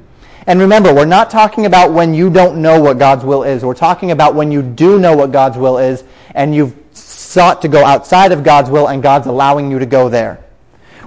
And 0.48 0.59
remember, 0.59 0.92
we're 0.92 1.05
not 1.05 1.31
talking 1.31 1.66
about 1.66 1.92
when 1.92 2.14
you 2.14 2.31
don't 2.31 2.61
know 2.61 2.83
what 2.83 2.98
God's 2.98 3.24
will 3.24 3.44
is. 3.44 3.64
We're 3.64 3.74
talking 3.74 4.11
about 4.11 4.35
when 4.35 4.50
you 4.50 4.61
do 4.61 4.98
know 4.98 5.16
what 5.16 5.31
God's 5.31 5.57
will 5.57 5.79
is 5.79 6.03
and 6.35 6.53
you've 6.53 6.74
sought 6.94 7.62
to 7.62 7.68
go 7.68 7.85
outside 7.85 8.33
of 8.33 8.42
God's 8.42 8.70
will 8.70 8.88
and 8.88 9.00
God's 9.05 9.29
allowing 9.29 9.70
you 9.70 9.79
to 9.79 9.87
go 9.87 10.09
there. 10.09 10.44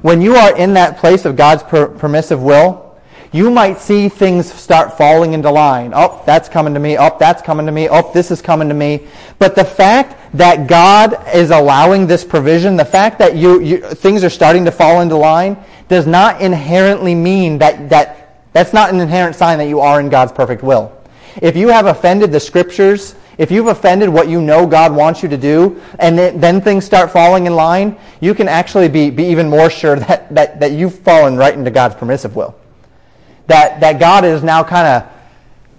When 0.01 0.21
you 0.21 0.36
are 0.36 0.55
in 0.55 0.73
that 0.73 0.97
place 0.97 1.25
of 1.25 1.36
God's 1.36 1.63
per- 1.63 1.88
permissive 1.88 2.41
will, 2.41 2.88
you 3.31 3.51
might 3.51 3.79
see 3.79 4.10
things 4.10 4.51
start 4.51 4.97
falling 4.97 5.33
into 5.33 5.51
line. 5.51 5.91
Oh, 5.93 6.23
that's 6.25 6.47
coming 6.47 6.73
to 6.73 6.79
me. 6.79 6.97
Oh, 6.97 7.15
that's 7.19 7.41
coming 7.41 7.65
to 7.65 7.71
me. 7.71 7.89
Oh, 7.89 8.12
this 8.13 8.31
is 8.31 8.41
coming 8.41 8.69
to 8.69 8.73
me. 8.73 9.07
But 9.38 9.55
the 9.55 9.65
fact 9.65 10.15
that 10.38 10.67
God 10.67 11.27
is 11.33 11.51
allowing 11.51 12.07
this 12.07 12.23
provision, 12.23 12.77
the 12.77 12.86
fact 12.86 13.19
that 13.19 13.36
you, 13.36 13.62
you, 13.62 13.81
things 13.81 14.23
are 14.23 14.29
starting 14.29 14.65
to 14.65 14.71
fall 14.71 15.01
into 15.01 15.17
line, 15.17 15.57
does 15.88 16.07
not 16.07 16.41
inherently 16.41 17.15
mean 17.15 17.57
that, 17.57 17.89
that 17.89 18.45
that's 18.53 18.73
not 18.73 18.91
an 18.91 18.99
inherent 18.99 19.36
sign 19.36 19.57
that 19.60 19.67
you 19.67 19.81
are 19.81 19.99
in 19.99 20.10
God's 20.10 20.31
perfect 20.31 20.63
will. 20.63 20.91
If 21.41 21.55
you 21.55 21.67
have 21.67 21.86
offended 21.86 22.31
the 22.31 22.39
scriptures 22.39 23.15
if 23.38 23.52
you've 23.52 23.67
offended 23.67 24.10
what 24.10 24.28
you 24.28 24.41
know 24.41 24.65
God 24.65 24.95
wants 24.95 25.21
you 25.21 25.30
to 25.30 25.38
do, 25.38 25.82
and 26.00 26.17
then 26.17 26.62
things 26.62 26.86
start 26.86 27.12
falling 27.12 27.45
in 27.45 27.56
line, 27.56 27.97
you 28.19 28.34
can 28.34 28.47
actually 28.47 28.89
be, 28.89 29.10
be 29.10 29.26
even 29.26 29.50
more 29.50 29.69
sure 29.69 29.95
that, 30.00 30.34
that, 30.34 30.60
that 30.60 30.71
you've 30.71 31.00
fallen 31.00 31.38
right 31.38 31.54
into 31.54 31.71
God's 31.71 31.95
permissive 31.95 32.36
will. 32.36 32.56
That, 33.47 33.80
that 33.80 34.00
God 34.00 34.26
is 34.26 34.43
now 34.43 34.63
kind 34.63 34.88
of 34.88 35.12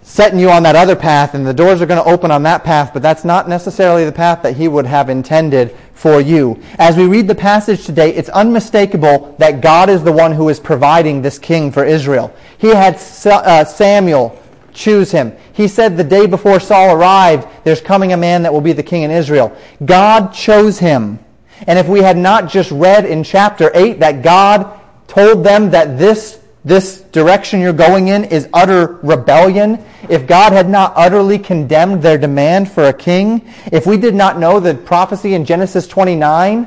setting 0.03 0.39
you 0.39 0.51
on 0.51 0.63
that 0.63 0.75
other 0.75 0.97
path, 0.97 1.35
and 1.35 1.47
the 1.47 1.53
doors 1.53 1.83
are 1.83 1.87
going 1.87 2.03
to 2.03 2.11
open 2.11 2.31
on 2.31 2.43
that 2.45 2.65
path, 2.65 2.93
but 2.95 3.03
that's 3.03 3.25
not 3.25 3.47
necessarily 3.47 4.07
the 4.07 4.13
path 4.13 4.43
that 4.43 4.57
He 4.57 4.67
would 4.67 4.87
have 4.87 5.11
intended 5.11 5.77
for 5.93 6.21
you. 6.21 6.63
As 6.79 6.97
we 6.97 7.07
read 7.07 7.29
the 7.29 7.35
passage 7.35 7.85
today, 7.85 8.15
it's 8.15 8.31
unmistakable 8.31 9.35
that 9.39 9.61
God 9.61 9.91
is 9.91 10.03
the 10.03 10.13
one 10.13 10.33
who 10.33 10.49
is 10.49 10.61
providing 10.61 11.21
this 11.21 11.39
king 11.39 11.71
for 11.71 11.85
Israel. 11.85 12.35
He 12.57 12.69
had 12.69 12.95
uh, 13.27 13.65
Samuel 13.67 14.41
choose 14.73 15.11
him. 15.11 15.33
He 15.53 15.69
said 15.69 15.97
the 15.97 16.05
day 16.05 16.27
before 16.27 16.61
Saul 16.61 16.95
arrived, 16.95 17.49
there's 17.65 17.81
coming 17.81 18.13
a 18.13 18.17
man 18.17 18.43
that 18.43 18.53
will 18.53 18.61
be 18.61 18.73
the 18.73 18.83
king 18.83 19.03
in 19.03 19.11
Israel. 19.11 19.57
God 19.85 20.33
chose 20.33 20.79
him. 20.79 21.19
And 21.67 21.79
if 21.79 21.89
we 21.89 22.01
had 22.03 22.17
not 22.17 22.49
just 22.49 22.71
read 22.71 23.05
in 23.05 23.25
chapter 23.25 23.71
8 23.75 24.01
that 24.01 24.23
God 24.23 24.79
told 25.09 25.45
them 25.45 25.71
that 25.71 25.99
this, 25.99 26.41
this 26.65 27.01
direction 27.01 27.61
you're 27.61 27.73
going 27.73 28.09
in 28.09 28.25
is 28.25 28.49
utter 28.53 28.99
rebellion, 29.03 29.85
if 30.09 30.27
God 30.27 30.53
had 30.53 30.69
not 30.69 30.93
utterly 30.95 31.39
condemned 31.39 32.03
their 32.03 32.19
demand 32.19 32.71
for 32.71 32.85
a 32.85 32.93
king, 32.93 33.53
if 33.73 33.87
we 33.87 33.97
did 33.97 34.15
not 34.15 34.39
know 34.39 34.61
the 34.61 34.75
prophecy 34.75 35.35
in 35.35 35.45
Genesis 35.45 35.89
29 35.89 36.67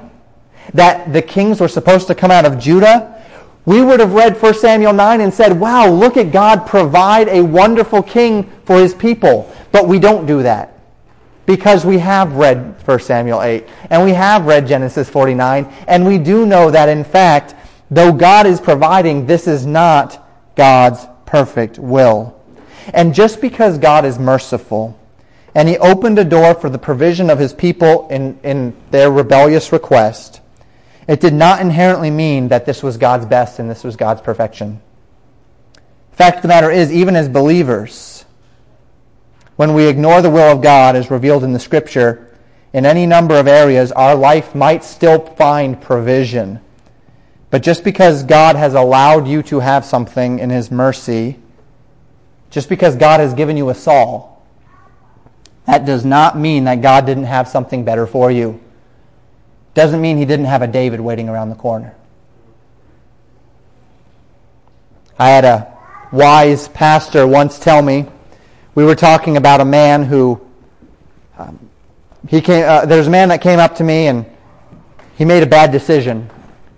that 0.74 1.12
the 1.14 1.22
kings 1.22 1.60
were 1.60 1.68
supposed 1.68 2.08
to 2.08 2.16
come 2.16 2.32
out 2.32 2.46
of 2.46 2.60
Judah, 2.60 3.21
we 3.66 3.82
would 3.82 4.00
have 4.00 4.14
read 4.14 4.42
1 4.42 4.54
Samuel 4.56 4.94
9 4.94 5.22
and 5.22 5.34
said, 5.34 5.60
wow, 5.60 5.88
look 5.88 6.18
at 6.18 6.32
God 6.32 6.66
provide 6.66 7.28
a 7.30 7.42
wonderful 7.42 8.02
king 8.02 8.52
for 8.66 8.80
his 8.80 8.94
people. 8.94 9.54
But 9.72 9.88
we 9.88 10.00
don't 10.00 10.26
do 10.26 10.44
that 10.44 10.80
because 11.46 11.86
we 11.86 12.00
have 12.00 12.36
read 12.36 12.76
1 12.86 13.00
Samuel 13.00 13.42
8 13.42 13.68
and 13.90 14.04
we 14.04 14.12
have 14.12 14.46
read 14.46 14.68
Genesis 14.68 15.10
49 15.10 15.72
and 15.88 16.06
we 16.06 16.18
do 16.18 16.46
know 16.46 16.72
that 16.72 16.90
in 16.90 17.04
fact, 17.04 17.56
though 17.90 18.12
God 18.12 18.48
is 18.48 18.60
providing, 18.60 19.26
this 19.26 19.48
is 19.48 19.66
not 19.66 20.28
God's 20.56 21.06
perfect 21.26 21.78
will. 21.78 22.38
And 22.94 23.14
just 23.14 23.42
because 23.42 23.78
God 23.78 24.06
is 24.06 24.18
merciful 24.18 24.98
and 25.54 25.70
he 25.70 25.78
opened 25.78 26.18
a 26.18 26.26
door 26.26 26.56
for 26.56 26.70
the 26.70 26.80
provision 26.80 27.30
of 27.30 27.38
his 27.38 27.54
people 27.54 28.08
in, 28.10 28.40
in 28.44 28.76
their 28.90 29.12
rebellious 29.12 29.72
request, 29.72 30.42
it 31.08 31.20
did 31.20 31.34
not 31.34 31.62
inherently 31.62 32.12
mean 32.12 32.50
that 32.50 32.66
this 32.66 32.84
was 32.84 32.98
God's 32.98 33.26
best 33.26 33.60
and 33.60 33.70
this 33.70 33.84
was 33.84 33.96
God's 33.96 34.22
perfection. 34.22 34.82
Fact 36.12 36.38
of 36.38 36.42
the 36.44 36.48
matter 36.48 36.70
is, 36.70 36.92
even 36.92 37.16
as 37.16 37.28
believers, 37.28 38.26
when 39.56 39.74
we 39.74 39.88
ignore 39.88 40.22
the 40.22 40.30
will 40.30 40.52
of 40.52 40.62
God 40.62 40.96
as 40.96 41.10
revealed 41.10 41.44
in 41.44 41.54
the 41.54 41.60
Scripture, 41.60 42.38
in 42.74 42.86
any 42.86 43.06
number 43.06 43.36
of 43.36 43.48
areas, 43.48 43.92
our 43.92 44.16
life 44.16 44.56
might 44.56 44.84
still 44.84 45.20
find 45.36 45.82
provision. 45.82 46.60
But 47.50 47.64
just 47.64 47.84
because 47.84 48.24
God 48.24 48.56
has 48.56 48.74
allowed 48.74 49.28
you 49.28 49.44
to 49.44 49.60
have 49.60 49.84
something 49.84 50.40
in 50.40 50.50
His 50.50 50.72
mercy, 50.72 51.38
just 52.50 52.70
because 52.70 52.96
God 52.96 53.20
has 53.20 53.34
given 53.34 53.58
you 53.58 53.70
a 53.70 53.76
Saul, 53.76 54.46
that 55.66 55.86
does 55.86 56.06
not 56.06 56.38
mean 56.38 56.64
that 56.66 56.82
God 56.82 57.06
didn't 57.06 57.26
have 57.26 57.48
something 57.48 57.84
better 57.84 58.08
for 58.08 58.32
you. 58.32 58.60
Doesn't 59.74 60.02
mean 60.02 60.18
he 60.18 60.26
didn't 60.26 60.46
have 60.46 60.62
a 60.62 60.68
David 60.68 61.00
waiting 61.00 61.30
around 61.30 61.50
the 61.50 61.56
corner. 61.56 61.96
I 65.18 65.30
had 65.30 65.46
a 65.46 65.78
wise 66.12 66.68
pastor 66.68 67.28
once 67.28 67.60
tell 67.60 67.82
me, 67.82 68.06
we 68.76 68.84
were 68.84 68.96
talking 68.96 69.38
about 69.38 69.62
a 69.62 69.66
man 69.66 70.04
who, 70.04 70.42
um, 71.38 71.70
he 72.28 72.42
came, 72.42 72.66
uh, 72.68 72.86
there's 72.86 73.08
a 73.08 73.12
man 73.12 73.30
that 73.30 73.42
came 73.42 73.60
up 73.60 73.76
to 73.76 73.84
me 73.84 74.08
and 74.08 74.26
he 75.18 75.26
made 75.26 75.44
a 75.44 75.48
bad 75.48 75.72
decision. 75.72 76.30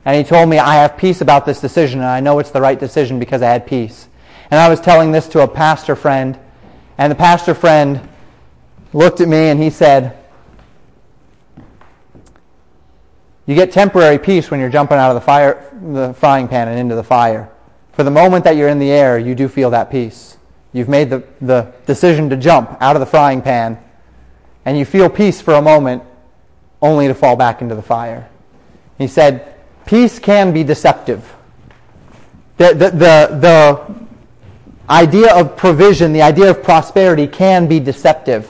And 0.06 0.18
he 0.18 0.24
told 0.24 0.50
me, 0.50 0.60
I 0.60 0.76
have 0.76 0.98
peace 0.98 1.22
about 1.22 1.46
this 1.46 1.62
decision 1.62 2.00
and 2.00 2.10
I 2.10 2.20
know 2.20 2.40
it's 2.40 2.52
the 2.52 2.62
right 2.62 2.80
decision 2.80 3.20
because 3.20 3.42
I 3.42 3.48
had 3.48 3.66
peace. 3.66 4.08
And 4.52 4.60
I 4.60 4.70
was 4.70 4.80
telling 4.80 5.12
this 5.12 5.28
to 5.30 5.42
a 5.42 5.48
pastor 5.48 5.96
friend 5.96 6.38
and 6.98 7.12
the 7.12 7.16
pastor 7.16 7.54
friend 7.54 8.08
looked 8.92 9.22
at 9.22 9.28
me 9.28 9.50
and 9.50 9.62
he 9.62 9.70
said, 9.70 10.18
You 13.46 13.56
get 13.56 13.72
temporary 13.72 14.20
peace 14.20 14.50
when 14.50 14.60
you're 14.60 14.70
jumping 14.70 14.98
out 14.98 15.10
of 15.10 15.16
the 15.16 15.22
fire, 15.22 15.70
the 15.82 16.14
frying 16.14 16.48
pan 16.48 16.70
and 16.70 16.80
into 16.80 16.96
the 16.96 17.04
fire. 17.04 17.50
For 17.92 18.04
the 18.04 18.12
moment 18.12 18.46
that 18.46 18.56
you're 18.56 18.70
in 18.70 18.80
the 18.80 18.90
air, 18.90 19.20
you 19.20 19.36
do 19.36 19.48
feel 19.48 19.72
that 19.72 19.92
peace. 19.92 20.38
You've 20.72 20.90
made 20.90 21.10
the, 21.10 21.24
the 21.42 21.74
decision 21.86 22.30
to 22.30 22.38
jump 22.38 22.78
out 22.80 22.96
of 22.96 23.02
the 23.02 23.06
frying 23.06 23.42
pan, 23.42 23.78
and 24.66 24.78
you 24.78 24.86
feel 24.86 25.10
peace 25.10 25.42
for 25.42 25.54
a 25.54 25.62
moment, 25.62 26.04
only 26.82 27.08
to 27.08 27.14
fall 27.14 27.36
back 27.36 27.62
into 27.62 27.76
the 27.76 27.82
fire. 27.82 28.30
He 28.98 29.08
said, 29.08 29.56
Peace 29.86 30.20
can 30.20 30.54
be 30.54 30.64
deceptive. 30.64 31.36
The, 32.58 32.70
the, 32.70 32.90
the, 32.90 33.38
the 33.40 33.96
idea 34.90 35.36
of 35.36 35.58
provision, 35.58 36.14
the 36.14 36.22
idea 36.22 36.50
of 36.50 36.64
prosperity 36.64 37.28
can 37.28 37.68
be 37.68 37.80
deceptive 37.82 38.50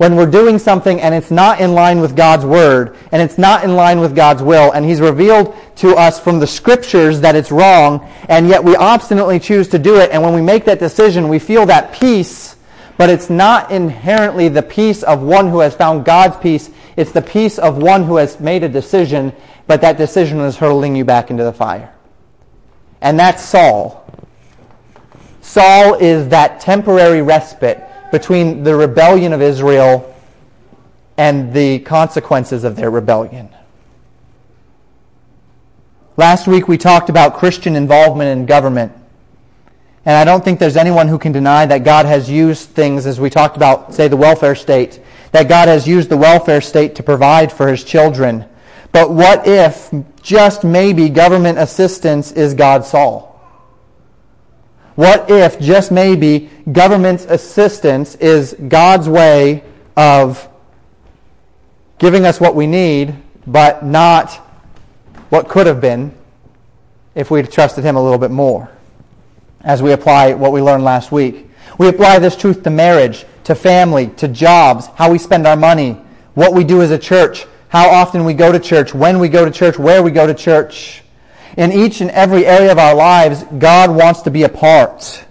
when 0.00 0.16
we're 0.16 0.24
doing 0.24 0.58
something 0.58 0.98
and 0.98 1.14
it's 1.14 1.30
not 1.30 1.60
in 1.60 1.74
line 1.74 2.00
with 2.00 2.16
God's 2.16 2.46
word 2.46 2.96
and 3.12 3.20
it's 3.20 3.36
not 3.36 3.64
in 3.64 3.76
line 3.76 4.00
with 4.00 4.16
God's 4.16 4.42
will 4.42 4.72
and 4.72 4.82
he's 4.82 4.98
revealed 4.98 5.54
to 5.76 5.94
us 5.94 6.18
from 6.18 6.40
the 6.40 6.46
scriptures 6.46 7.20
that 7.20 7.36
it's 7.36 7.52
wrong 7.52 8.10
and 8.26 8.48
yet 8.48 8.64
we 8.64 8.74
obstinately 8.76 9.38
choose 9.38 9.68
to 9.68 9.78
do 9.78 9.96
it 9.96 10.10
and 10.10 10.22
when 10.22 10.32
we 10.32 10.40
make 10.40 10.64
that 10.64 10.78
decision 10.78 11.28
we 11.28 11.38
feel 11.38 11.66
that 11.66 11.92
peace 11.92 12.56
but 12.96 13.10
it's 13.10 13.28
not 13.28 13.70
inherently 13.70 14.48
the 14.48 14.62
peace 14.62 15.02
of 15.02 15.20
one 15.20 15.50
who 15.50 15.58
has 15.58 15.74
found 15.74 16.06
God's 16.06 16.38
peace. 16.38 16.70
It's 16.96 17.12
the 17.12 17.20
peace 17.20 17.58
of 17.58 17.76
one 17.76 18.04
who 18.04 18.16
has 18.16 18.40
made 18.40 18.64
a 18.64 18.70
decision 18.70 19.34
but 19.66 19.82
that 19.82 19.98
decision 19.98 20.40
is 20.40 20.56
hurling 20.56 20.96
you 20.96 21.04
back 21.04 21.30
into 21.30 21.44
the 21.44 21.52
fire. 21.52 21.92
And 23.02 23.20
that's 23.20 23.44
Saul. 23.44 24.10
Saul 25.42 25.96
is 25.96 26.30
that 26.30 26.60
temporary 26.62 27.20
respite 27.20 27.86
between 28.10 28.62
the 28.62 28.74
rebellion 28.74 29.32
of 29.32 29.42
Israel 29.42 30.14
and 31.16 31.52
the 31.52 31.78
consequences 31.80 32.64
of 32.64 32.76
their 32.76 32.90
rebellion. 32.90 33.50
Last 36.16 36.46
week 36.46 36.68
we 36.68 36.76
talked 36.76 37.08
about 37.08 37.36
Christian 37.36 37.76
involvement 37.76 38.38
in 38.38 38.46
government. 38.46 38.92
And 40.04 40.16
I 40.16 40.24
don't 40.24 40.44
think 40.44 40.58
there's 40.58 40.76
anyone 40.76 41.08
who 41.08 41.18
can 41.18 41.32
deny 41.32 41.66
that 41.66 41.84
God 41.84 42.06
has 42.06 42.28
used 42.28 42.70
things, 42.70 43.06
as 43.06 43.20
we 43.20 43.30
talked 43.30 43.56
about, 43.56 43.94
say, 43.94 44.08
the 44.08 44.16
welfare 44.16 44.54
state, 44.54 45.00
that 45.32 45.48
God 45.48 45.68
has 45.68 45.86
used 45.86 46.08
the 46.08 46.16
welfare 46.16 46.60
state 46.60 46.94
to 46.96 47.02
provide 47.02 47.52
for 47.52 47.68
his 47.68 47.84
children. 47.84 48.46
But 48.92 49.10
what 49.10 49.46
if, 49.46 49.90
just 50.22 50.64
maybe, 50.64 51.10
government 51.10 51.58
assistance 51.58 52.32
is 52.32 52.54
God's 52.54 52.88
Saul? 52.88 53.29
What 54.96 55.30
if, 55.30 55.58
just 55.60 55.90
maybe, 55.90 56.50
government's 56.70 57.24
assistance 57.24 58.14
is 58.16 58.54
God's 58.68 59.08
way 59.08 59.64
of 59.96 60.48
giving 61.98 62.24
us 62.24 62.40
what 62.40 62.54
we 62.54 62.66
need, 62.66 63.14
but 63.46 63.84
not 63.84 64.34
what 65.28 65.48
could 65.48 65.66
have 65.66 65.80
been 65.80 66.14
if 67.14 67.30
we'd 67.30 67.50
trusted 67.50 67.84
Him 67.84 67.96
a 67.96 68.02
little 68.02 68.18
bit 68.18 68.30
more? 68.30 68.70
As 69.62 69.82
we 69.82 69.92
apply 69.92 70.34
what 70.34 70.52
we 70.52 70.62
learned 70.62 70.84
last 70.84 71.12
week. 71.12 71.50
We 71.78 71.88
apply 71.88 72.18
this 72.18 72.36
truth 72.36 72.62
to 72.64 72.70
marriage, 72.70 73.24
to 73.44 73.54
family, 73.54 74.08
to 74.16 74.28
jobs, 74.28 74.86
how 74.96 75.10
we 75.10 75.18
spend 75.18 75.46
our 75.46 75.56
money, 75.56 75.92
what 76.34 76.52
we 76.52 76.64
do 76.64 76.82
as 76.82 76.90
a 76.90 76.98
church, 76.98 77.46
how 77.68 77.88
often 77.88 78.24
we 78.24 78.34
go 78.34 78.50
to 78.50 78.58
church, 78.58 78.94
when 78.94 79.18
we 79.18 79.28
go 79.28 79.44
to 79.44 79.50
church, 79.50 79.78
where 79.78 80.02
we 80.02 80.10
go 80.10 80.26
to 80.26 80.34
church. 80.34 81.02
In 81.56 81.72
each 81.72 82.00
and 82.00 82.10
every 82.10 82.46
area 82.46 82.70
of 82.70 82.78
our 82.78 82.94
lives, 82.94 83.44
God 83.58 83.90
wants 83.90 84.22
to 84.22 84.30
be 84.30 84.44
a 84.44 84.48
part. 84.48 85.24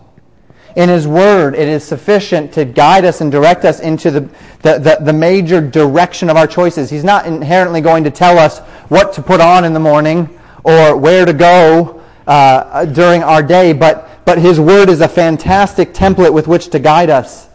In 0.76 0.90
His 0.90 1.08
Word, 1.08 1.56
it 1.56 1.68
is 1.68 1.84
sufficient 1.84 2.54
to 2.54 2.66
guide 2.66 3.06
us 3.06 3.22
and 3.22 3.32
direct 3.32 3.66
us 3.66 3.80
into 3.80 4.12
the, 4.12 4.22
the, 4.62 4.78
the, 4.78 4.98
the, 5.02 5.14
major 5.14 5.62
direction 5.62 6.30
of 6.30 6.38
our 6.38 6.48
choices. 6.48 6.90
He's 6.90 7.04
not 7.04 7.26
inherently 7.26 7.82
going 7.82 8.04
to 8.04 8.12
tell 8.12 8.38
us 8.38 8.60
what 8.90 9.14
to 9.14 9.22
put 9.22 9.42
on 9.42 9.66
in 9.66 9.74
the 9.74 9.80
morning 9.80 10.40
or 10.64 10.96
where 10.96 11.26
to 11.26 11.34
go 11.34 12.04
uh, 12.28 12.86
during 12.86 13.24
our 13.24 13.42
day, 13.42 13.74
but, 13.74 14.26
but 14.26 14.38
His 14.38 14.60
Word 14.60 14.90
is 14.90 15.02
a 15.02 15.08
fantastic 15.08 15.94
template 15.94 16.34
with 16.34 16.48
which 16.48 16.70
to 16.70 16.80
guide 16.80 17.10
us 17.10 17.50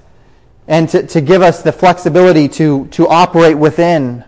and 0.66 0.88
to, 0.88 1.06
to 1.06 1.20
give 1.20 1.42
us 1.42 1.62
the 1.62 1.72
flexibility 1.72 2.48
to, 2.48 2.86
to 2.88 3.06
operate 3.06 3.56
within. 3.56 4.24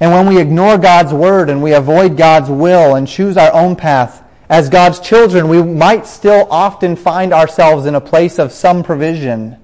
And 0.00 0.12
when 0.12 0.26
we 0.26 0.40
ignore 0.40 0.78
God's 0.78 1.12
word 1.12 1.50
and 1.50 1.62
we 1.62 1.74
avoid 1.74 2.16
God's 2.16 2.48
will 2.48 2.94
and 2.94 3.06
choose 3.06 3.36
our 3.36 3.52
own 3.52 3.76
path, 3.76 4.24
as 4.48 4.68
God's 4.68 4.98
children, 4.98 5.48
we 5.48 5.62
might 5.62 6.06
still 6.06 6.48
often 6.50 6.96
find 6.96 7.32
ourselves 7.32 7.86
in 7.86 7.94
a 7.94 8.00
place 8.00 8.38
of 8.38 8.50
some 8.50 8.82
provision. 8.82 9.56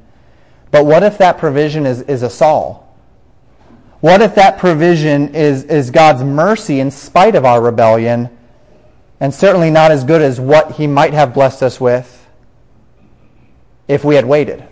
But 0.70 0.87
what 0.87 1.03
if 1.03 1.18
that 1.18 1.39
provision 1.39 1.87
is, 1.87 2.03
is 2.03 2.22
a 2.22 2.30
Saul? 2.30 2.87
What 4.01 4.20
if 4.20 4.34
that 4.34 4.59
provision 4.59 5.34
is, 5.34 5.64
is 5.64 5.91
God's 5.91 6.22
mercy 6.22 6.80
in 6.80 6.91
spite 6.91 7.34
of 7.34 7.45
our 7.45 7.61
rebellion, 7.61 8.28
and 9.18 9.34
certainly 9.34 9.70
not 9.70 9.91
as 9.91 10.05
good 10.05 10.22
as 10.22 10.39
what 10.39 10.72
He 10.72 10.87
might 10.87 11.14
have 11.14 11.34
blessed 11.34 11.62
us 11.62 11.80
with 11.80 12.28
if 13.89 14.05
we 14.05 14.16
had 14.16 14.26
waited, 14.26 14.62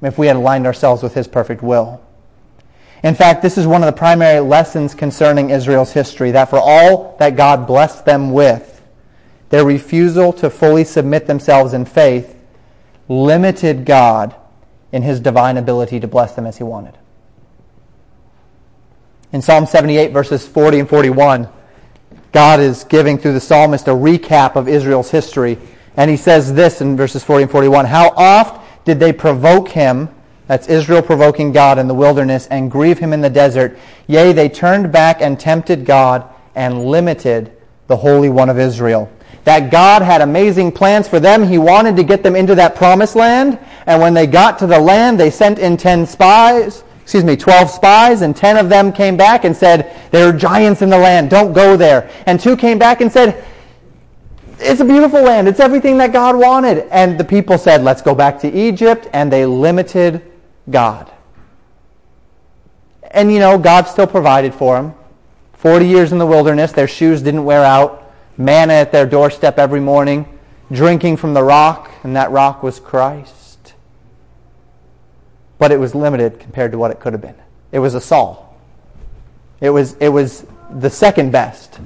if 0.00 0.16
we 0.16 0.26
had 0.26 0.36
aligned 0.36 0.66
ourselves 0.66 1.02
with 1.02 1.14
His 1.14 1.28
perfect 1.28 1.62
will? 1.62 2.03
In 3.04 3.14
fact, 3.14 3.42
this 3.42 3.58
is 3.58 3.66
one 3.66 3.82
of 3.82 3.86
the 3.86 3.98
primary 3.98 4.40
lessons 4.40 4.94
concerning 4.94 5.50
Israel's 5.50 5.92
history 5.92 6.30
that 6.30 6.48
for 6.48 6.58
all 6.58 7.16
that 7.18 7.36
God 7.36 7.66
blessed 7.66 8.06
them 8.06 8.32
with, 8.32 8.82
their 9.50 9.62
refusal 9.62 10.32
to 10.32 10.48
fully 10.48 10.84
submit 10.84 11.26
themselves 11.26 11.74
in 11.74 11.84
faith 11.84 12.34
limited 13.06 13.84
God 13.84 14.34
in 14.90 15.02
his 15.02 15.20
divine 15.20 15.58
ability 15.58 16.00
to 16.00 16.08
bless 16.08 16.34
them 16.34 16.46
as 16.46 16.56
he 16.56 16.64
wanted. 16.64 16.96
In 19.32 19.42
Psalm 19.42 19.66
78, 19.66 20.10
verses 20.10 20.48
40 20.48 20.80
and 20.80 20.88
41, 20.88 21.48
God 22.32 22.58
is 22.58 22.84
giving 22.84 23.18
through 23.18 23.34
the 23.34 23.40
psalmist 23.40 23.86
a 23.86 23.90
recap 23.90 24.56
of 24.56 24.66
Israel's 24.66 25.10
history. 25.10 25.58
And 25.98 26.10
he 26.10 26.16
says 26.16 26.54
this 26.54 26.80
in 26.80 26.96
verses 26.96 27.22
40 27.22 27.42
and 27.42 27.52
41 27.52 27.84
How 27.84 28.14
oft 28.16 28.64
did 28.86 28.98
they 28.98 29.12
provoke 29.12 29.68
him 29.68 30.08
that's 30.46 30.68
Israel 30.68 31.02
provoking 31.02 31.52
God 31.52 31.78
in 31.78 31.88
the 31.88 31.94
wilderness 31.94 32.46
and 32.48 32.70
grieve 32.70 32.98
him 32.98 33.12
in 33.12 33.20
the 33.20 33.30
desert. 33.30 33.78
Yea, 34.06 34.32
they 34.32 34.48
turned 34.48 34.92
back 34.92 35.22
and 35.22 35.40
tempted 35.40 35.86
God 35.86 36.28
and 36.54 36.84
limited 36.84 37.52
the 37.86 37.96
Holy 37.96 38.28
One 38.28 38.50
of 38.50 38.58
Israel. 38.58 39.10
That 39.44 39.70
God 39.70 40.02
had 40.02 40.20
amazing 40.20 40.72
plans 40.72 41.08
for 41.08 41.20
them. 41.20 41.46
He 41.46 41.58
wanted 41.58 41.96
to 41.96 42.02
get 42.02 42.22
them 42.22 42.36
into 42.36 42.54
that 42.54 42.76
promised 42.76 43.14
land. 43.16 43.58
And 43.86 44.00
when 44.00 44.14
they 44.14 44.26
got 44.26 44.58
to 44.60 44.66
the 44.66 44.78
land, 44.78 45.20
they 45.20 45.30
sent 45.30 45.58
in 45.58 45.76
10 45.76 46.06
spies, 46.06 46.84
excuse 47.02 47.24
me, 47.24 47.36
12 47.36 47.68
spies, 47.68 48.22
and 48.22 48.34
10 48.34 48.56
of 48.56 48.68
them 48.70 48.92
came 48.92 49.16
back 49.16 49.44
and 49.44 49.54
said, 49.54 49.94
there 50.10 50.28
are 50.28 50.32
giants 50.32 50.80
in 50.80 50.88
the 50.88 50.98
land. 50.98 51.28
Don't 51.28 51.52
go 51.52 51.76
there. 51.76 52.10
And 52.26 52.40
two 52.40 52.56
came 52.56 52.78
back 52.78 53.02
and 53.02 53.12
said, 53.12 53.44
it's 54.58 54.80
a 54.80 54.84
beautiful 54.84 55.20
land. 55.20 55.48
It's 55.48 55.60
everything 55.60 55.98
that 55.98 56.12
God 56.12 56.36
wanted. 56.36 56.86
And 56.90 57.18
the 57.18 57.24
people 57.24 57.58
said, 57.58 57.82
let's 57.82 58.00
go 58.00 58.14
back 58.14 58.38
to 58.40 58.50
Egypt. 58.50 59.08
And 59.12 59.30
they 59.30 59.44
limited 59.44 60.22
God. 60.68 61.10
And 63.10 63.32
you 63.32 63.38
know, 63.38 63.58
God 63.58 63.86
still 63.86 64.06
provided 64.06 64.54
for 64.54 64.76
them. 64.76 64.94
40 65.54 65.86
years 65.86 66.12
in 66.12 66.18
the 66.18 66.26
wilderness, 66.26 66.72
their 66.72 66.88
shoes 66.88 67.22
didn't 67.22 67.44
wear 67.44 67.64
out, 67.64 68.12
manna 68.36 68.74
at 68.74 68.92
their 68.92 69.06
doorstep 69.06 69.58
every 69.58 69.80
morning, 69.80 70.38
drinking 70.70 71.16
from 71.16 71.32
the 71.32 71.42
rock, 71.42 71.90
and 72.02 72.16
that 72.16 72.30
rock 72.30 72.62
was 72.62 72.80
Christ. 72.80 73.74
But 75.58 75.72
it 75.72 75.78
was 75.78 75.94
limited 75.94 76.40
compared 76.40 76.72
to 76.72 76.78
what 76.78 76.90
it 76.90 77.00
could 77.00 77.12
have 77.12 77.22
been. 77.22 77.36
It 77.72 77.78
was 77.78 77.94
a 77.94 78.00
Saul. 78.00 78.60
It 79.60 79.70
was, 79.70 79.94
it 79.94 80.10
was 80.10 80.44
the 80.70 80.90
second 80.90 81.30
best. 81.30 81.80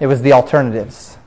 It 0.00 0.06
was 0.06 0.22
the 0.22 0.32
alternatives. 0.32 1.17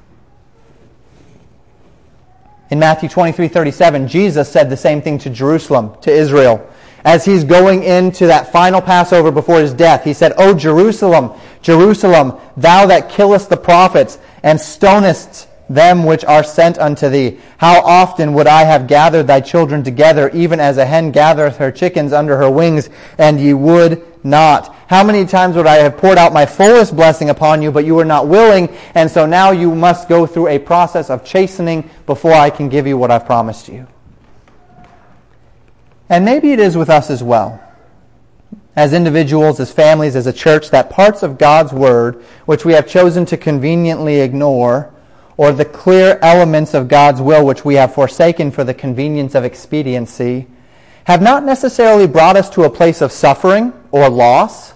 In 2.72 2.80
Matthew 2.80 3.10
23 3.10 3.50
37, 3.50 4.08
Jesus 4.08 4.50
said 4.50 4.70
the 4.70 4.78
same 4.78 5.02
thing 5.02 5.18
to 5.20 5.30
Jerusalem, 5.30 5.94
to 6.02 6.12
Israel. 6.12 6.66
As 7.04 7.26
he's 7.26 7.44
going 7.44 7.84
into 7.84 8.28
that 8.28 8.52
final 8.52 8.82
Passover 8.82 9.30
before 9.30 9.60
his 9.60 9.74
death, 9.74 10.06
he 10.06 10.14
said, 10.14 10.34
O 10.38 10.54
Jerusalem, 10.54 11.32
Jerusalem, 11.62 12.40
thou 12.56 12.86
that 12.86 13.10
killest 13.10 13.50
the 13.50 13.58
prophets 13.58 14.20
and 14.42 14.58
stonest 14.58 15.48
them 15.74 16.04
which 16.04 16.26
are 16.26 16.44
sent 16.44 16.78
unto 16.78 17.10
thee. 17.10 17.40
How 17.58 17.82
often 17.82 18.34
would 18.34 18.48
I 18.48 18.64
have 18.64 18.88
gathered 18.88 19.28
thy 19.28 19.42
children 19.42 19.84
together, 19.84 20.30
even 20.34 20.60
as 20.60 20.78
a 20.78 20.86
hen 20.86 21.12
gathereth 21.12 21.58
her 21.58 21.72
chickens 21.72 22.14
under 22.14 22.38
her 22.38 22.50
wings, 22.50 22.90
and 23.18 23.40
ye 23.40 23.54
would 23.54 24.04
not? 24.24 24.76
How 24.88 25.04
many 25.04 25.26
times 25.26 25.56
would 25.56 25.68
I 25.68 25.78
have 25.78 25.98
poured 25.98 26.18
out 26.18 26.34
my 26.34 26.46
fullest 26.46 26.96
blessing 26.96 27.30
upon 27.30 27.62
you, 27.62 27.72
but 27.72 27.86
you 27.86 27.96
were 27.96 28.06
not 28.06 28.28
willing, 28.28 28.70
and 28.94 29.10
so 29.10 29.26
now 29.26 29.52
you 29.52 29.74
must 29.74 30.10
go 30.10 30.26
through 30.26 30.50
a 30.50 30.60
process 30.60 31.10
of 31.10 31.24
chastening 31.24 31.90
before 32.06 32.34
I 32.34 32.50
can 32.50 32.68
give 32.68 32.86
you 32.86 32.98
what 32.98 33.10
I've 33.10 33.26
promised 33.26 33.70
you. 33.70 33.88
And 36.10 36.26
maybe 36.26 36.52
it 36.52 36.60
is 36.60 36.76
with 36.76 36.90
us 36.90 37.10
as 37.10 37.24
well. 37.24 37.64
As 38.76 38.92
individuals, 38.92 39.60
as 39.62 39.72
families, 39.72 40.16
as 40.16 40.28
a 40.28 40.34
church, 40.34 40.72
that 40.72 40.90
parts 40.90 41.24
of 41.24 41.38
God's 41.38 41.72
Word, 41.72 42.24
which 42.46 42.66
we 42.66 42.74
have 42.74 42.88
chosen 42.88 43.26
to 43.28 43.38
conveniently 43.38 44.20
ignore, 44.20 44.94
or 45.42 45.52
the 45.52 45.66
clear 45.66 46.20
elements 46.22 46.76
of 46.76 46.88
God's 46.88 47.20
will 47.20 47.44
which 47.44 47.66
we 47.66 47.74
have 47.74 47.96
forsaken 47.96 48.52
for 48.52 48.64
the 48.64 48.76
convenience 48.76 49.34
of 49.34 49.44
expediency, 49.44 50.46
have 51.06 51.20
not 51.20 51.44
necessarily 51.44 52.06
brought 52.06 52.36
us 52.36 52.48
to 52.52 52.66
a 52.66 52.70
place 52.70 53.02
of 53.02 53.12
suffering 53.12 53.74
or 53.89 54.08
loss, 54.08 54.76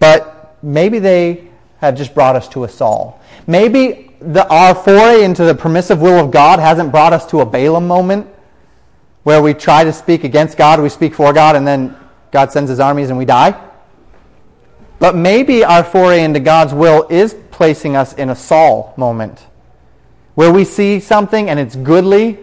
but 0.00 0.54
maybe 0.62 0.98
they 0.98 1.48
have 1.78 1.96
just 1.96 2.12
brought 2.12 2.36
us 2.36 2.46
to 2.48 2.64
a 2.64 2.68
Saul. 2.68 3.18
Maybe 3.46 4.10
the, 4.20 4.46
our 4.48 4.74
foray 4.74 5.24
into 5.24 5.44
the 5.44 5.54
permissive 5.54 6.02
will 6.02 6.22
of 6.22 6.30
God 6.30 6.58
hasn't 6.58 6.90
brought 6.90 7.14
us 7.14 7.24
to 7.28 7.40
a 7.40 7.46
Balaam 7.46 7.86
moment 7.86 8.26
where 9.22 9.40
we 9.40 9.54
try 9.54 9.82
to 9.82 9.94
speak 9.94 10.24
against 10.24 10.58
God, 10.58 10.78
we 10.78 10.90
speak 10.90 11.14
for 11.14 11.32
God, 11.32 11.56
and 11.56 11.66
then 11.66 11.96
God 12.32 12.52
sends 12.52 12.68
his 12.68 12.80
armies 12.80 13.08
and 13.08 13.16
we 13.16 13.24
die. 13.24 13.69
But 15.00 15.16
maybe 15.16 15.64
our 15.64 15.82
foray 15.82 16.22
into 16.22 16.38
God's 16.40 16.72
will 16.72 17.08
is 17.08 17.34
placing 17.50 17.96
us 17.96 18.12
in 18.12 18.28
a 18.30 18.36
Saul 18.36 18.94
moment 18.96 19.44
where 20.34 20.52
we 20.52 20.64
see 20.64 21.00
something 21.00 21.50
and 21.50 21.58
it's 21.58 21.74
goodly 21.74 22.38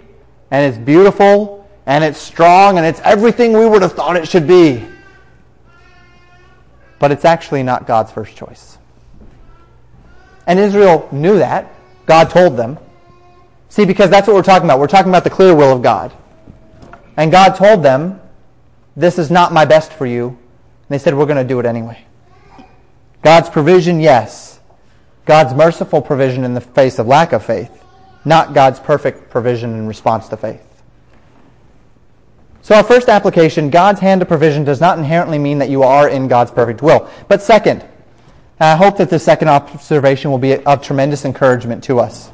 and 0.51 0.65
it's 0.65 0.77
beautiful 0.83 1.69
and 1.85 2.03
it's 2.03 2.19
strong 2.19 2.77
and 2.77 2.85
it's 2.85 2.99
everything 3.01 3.53
we 3.53 3.65
would 3.65 3.83
have 3.83 3.93
thought 3.93 4.17
it 4.17 4.27
should 4.27 4.47
be. 4.47 4.83
But 6.99 7.11
it's 7.11 7.25
actually 7.25 7.61
not 7.61 7.85
God's 7.85 8.11
first 8.11 8.35
choice. 8.35 8.79
And 10.47 10.59
Israel 10.59 11.07
knew 11.11 11.37
that. 11.37 11.71
God 12.07 12.31
told 12.31 12.57
them. 12.57 12.79
See, 13.69 13.85
because 13.85 14.09
that's 14.09 14.27
what 14.27 14.35
we're 14.35 14.41
talking 14.41 14.65
about. 14.65 14.79
We're 14.79 14.87
talking 14.87 15.09
about 15.09 15.23
the 15.23 15.29
clear 15.29 15.53
will 15.53 15.73
of 15.73 15.83
God. 15.83 16.11
And 17.15 17.31
God 17.31 17.55
told 17.55 17.83
them, 17.83 18.19
This 18.95 19.19
is 19.19 19.29
not 19.29 19.53
my 19.53 19.65
best 19.65 19.93
for 19.93 20.07
you. 20.07 20.29
And 20.29 20.37
they 20.89 20.97
said, 20.97 21.13
We're 21.13 21.25
going 21.25 21.37
to 21.37 21.47
do 21.47 21.59
it 21.59 21.67
anyway. 21.67 22.06
God's 23.21 23.49
provision, 23.49 23.99
yes. 23.99 24.59
God's 25.25 25.53
merciful 25.53 26.01
provision 26.01 26.43
in 26.43 26.53
the 26.53 26.61
face 26.61 26.99
of 26.99 27.07
lack 27.07 27.33
of 27.33 27.45
faith, 27.45 27.83
not 28.23 28.53
God's 28.53 28.79
perfect 28.79 29.29
provision 29.29 29.73
in 29.73 29.87
response 29.87 30.29
to 30.29 30.37
faith. 30.37 30.63
So, 32.61 32.75
our 32.75 32.83
first 32.83 33.07
application 33.07 33.69
God's 33.69 33.99
hand 33.99 34.21
of 34.21 34.27
provision 34.27 34.63
does 34.63 34.81
not 34.81 34.97
inherently 34.97 35.37
mean 35.37 35.59
that 35.59 35.69
you 35.69 35.83
are 35.83 36.09
in 36.09 36.27
God's 36.27 36.51
perfect 36.51 36.81
will. 36.81 37.09
But 37.27 37.41
second, 37.41 37.85
I 38.59 38.75
hope 38.75 38.97
that 38.97 39.09
the 39.09 39.19
second 39.19 39.49
observation 39.49 40.31
will 40.31 40.37
be 40.37 40.55
of 40.57 40.81
tremendous 40.81 41.25
encouragement 41.25 41.83
to 41.85 41.99
us. 41.99 42.31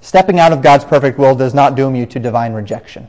Stepping 0.00 0.38
out 0.38 0.52
of 0.52 0.62
God's 0.62 0.84
perfect 0.84 1.18
will 1.18 1.34
does 1.34 1.54
not 1.54 1.74
doom 1.74 1.94
you 1.94 2.06
to 2.06 2.18
divine 2.18 2.54
rejection. 2.54 3.08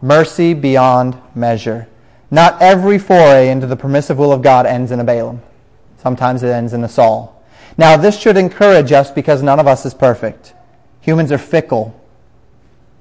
Mercy 0.00 0.54
beyond 0.54 1.20
measure. 1.34 1.88
Not 2.32 2.62
every 2.62 2.98
foray 2.98 3.50
into 3.50 3.66
the 3.66 3.76
permissive 3.76 4.16
will 4.16 4.32
of 4.32 4.40
God 4.40 4.64
ends 4.64 4.90
in 4.90 4.98
a 4.98 5.04
Balaam. 5.04 5.42
Sometimes 5.98 6.42
it 6.42 6.48
ends 6.48 6.72
in 6.72 6.82
a 6.82 6.88
Saul. 6.88 7.44
Now, 7.76 7.98
this 7.98 8.18
should 8.18 8.38
encourage 8.38 8.90
us 8.90 9.10
because 9.10 9.42
none 9.42 9.60
of 9.60 9.66
us 9.66 9.84
is 9.84 9.92
perfect. 9.92 10.54
Humans 11.02 11.30
are 11.30 11.36
fickle. 11.36 11.94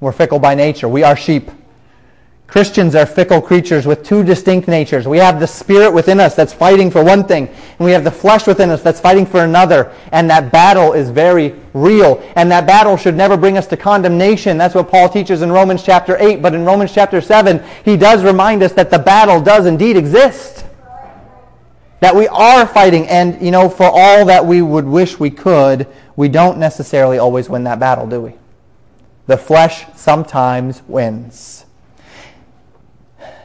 We're 0.02 0.12
fickle 0.12 0.40
by 0.40 0.54
nature. 0.56 0.90
We 0.90 1.04
are 1.04 1.16
sheep. 1.16 1.50
Christians 2.52 2.96
are 2.96 3.06
fickle 3.06 3.42
creatures 3.42 3.86
with 3.86 4.04
two 4.04 4.26
distinct 4.26 4.68
natures. 4.68 5.08
We 5.08 5.20
have 5.20 5.40
the 5.40 5.48
spirit 5.48 5.94
within 5.94 6.20
us 6.20 6.36
that's 6.36 6.52
fighting 6.52 6.92
for 6.92 7.02
one 7.02 7.24
thing, 7.24 7.48
and 7.48 7.80
we 7.80 7.94
have 7.94 8.04
the 8.04 8.12
flesh 8.12 8.46
within 8.46 8.72
us 8.72 8.82
that's 8.82 9.00
fighting 9.00 9.26
for 9.26 9.46
another. 9.46 9.94
And 10.12 10.30
that 10.30 10.52
battle 10.52 10.92
is 10.92 11.10
very 11.10 11.56
real. 11.74 12.22
And 12.36 12.52
that 12.52 12.68
battle 12.68 12.98
should 12.98 13.16
never 13.16 13.38
bring 13.38 13.58
us 13.58 13.68
to 13.68 13.78
condemnation. 13.78 14.58
That's 14.58 14.76
what 14.76 14.90
Paul 14.90 15.08
teaches 15.08 15.44
in 15.44 15.50
Romans 15.50 15.82
chapter 15.82 16.18
8. 16.20 16.42
But 16.42 16.54
in 16.54 16.66
Romans 16.66 16.94
chapter 16.94 17.22
7, 17.22 17.64
he 17.86 17.96
does 17.96 18.22
remind 18.22 18.64
us 18.64 18.74
that 18.74 18.92
the 18.92 19.00
battle 19.00 19.40
does 19.40 19.66
indeed 19.66 19.96
exist. 19.96 20.66
That 22.02 22.14
we 22.14 22.28
are 22.28 22.68
fighting. 22.68 23.08
And, 23.08 23.42
you 23.42 23.52
know, 23.52 23.70
for 23.70 23.90
all 23.90 24.26
that 24.26 24.46
we 24.46 24.62
would 24.62 24.86
wish 24.86 25.18
we 25.18 25.30
could, 25.30 25.88
we 26.18 26.28
don't 26.28 26.58
necessarily 26.58 27.18
always 27.18 27.48
win 27.48 27.64
that 27.64 27.80
battle, 27.80 28.08
do 28.08 28.20
we? 28.20 28.34
The 29.28 29.38
flesh 29.38 29.86
sometimes 29.96 30.82
wins. 30.86 31.64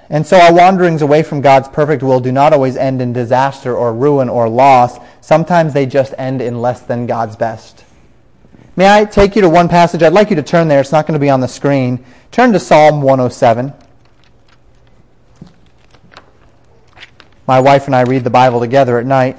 And 0.09 0.25
so 0.25 0.39
our 0.39 0.55
wanderings 0.55 1.03
away 1.03 1.23
from 1.23 1.41
God's 1.41 1.69
perfect 1.69 2.03
will 2.03 2.21
do 2.21 2.31
not 2.31 2.53
always 2.53 2.77
end 2.77 3.03
in 3.03 3.13
disaster 3.13 3.77
or 3.77 3.93
ruin 3.93 4.29
or 4.29 4.49
loss. 4.49 4.99
Sometimes 5.21 5.73
they 5.73 5.87
just 5.87 6.15
end 6.17 6.41
in 6.41 6.61
less 6.61 6.83
than 6.83 7.07
God's 7.07 7.35
best. 7.35 7.85
May 8.77 8.89
I 8.95 9.05
take 9.05 9.35
you 9.35 9.43
to 9.43 9.49
one 9.49 9.69
passage? 9.69 10.03
I'd 10.03 10.13
like 10.13 10.31
you 10.31 10.37
to 10.37 10.43
turn 10.43 10.69
there. 10.69 10.81
It's 10.81 10.93
not 10.93 11.07
going 11.07 11.15
to 11.15 11.19
be 11.19 11.31
on 11.31 11.41
the 11.41 11.49
screen. 11.49 12.05
Turn 12.31 12.53
to 12.53 12.61
Psalm 12.61 13.01
107. 13.01 13.73
My 17.47 17.61
wife 17.61 17.87
and 17.87 17.97
I 17.97 18.03
read 18.03 18.23
the 18.23 18.31
Bible 18.31 18.61
together 18.61 18.99
at 18.99 19.07
night. 19.07 19.39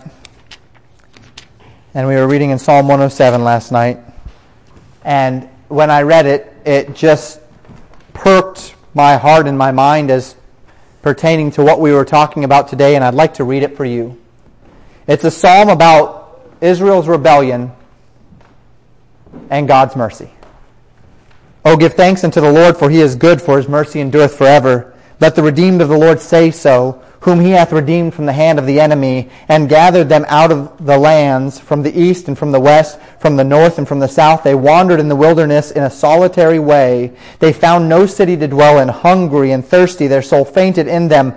And 1.93 2.07
we 2.07 2.15
were 2.15 2.27
reading 2.27 2.49
in 2.49 2.59
Psalm 2.59 2.87
107 2.87 3.43
last 3.43 3.71
night. 3.71 3.99
And 5.03 5.47
when 5.67 5.91
I 5.91 6.01
read 6.01 6.25
it, 6.25 6.53
it 6.65 6.95
just 6.95 7.39
perked 8.13 8.75
my 8.93 9.17
heart 9.17 9.47
and 9.47 9.57
my 9.57 9.71
mind 9.71 10.09
as 10.09 10.36
pertaining 11.07 11.49
to 11.49 11.63
what 11.63 11.79
we 11.79 11.93
were 11.93 12.03
talking 12.03 12.43
about 12.43 12.67
today, 12.67 12.93
and 12.97 13.01
I'd 13.01 13.13
like 13.13 13.35
to 13.35 13.45
read 13.45 13.63
it 13.63 13.77
for 13.77 13.85
you. 13.85 14.19
It's 15.07 15.23
a 15.23 15.31
psalm 15.31 15.69
about 15.69 16.41
Israel's 16.59 17.07
rebellion 17.07 17.71
and 19.49 19.69
God's 19.69 19.95
mercy. 19.95 20.29
Oh, 21.63 21.77
give 21.77 21.93
thanks 21.93 22.25
unto 22.25 22.41
the 22.41 22.51
Lord, 22.51 22.75
for 22.75 22.89
he 22.89 22.99
is 22.99 23.15
good, 23.15 23.41
for 23.41 23.55
his 23.55 23.69
mercy 23.69 24.01
endureth 24.01 24.35
forever. 24.35 24.95
Let 25.21 25.33
the 25.33 25.43
redeemed 25.43 25.79
of 25.79 25.87
the 25.87 25.97
Lord 25.97 26.19
say 26.19 26.51
so 26.51 27.01
whom 27.21 27.39
he 27.39 27.51
hath 27.51 27.71
redeemed 27.71 28.13
from 28.13 28.25
the 28.25 28.33
hand 28.33 28.59
of 28.59 28.65
the 28.65 28.79
enemy, 28.79 29.29
and 29.47 29.69
gathered 29.69 30.09
them 30.09 30.25
out 30.27 30.51
of 30.51 30.85
the 30.85 30.97
lands, 30.97 31.59
from 31.59 31.83
the 31.83 31.99
east 31.99 32.27
and 32.27 32.37
from 32.37 32.51
the 32.51 32.59
west, 32.59 32.99
from 33.19 33.35
the 33.35 33.43
north 33.43 33.77
and 33.77 33.87
from 33.87 33.99
the 33.99 34.07
south. 34.07 34.43
They 34.43 34.55
wandered 34.55 34.99
in 34.99 35.09
the 35.09 35.15
wilderness 35.15 35.71
in 35.71 35.83
a 35.83 35.89
solitary 35.89 36.59
way. 36.59 37.15
They 37.39 37.53
found 37.53 37.89
no 37.89 38.05
city 38.05 38.37
to 38.37 38.47
dwell 38.47 38.79
in, 38.79 38.87
hungry 38.87 39.51
and 39.51 39.65
thirsty. 39.65 40.07
Their 40.07 40.21
soul 40.21 40.45
fainted 40.45 40.87
in 40.87 41.07
them. 41.07 41.33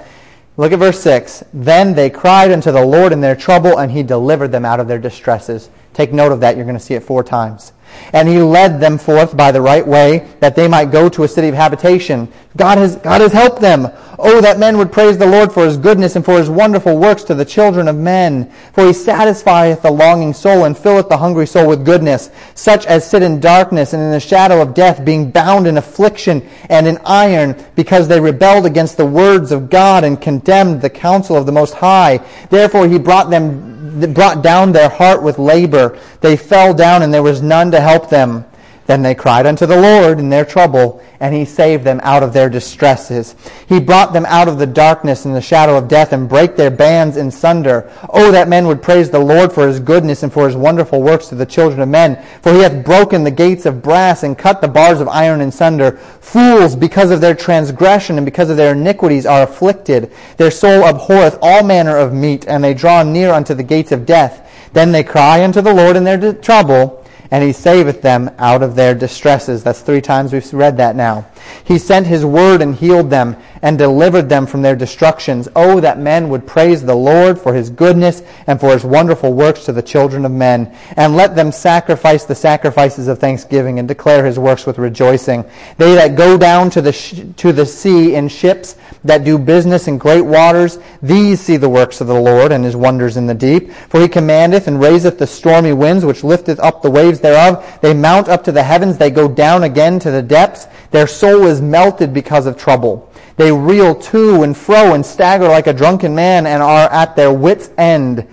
Look 0.57 0.73
at 0.73 0.79
verse 0.79 1.01
6. 1.01 1.45
Then 1.55 1.95
they 1.95 2.11
cried 2.11 2.53
unto 2.53 2.71
the 2.71 2.85
Lord 2.85 3.13
in 3.13 3.21
their 3.21 3.37
trouble, 3.37 3.79
and 3.79 3.91
he 3.91 4.03
delivered 4.03 4.53
them 4.53 4.65
out 4.65 4.81
of 4.81 4.89
their 4.89 4.99
distresses. 4.99 5.71
Take 5.95 6.13
note 6.13 6.33
of 6.33 6.41
that. 6.41 6.57
You're 6.57 6.67
going 6.67 6.79
to 6.79 6.85
see 6.85 6.95
it 6.95 7.03
four 7.03 7.25
times. 7.25 7.73
And 8.13 8.29
he 8.29 8.39
led 8.39 8.81
them 8.81 8.99
forth 8.99 9.37
by 9.37 9.53
the 9.53 9.61
right 9.61 9.87
way, 9.87 10.29
that 10.41 10.57
they 10.57 10.69
might 10.69 10.91
go 10.91 11.09
to 11.09 11.25
a 11.25 11.29
city 11.29 11.49
of 11.49 11.55
habitation. 11.55 12.29
God 12.57 12.79
has, 12.79 12.97
God 12.97 13.21
has 13.21 13.33
helped 13.33 13.61
them. 13.61 13.89
Oh, 14.23 14.43
that 14.43 14.59
men 14.59 14.77
would 14.77 14.93
praise 14.93 15.17
the 15.17 15.25
Lord 15.25 15.51
for 15.51 15.65
his 15.65 15.79
goodness 15.79 16.15
and 16.15 16.25
for 16.25 16.39
his 16.39 16.51
wonderful 16.51 16.99
works 16.99 17.23
to 17.25 17.35
the 17.35 17.45
children 17.45 17.89
of 17.89 17.97
men. 17.97 18.53
For 18.75 18.87
he 18.87 18.93
satisfieth 18.93 19.81
the 19.81 19.91
longing 19.91 20.35
soul 20.35 20.67
and 20.67 20.77
filleth 20.77 21.09
the 21.09 21.17
hungry 21.17 21.47
soul 21.47 21.67
with 21.67 21.87
goodness. 21.87 22.31
Such 22.55 22.85
as 22.85 23.09
sit 23.09 23.23
in 23.23 23.41
darkness 23.41 23.95
and 23.95 24.03
in 24.03 24.11
the 24.11 24.21
shadow 24.21 24.61
of 24.61 24.75
death, 24.75 25.05
being 25.05 25.31
bound 25.31 25.67
in 25.67 25.79
affliction 25.79 26.47
and 26.69 26.87
in 26.87 26.99
iron, 27.05 27.57
because 27.77 28.09
they 28.09 28.21
rebelled 28.21 28.67
against 28.67 28.99
the 28.99 29.07
words 29.07 29.53
of 29.53 29.71
God 29.71 30.05
and 30.05 30.21
condemned 30.21 30.83
the 30.83 30.91
counsel 30.91 31.37
of 31.37 31.47
the 31.47 31.53
Most 31.53 31.75
High. 31.75 32.21
Therefore 32.51 32.87
he 32.87 32.99
brought 32.99 33.31
them 33.31 33.71
brought 34.15 34.43
down 34.43 34.73
their 34.73 34.89
heart 34.89 35.23
with 35.23 35.39
labor. 35.39 35.99
They 36.21 36.37
fell 36.37 36.75
down 36.75 37.03
and 37.03 37.13
there 37.13 37.23
was 37.23 37.43
none 37.43 37.71
to 37.73 37.81
help 37.81 38.09
them. 38.09 38.45
Then 38.91 39.03
they 39.03 39.15
cried 39.15 39.47
unto 39.47 39.67
the 39.67 39.81
Lord 39.81 40.19
in 40.19 40.31
their 40.31 40.45
trouble, 40.45 41.01
and 41.21 41.33
he 41.33 41.45
saved 41.45 41.85
them 41.85 42.01
out 42.03 42.25
of 42.25 42.33
their 42.33 42.51
distresses. 42.51 43.37
He 43.69 43.79
brought 43.79 44.13
them 44.13 44.27
out 44.27 44.49
of 44.49 44.59
the 44.59 44.67
darkness 44.67 45.25
and 45.25 45.33
the 45.33 45.41
shadow 45.41 45.77
of 45.77 45.87
death, 45.87 46.13
and 46.13 46.29
brake 46.29 46.57
their 46.57 46.73
bands 46.73 47.17
in 47.17 47.31
sunder. 47.31 47.89
Oh, 48.09 48.33
that 48.33 48.49
men 48.49 48.67
would 48.67 48.83
praise 48.83 49.09
the 49.09 49.21
Lord 49.21 49.53
for 49.53 49.69
his 49.69 49.79
goodness 49.79 50.25
and 50.25 50.33
for 50.33 50.45
his 50.45 50.57
wonderful 50.57 51.03
works 51.03 51.29
to 51.29 51.37
the 51.37 51.47
children 51.47 51.81
of 51.81 51.89
men. 51.89 52.21
For 52.43 52.53
he 52.53 52.63
hath 52.63 52.85
broken 52.85 53.23
the 53.23 53.31
gates 53.31 53.65
of 53.65 53.81
brass 53.81 54.25
and 54.25 54.37
cut 54.37 54.61
the 54.61 54.67
bars 54.67 55.01
of 55.01 55.07
iron 55.07 55.41
in 55.41 55.53
sunder. 55.53 55.93
Fools, 56.21 56.75
because 56.75 57.13
of 57.13 57.21
their 57.21 57.37
transgression 57.37 58.17
and 58.17 58.25
because 58.25 58.51
of 58.51 58.57
their 58.57 58.73
iniquities, 58.73 59.25
are 59.25 59.45
afflicted. 59.45 60.11
Their 60.37 60.51
soul 60.51 60.83
abhorreth 60.83 61.39
all 61.41 61.63
manner 61.63 61.97
of 61.97 62.13
meat, 62.13 62.45
and 62.49 62.65
they 62.65 62.75
draw 62.75 63.05
near 63.05 63.31
unto 63.31 63.55
the 63.55 63.63
gates 63.63 63.93
of 63.93 64.05
death. 64.05 64.49
Then 64.73 64.91
they 64.91 65.05
cry 65.05 65.45
unto 65.45 65.61
the 65.61 65.73
Lord 65.73 65.95
in 65.95 66.03
their 66.03 66.33
trouble, 66.33 67.00
and 67.31 67.45
he 67.45 67.53
saveth 67.53 68.03
them 68.03 68.31
out 68.39 68.63
of 68.63 68.75
their 68.75 68.95
distresses. 68.95 69.63
That's 69.63 69.81
three 69.81 70.01
times 70.01 70.33
we've 70.33 70.53
read 70.53 70.77
that 70.79 70.97
now. 70.97 71.27
He 71.65 71.79
sent 71.79 72.07
his 72.07 72.25
word 72.25 72.61
and 72.61 72.75
healed 72.75 73.11
them 73.11 73.37
and 73.63 73.79
delivered 73.79 74.29
them 74.29 74.47
from 74.47 74.63
their 74.63 74.75
destructions. 74.75 75.49
Oh, 75.55 75.81
that 75.81 75.99
men 75.99 76.29
would 76.29 76.47
praise 76.47 76.83
the 76.83 76.95
Lord 76.95 77.39
for 77.39 77.55
his 77.55 77.71
goodness 77.71 78.23
and 78.47 78.59
for 78.59 78.73
his 78.73 78.85
wonderful 78.85 79.33
works 79.33 79.65
to 79.67 79.73
the 79.73 79.83
children 79.83 80.25
of 80.25 80.33
men. 80.33 80.77
And 80.97 81.17
let 81.17 81.37
them 81.37 81.53
sacrifice 81.53 82.25
the 82.25 82.35
sacrifices 82.35 83.07
of 83.07 83.19
thanksgiving 83.19 83.79
and 83.79 83.87
declare 83.87 84.25
his 84.25 84.39
works 84.39 84.67
with 84.67 84.79
rejoicing. 84.79 85.45
They 85.77 85.95
that 85.95 86.17
go 86.17 86.37
down 86.37 86.71
to 86.71 86.81
the, 86.81 86.93
sh- 86.93 87.23
to 87.37 87.53
the 87.53 87.67
sea 87.67 88.15
in 88.15 88.29
ships 88.29 88.77
that 89.05 89.25
do 89.25 89.39
business 89.39 89.89
in 89.89 89.99
great 89.99 90.25
waters, 90.25 90.79
these 91.03 91.41
see 91.41 91.57
the 91.57 91.69
works 91.69 92.01
of 92.01 92.07
the 92.07 92.21
Lord 92.21 92.53
and 92.53 92.65
his 92.65 92.77
wonders 92.77 93.17
in 93.17 93.27
the 93.27 93.35
deep. 93.35 93.73
For 93.89 94.01
he 94.01 94.09
commandeth 94.09 94.67
and 94.67 94.81
raiseth 94.81 95.19
the 95.19 95.27
stormy 95.27 95.73
winds, 95.73 96.05
which 96.05 96.25
lifteth 96.25 96.61
up 96.61 96.83
the 96.83 96.91
waves 96.91 97.21
thereof. 97.21 97.79
They 97.81 97.95
mount 97.95 98.29
up 98.29 98.45
to 98.45 98.53
the 98.53 98.63
heavens, 98.63 98.99
they 98.99 99.11
go 99.11 99.29
down 99.29 99.63
again 99.63 99.99
to 100.01 100.11
the 100.11 100.23
depths. 100.23 100.67
Their 100.91 101.07
soul 101.07 101.47
is 101.47 101.61
melted 101.61 102.13
because 102.13 102.47
of 102.47 102.57
trouble. 102.57 103.11
They 103.37 103.53
reel 103.53 103.95
to 103.95 104.43
and 104.43 104.55
fro 104.57 104.93
and 104.93 105.05
stagger 105.05 105.49
like 105.49 105.67
a 105.67 105.73
drunken 105.73 106.15
man 106.15 106.47
and 106.47 106.63
are 106.63 106.91
at 106.91 107.17
their 107.17 107.33
wits' 107.33 107.71
end. 107.79 108.27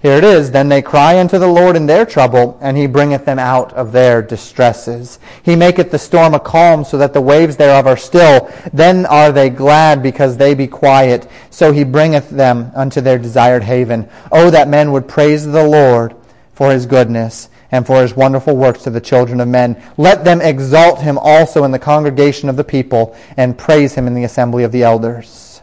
Here 0.00 0.16
it 0.16 0.24
is. 0.24 0.52
Then 0.52 0.68
they 0.68 0.80
cry 0.80 1.18
unto 1.18 1.38
the 1.38 1.48
Lord 1.48 1.74
in 1.74 1.86
their 1.86 2.06
trouble, 2.06 2.56
and 2.60 2.76
he 2.76 2.86
bringeth 2.86 3.24
them 3.24 3.38
out 3.38 3.72
of 3.72 3.90
their 3.90 4.22
distresses. 4.22 5.18
He 5.42 5.56
maketh 5.56 5.90
the 5.90 5.98
storm 5.98 6.34
a 6.34 6.40
calm, 6.40 6.84
so 6.84 6.98
that 6.98 7.12
the 7.12 7.20
waves 7.20 7.56
thereof 7.56 7.86
are 7.86 7.96
still. 7.96 8.48
Then 8.72 9.06
are 9.06 9.32
they 9.32 9.50
glad, 9.50 10.02
because 10.02 10.36
they 10.36 10.54
be 10.54 10.68
quiet. 10.68 11.28
So 11.50 11.72
he 11.72 11.82
bringeth 11.82 12.30
them 12.30 12.70
unto 12.76 13.00
their 13.00 13.18
desired 13.18 13.64
haven. 13.64 14.08
Oh, 14.30 14.50
that 14.50 14.68
men 14.68 14.92
would 14.92 15.08
praise 15.08 15.44
the 15.44 15.64
Lord 15.64 16.14
for 16.52 16.70
his 16.70 16.86
goodness 16.86 17.48
and 17.70 17.86
for 17.86 18.00
his 18.00 18.16
wonderful 18.16 18.56
works 18.56 18.82
to 18.84 18.90
the 18.90 19.00
children 19.00 19.40
of 19.40 19.48
men. 19.48 19.82
Let 19.96 20.24
them 20.24 20.40
exalt 20.40 21.00
him 21.00 21.18
also 21.18 21.64
in 21.64 21.70
the 21.70 21.78
congregation 21.78 22.48
of 22.48 22.56
the 22.56 22.64
people, 22.64 23.16
and 23.36 23.58
praise 23.58 23.94
him 23.94 24.06
in 24.06 24.14
the 24.14 24.24
assembly 24.24 24.64
of 24.64 24.72
the 24.72 24.84
elders. 24.84 25.60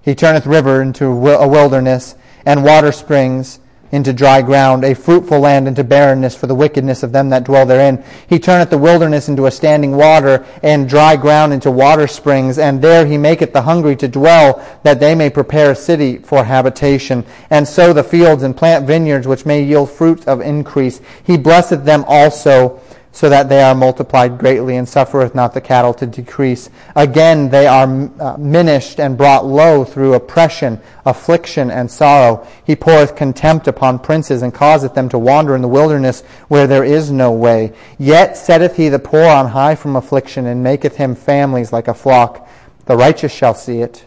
He 0.00 0.14
turneth 0.14 0.46
river 0.46 0.80
into 0.80 1.06
a 1.06 1.46
wilderness, 1.46 2.14
and 2.44 2.64
water 2.64 2.92
springs 2.92 3.60
into 3.92 4.10
dry 4.12 4.40
ground, 4.40 4.84
a 4.84 4.94
fruitful 4.94 5.38
land 5.38 5.68
into 5.68 5.84
barrenness 5.84 6.34
for 6.34 6.46
the 6.46 6.54
wickedness 6.54 7.02
of 7.02 7.12
them 7.12 7.28
that 7.28 7.44
dwell 7.44 7.66
therein. 7.66 8.02
He 8.26 8.38
turneth 8.38 8.70
the 8.70 8.78
wilderness 8.78 9.28
into 9.28 9.44
a 9.44 9.50
standing 9.50 9.94
water, 9.94 10.46
and 10.62 10.88
dry 10.88 11.14
ground 11.16 11.52
into 11.52 11.70
water 11.70 12.06
springs, 12.06 12.58
and 12.58 12.80
there 12.80 13.04
he 13.04 13.18
maketh 13.18 13.52
the 13.52 13.62
hungry 13.62 13.94
to 13.96 14.08
dwell, 14.08 14.66
that 14.82 14.98
they 14.98 15.14
may 15.14 15.28
prepare 15.28 15.72
a 15.72 15.76
city 15.76 16.16
for 16.16 16.42
habitation, 16.42 17.24
and 17.50 17.68
sow 17.68 17.92
the 17.92 18.02
fields 18.02 18.42
and 18.42 18.56
plant 18.56 18.86
vineyards 18.86 19.28
which 19.28 19.44
may 19.44 19.62
yield 19.62 19.90
fruit 19.90 20.26
of 20.26 20.40
increase. 20.40 21.02
He 21.22 21.36
blesseth 21.36 21.84
them 21.84 22.04
also 22.08 22.80
so 23.14 23.28
that 23.28 23.50
they 23.50 23.62
are 23.62 23.74
multiplied 23.74 24.38
greatly, 24.38 24.76
and 24.76 24.88
suffereth 24.88 25.34
not 25.34 25.52
the 25.52 25.60
cattle 25.60 25.92
to 25.92 26.06
decrease. 26.06 26.70
Again, 26.96 27.50
they 27.50 27.66
are 27.66 28.10
uh, 28.18 28.36
minished 28.38 28.98
and 28.98 29.18
brought 29.18 29.44
low 29.44 29.84
through 29.84 30.14
oppression, 30.14 30.80
affliction, 31.04 31.70
and 31.70 31.90
sorrow. 31.90 32.46
He 32.64 32.74
poureth 32.74 33.14
contempt 33.14 33.68
upon 33.68 33.98
princes, 33.98 34.40
and 34.40 34.54
causeth 34.54 34.94
them 34.94 35.10
to 35.10 35.18
wander 35.18 35.54
in 35.54 35.60
the 35.60 35.68
wilderness 35.68 36.22
where 36.48 36.66
there 36.66 36.84
is 36.84 37.10
no 37.10 37.30
way. 37.30 37.74
Yet 37.98 38.38
setteth 38.38 38.76
he 38.76 38.88
the 38.88 38.98
poor 38.98 39.24
on 39.24 39.48
high 39.48 39.74
from 39.74 39.94
affliction, 39.94 40.46
and 40.46 40.62
maketh 40.62 40.96
him 40.96 41.14
families 41.14 41.70
like 41.70 41.88
a 41.88 41.94
flock. 41.94 42.48
The 42.86 42.96
righteous 42.96 43.32
shall 43.32 43.54
see 43.54 43.80
it, 43.80 44.06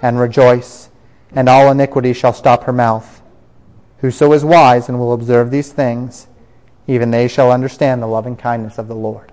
and 0.00 0.20
rejoice, 0.20 0.90
and 1.32 1.48
all 1.48 1.72
iniquity 1.72 2.12
shall 2.12 2.32
stop 2.32 2.64
her 2.64 2.72
mouth. 2.72 3.20
Whoso 3.98 4.32
is 4.32 4.44
wise 4.44 4.88
and 4.88 4.98
will 4.98 5.12
observe 5.12 5.50
these 5.50 5.72
things, 5.72 6.28
even 6.86 7.10
they 7.10 7.28
shall 7.28 7.50
understand 7.50 8.02
the 8.02 8.06
loving 8.06 8.36
kindness 8.36 8.78
of 8.78 8.88
the 8.88 8.94
Lord. 8.94 9.30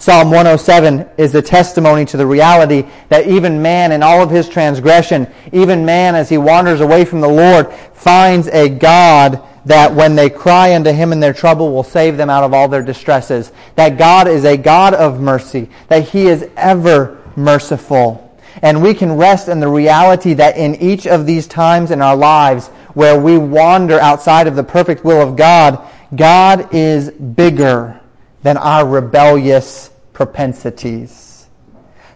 Psalm 0.00 0.30
107 0.30 1.08
is 1.18 1.34
a 1.34 1.42
testimony 1.42 2.04
to 2.04 2.16
the 2.16 2.26
reality 2.26 2.84
that 3.08 3.26
even 3.26 3.60
man 3.60 3.90
in 3.90 4.02
all 4.02 4.22
of 4.22 4.30
his 4.30 4.48
transgression, 4.48 5.26
even 5.52 5.84
man 5.84 6.14
as 6.14 6.28
he 6.28 6.38
wanders 6.38 6.80
away 6.80 7.04
from 7.04 7.20
the 7.20 7.28
Lord, 7.28 7.72
finds 7.94 8.46
a 8.48 8.68
God 8.68 9.42
that 9.64 9.92
when 9.92 10.14
they 10.14 10.30
cry 10.30 10.74
unto 10.76 10.92
him 10.92 11.12
in 11.12 11.18
their 11.18 11.32
trouble 11.32 11.72
will 11.72 11.82
save 11.82 12.16
them 12.16 12.30
out 12.30 12.44
of 12.44 12.54
all 12.54 12.68
their 12.68 12.82
distresses. 12.82 13.50
That 13.74 13.98
God 13.98 14.28
is 14.28 14.44
a 14.44 14.56
God 14.56 14.94
of 14.94 15.20
mercy. 15.20 15.68
That 15.88 16.08
he 16.08 16.26
is 16.26 16.48
ever 16.56 17.20
merciful. 17.34 18.24
And 18.62 18.82
we 18.82 18.94
can 18.94 19.16
rest 19.16 19.48
in 19.48 19.60
the 19.60 19.68
reality 19.68 20.34
that 20.34 20.56
in 20.56 20.76
each 20.76 21.06
of 21.06 21.26
these 21.26 21.46
times 21.46 21.90
in 21.90 22.00
our 22.00 22.16
lives 22.16 22.68
where 22.94 23.20
we 23.20 23.36
wander 23.36 24.00
outside 24.00 24.46
of 24.46 24.56
the 24.56 24.64
perfect 24.64 25.04
will 25.04 25.20
of 25.20 25.36
God, 25.36 25.86
God 26.14 26.74
is 26.74 27.10
bigger 27.10 28.00
than 28.42 28.56
our 28.56 28.86
rebellious 28.86 29.90
propensities. 30.12 31.46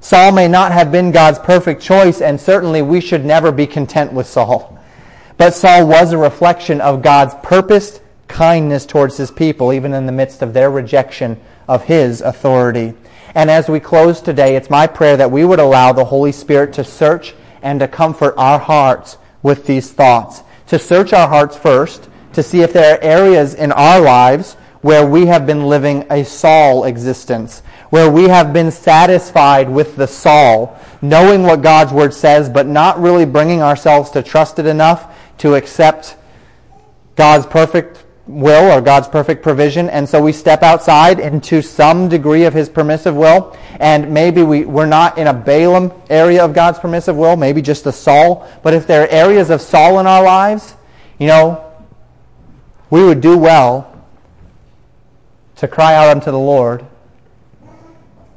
Saul 0.00 0.32
may 0.32 0.48
not 0.48 0.72
have 0.72 0.90
been 0.90 1.12
God's 1.12 1.38
perfect 1.38 1.82
choice, 1.82 2.20
and 2.20 2.40
certainly 2.40 2.82
we 2.82 3.00
should 3.00 3.24
never 3.24 3.52
be 3.52 3.66
content 3.66 4.12
with 4.12 4.26
Saul. 4.26 4.78
But 5.36 5.54
Saul 5.54 5.86
was 5.86 6.12
a 6.12 6.18
reflection 6.18 6.80
of 6.80 7.02
God's 7.02 7.34
purposed 7.42 8.00
kindness 8.28 8.86
towards 8.86 9.16
his 9.16 9.30
people, 9.30 9.72
even 9.72 9.92
in 9.94 10.06
the 10.06 10.12
midst 10.12 10.42
of 10.42 10.54
their 10.54 10.70
rejection 10.70 11.40
of 11.68 11.84
his 11.84 12.20
authority. 12.20 12.94
And 13.34 13.50
as 13.50 13.68
we 13.68 13.78
close 13.78 14.20
today, 14.20 14.56
it's 14.56 14.70
my 14.70 14.86
prayer 14.86 15.16
that 15.16 15.30
we 15.30 15.44
would 15.44 15.60
allow 15.60 15.92
the 15.92 16.04
Holy 16.04 16.32
Spirit 16.32 16.72
to 16.74 16.84
search 16.84 17.34
and 17.62 17.78
to 17.80 17.88
comfort 17.88 18.34
our 18.36 18.58
hearts 18.58 19.18
with 19.42 19.66
these 19.66 19.92
thoughts. 19.92 20.42
To 20.68 20.78
search 20.78 21.12
our 21.12 21.28
hearts 21.28 21.56
first, 21.56 22.08
to 22.34 22.42
see 22.42 22.62
if 22.62 22.72
there 22.72 22.96
are 22.96 23.02
areas 23.02 23.54
in 23.54 23.72
our 23.72 24.00
lives 24.00 24.54
where 24.82 25.06
we 25.06 25.26
have 25.26 25.46
been 25.46 25.66
living 25.66 26.04
a 26.10 26.24
Saul 26.24 26.84
existence, 26.84 27.60
where 27.90 28.10
we 28.10 28.24
have 28.24 28.52
been 28.52 28.70
satisfied 28.70 29.70
with 29.70 29.96
the 29.96 30.06
Saul, 30.06 30.78
knowing 31.00 31.44
what 31.44 31.62
God's 31.62 31.92
Word 31.92 32.12
says, 32.12 32.48
but 32.48 32.66
not 32.66 33.00
really 33.00 33.24
bringing 33.24 33.62
ourselves 33.62 34.10
to 34.10 34.22
trust 34.22 34.58
it 34.58 34.66
enough 34.66 35.16
to 35.38 35.54
accept 35.54 36.16
God's 37.14 37.46
perfect 37.46 38.04
will 38.26 38.70
or 38.70 38.80
God's 38.80 39.08
perfect 39.08 39.42
provision. 39.42 39.90
And 39.90 40.08
so 40.08 40.22
we 40.22 40.32
step 40.32 40.62
outside 40.62 41.20
into 41.20 41.62
some 41.62 42.08
degree 42.08 42.44
of 42.44 42.54
his 42.54 42.68
permissive 42.68 43.14
will. 43.14 43.56
And 43.80 44.12
maybe 44.12 44.42
we, 44.42 44.64
we're 44.64 44.86
not 44.86 45.18
in 45.18 45.26
a 45.26 45.34
Balaam 45.34 45.92
area 46.08 46.44
of 46.44 46.54
God's 46.54 46.78
permissive 46.78 47.16
will, 47.16 47.36
maybe 47.36 47.62
just 47.62 47.86
a 47.86 47.92
Saul. 47.92 48.48
But 48.62 48.74
if 48.74 48.86
there 48.86 49.02
are 49.02 49.08
areas 49.08 49.50
of 49.50 49.60
Saul 49.60 49.98
in 50.00 50.06
our 50.06 50.22
lives, 50.22 50.76
you 51.18 51.26
know, 51.26 51.71
we 52.92 53.02
would 53.02 53.22
do 53.22 53.38
well 53.38 53.90
to 55.56 55.66
cry 55.66 55.94
out 55.94 56.14
unto 56.14 56.30
the 56.30 56.38
Lord 56.38 56.84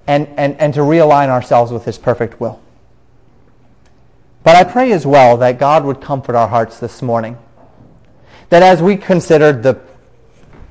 and, 0.08 0.30
and, 0.38 0.56
and 0.62 0.74
to 0.76 0.80
realign 0.80 1.28
ourselves 1.28 1.74
with 1.74 1.84
his 1.84 1.98
perfect 1.98 2.40
will. 2.40 2.62
But 4.44 4.56
I 4.56 4.64
pray 4.64 4.94
as 4.94 5.06
well 5.06 5.36
that 5.38 5.60
God 5.60 5.84
would 5.84 6.00
comfort 6.00 6.36
our 6.36 6.48
hearts 6.48 6.80
this 6.80 7.02
morning 7.02 7.38
that 8.48 8.64
as 8.64 8.82
we 8.82 8.96
considered 8.96 9.62
the 9.62 9.78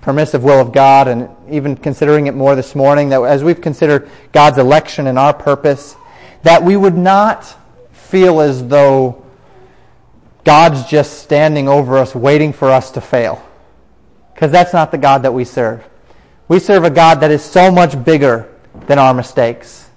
permissive 0.01 0.43
will 0.43 0.61
of 0.61 0.73
God 0.73 1.07
and 1.07 1.29
even 1.51 1.77
considering 1.77 2.27
it 2.27 2.35
more 2.35 2.57
this 2.57 2.75
morning, 2.75 3.11
that 3.11 3.21
as 3.21 3.45
we've 3.45 3.61
considered 3.61 4.09
God's 4.33 4.57
election 4.57 5.09
and 5.09 5.19
our 5.19 5.35
purpose, 5.35 5.95
that 6.43 6.63
we 6.63 6.75
would 6.75 6.97
not 6.97 7.55
feel 7.93 8.41
as 8.41 8.67
though 8.67 9.27
God's 10.43 10.87
just 10.87 11.19
standing 11.19 11.69
over 11.69 11.99
us 11.99 12.15
waiting 12.15 12.55
for 12.55 12.71
us 12.71 12.91
to 12.93 13.03
fail. 13.03 13.47
Because 14.35 14.51
that's 14.51 14.73
not 14.73 14.91
the 14.91 14.99
God 14.99 15.23
that 15.23 15.33
we 15.33 15.45
serve. 15.45 15.85
We 16.49 16.59
serve 16.59 16.85
a 16.85 16.91
God 16.91 17.21
that 17.21 17.31
is 17.31 17.43
so 17.43 17.71
much 17.71 18.03
bigger 18.05 18.53
than 18.87 18.99
our 18.99 19.15
mistakes. 19.15 19.89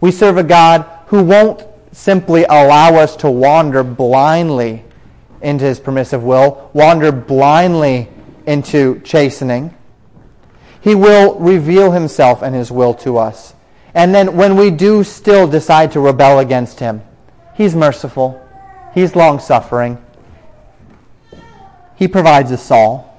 We 0.00 0.10
serve 0.10 0.36
a 0.36 0.42
God 0.42 0.86
who 1.06 1.22
won't 1.22 1.64
simply 1.92 2.44
allow 2.44 2.96
us 2.96 3.16
to 3.16 3.30
wander 3.30 3.82
blindly 3.82 4.84
into 5.40 5.64
his 5.64 5.78
permissive 5.78 6.22
will, 6.22 6.70
wander 6.72 7.12
blindly 7.12 8.08
into 8.46 9.00
chastening. 9.00 9.74
He 10.80 10.94
will 10.94 11.38
reveal 11.38 11.92
himself 11.92 12.42
and 12.42 12.54
his 12.54 12.70
will 12.70 12.94
to 12.94 13.16
us. 13.16 13.54
And 13.94 14.14
then 14.14 14.36
when 14.36 14.56
we 14.56 14.70
do 14.70 15.04
still 15.04 15.46
decide 15.46 15.92
to 15.92 16.00
rebel 16.00 16.40
against 16.40 16.80
him, 16.80 17.02
he's 17.54 17.74
merciful. 17.74 18.40
He's 18.92 19.16
long 19.16 19.38
suffering. 19.38 20.04
He 21.96 22.08
provides 22.08 22.50
a 22.50 22.56
Saul. 22.56 23.13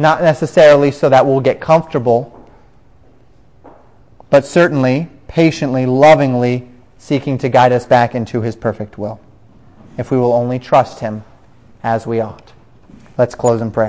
Not 0.00 0.22
necessarily 0.22 0.92
so 0.92 1.10
that 1.10 1.26
we'll 1.26 1.40
get 1.40 1.60
comfortable, 1.60 2.42
but 4.30 4.46
certainly 4.46 5.10
patiently, 5.28 5.84
lovingly 5.84 6.70
seeking 6.96 7.36
to 7.36 7.50
guide 7.50 7.70
us 7.70 7.84
back 7.84 8.14
into 8.14 8.40
his 8.40 8.56
perfect 8.56 8.96
will 8.96 9.20
if 9.98 10.10
we 10.10 10.16
will 10.16 10.32
only 10.32 10.58
trust 10.58 11.00
him 11.00 11.22
as 11.82 12.06
we 12.06 12.18
ought. 12.18 12.54
Let's 13.18 13.34
close 13.34 13.60
in 13.60 13.70
prayer. 13.72 13.88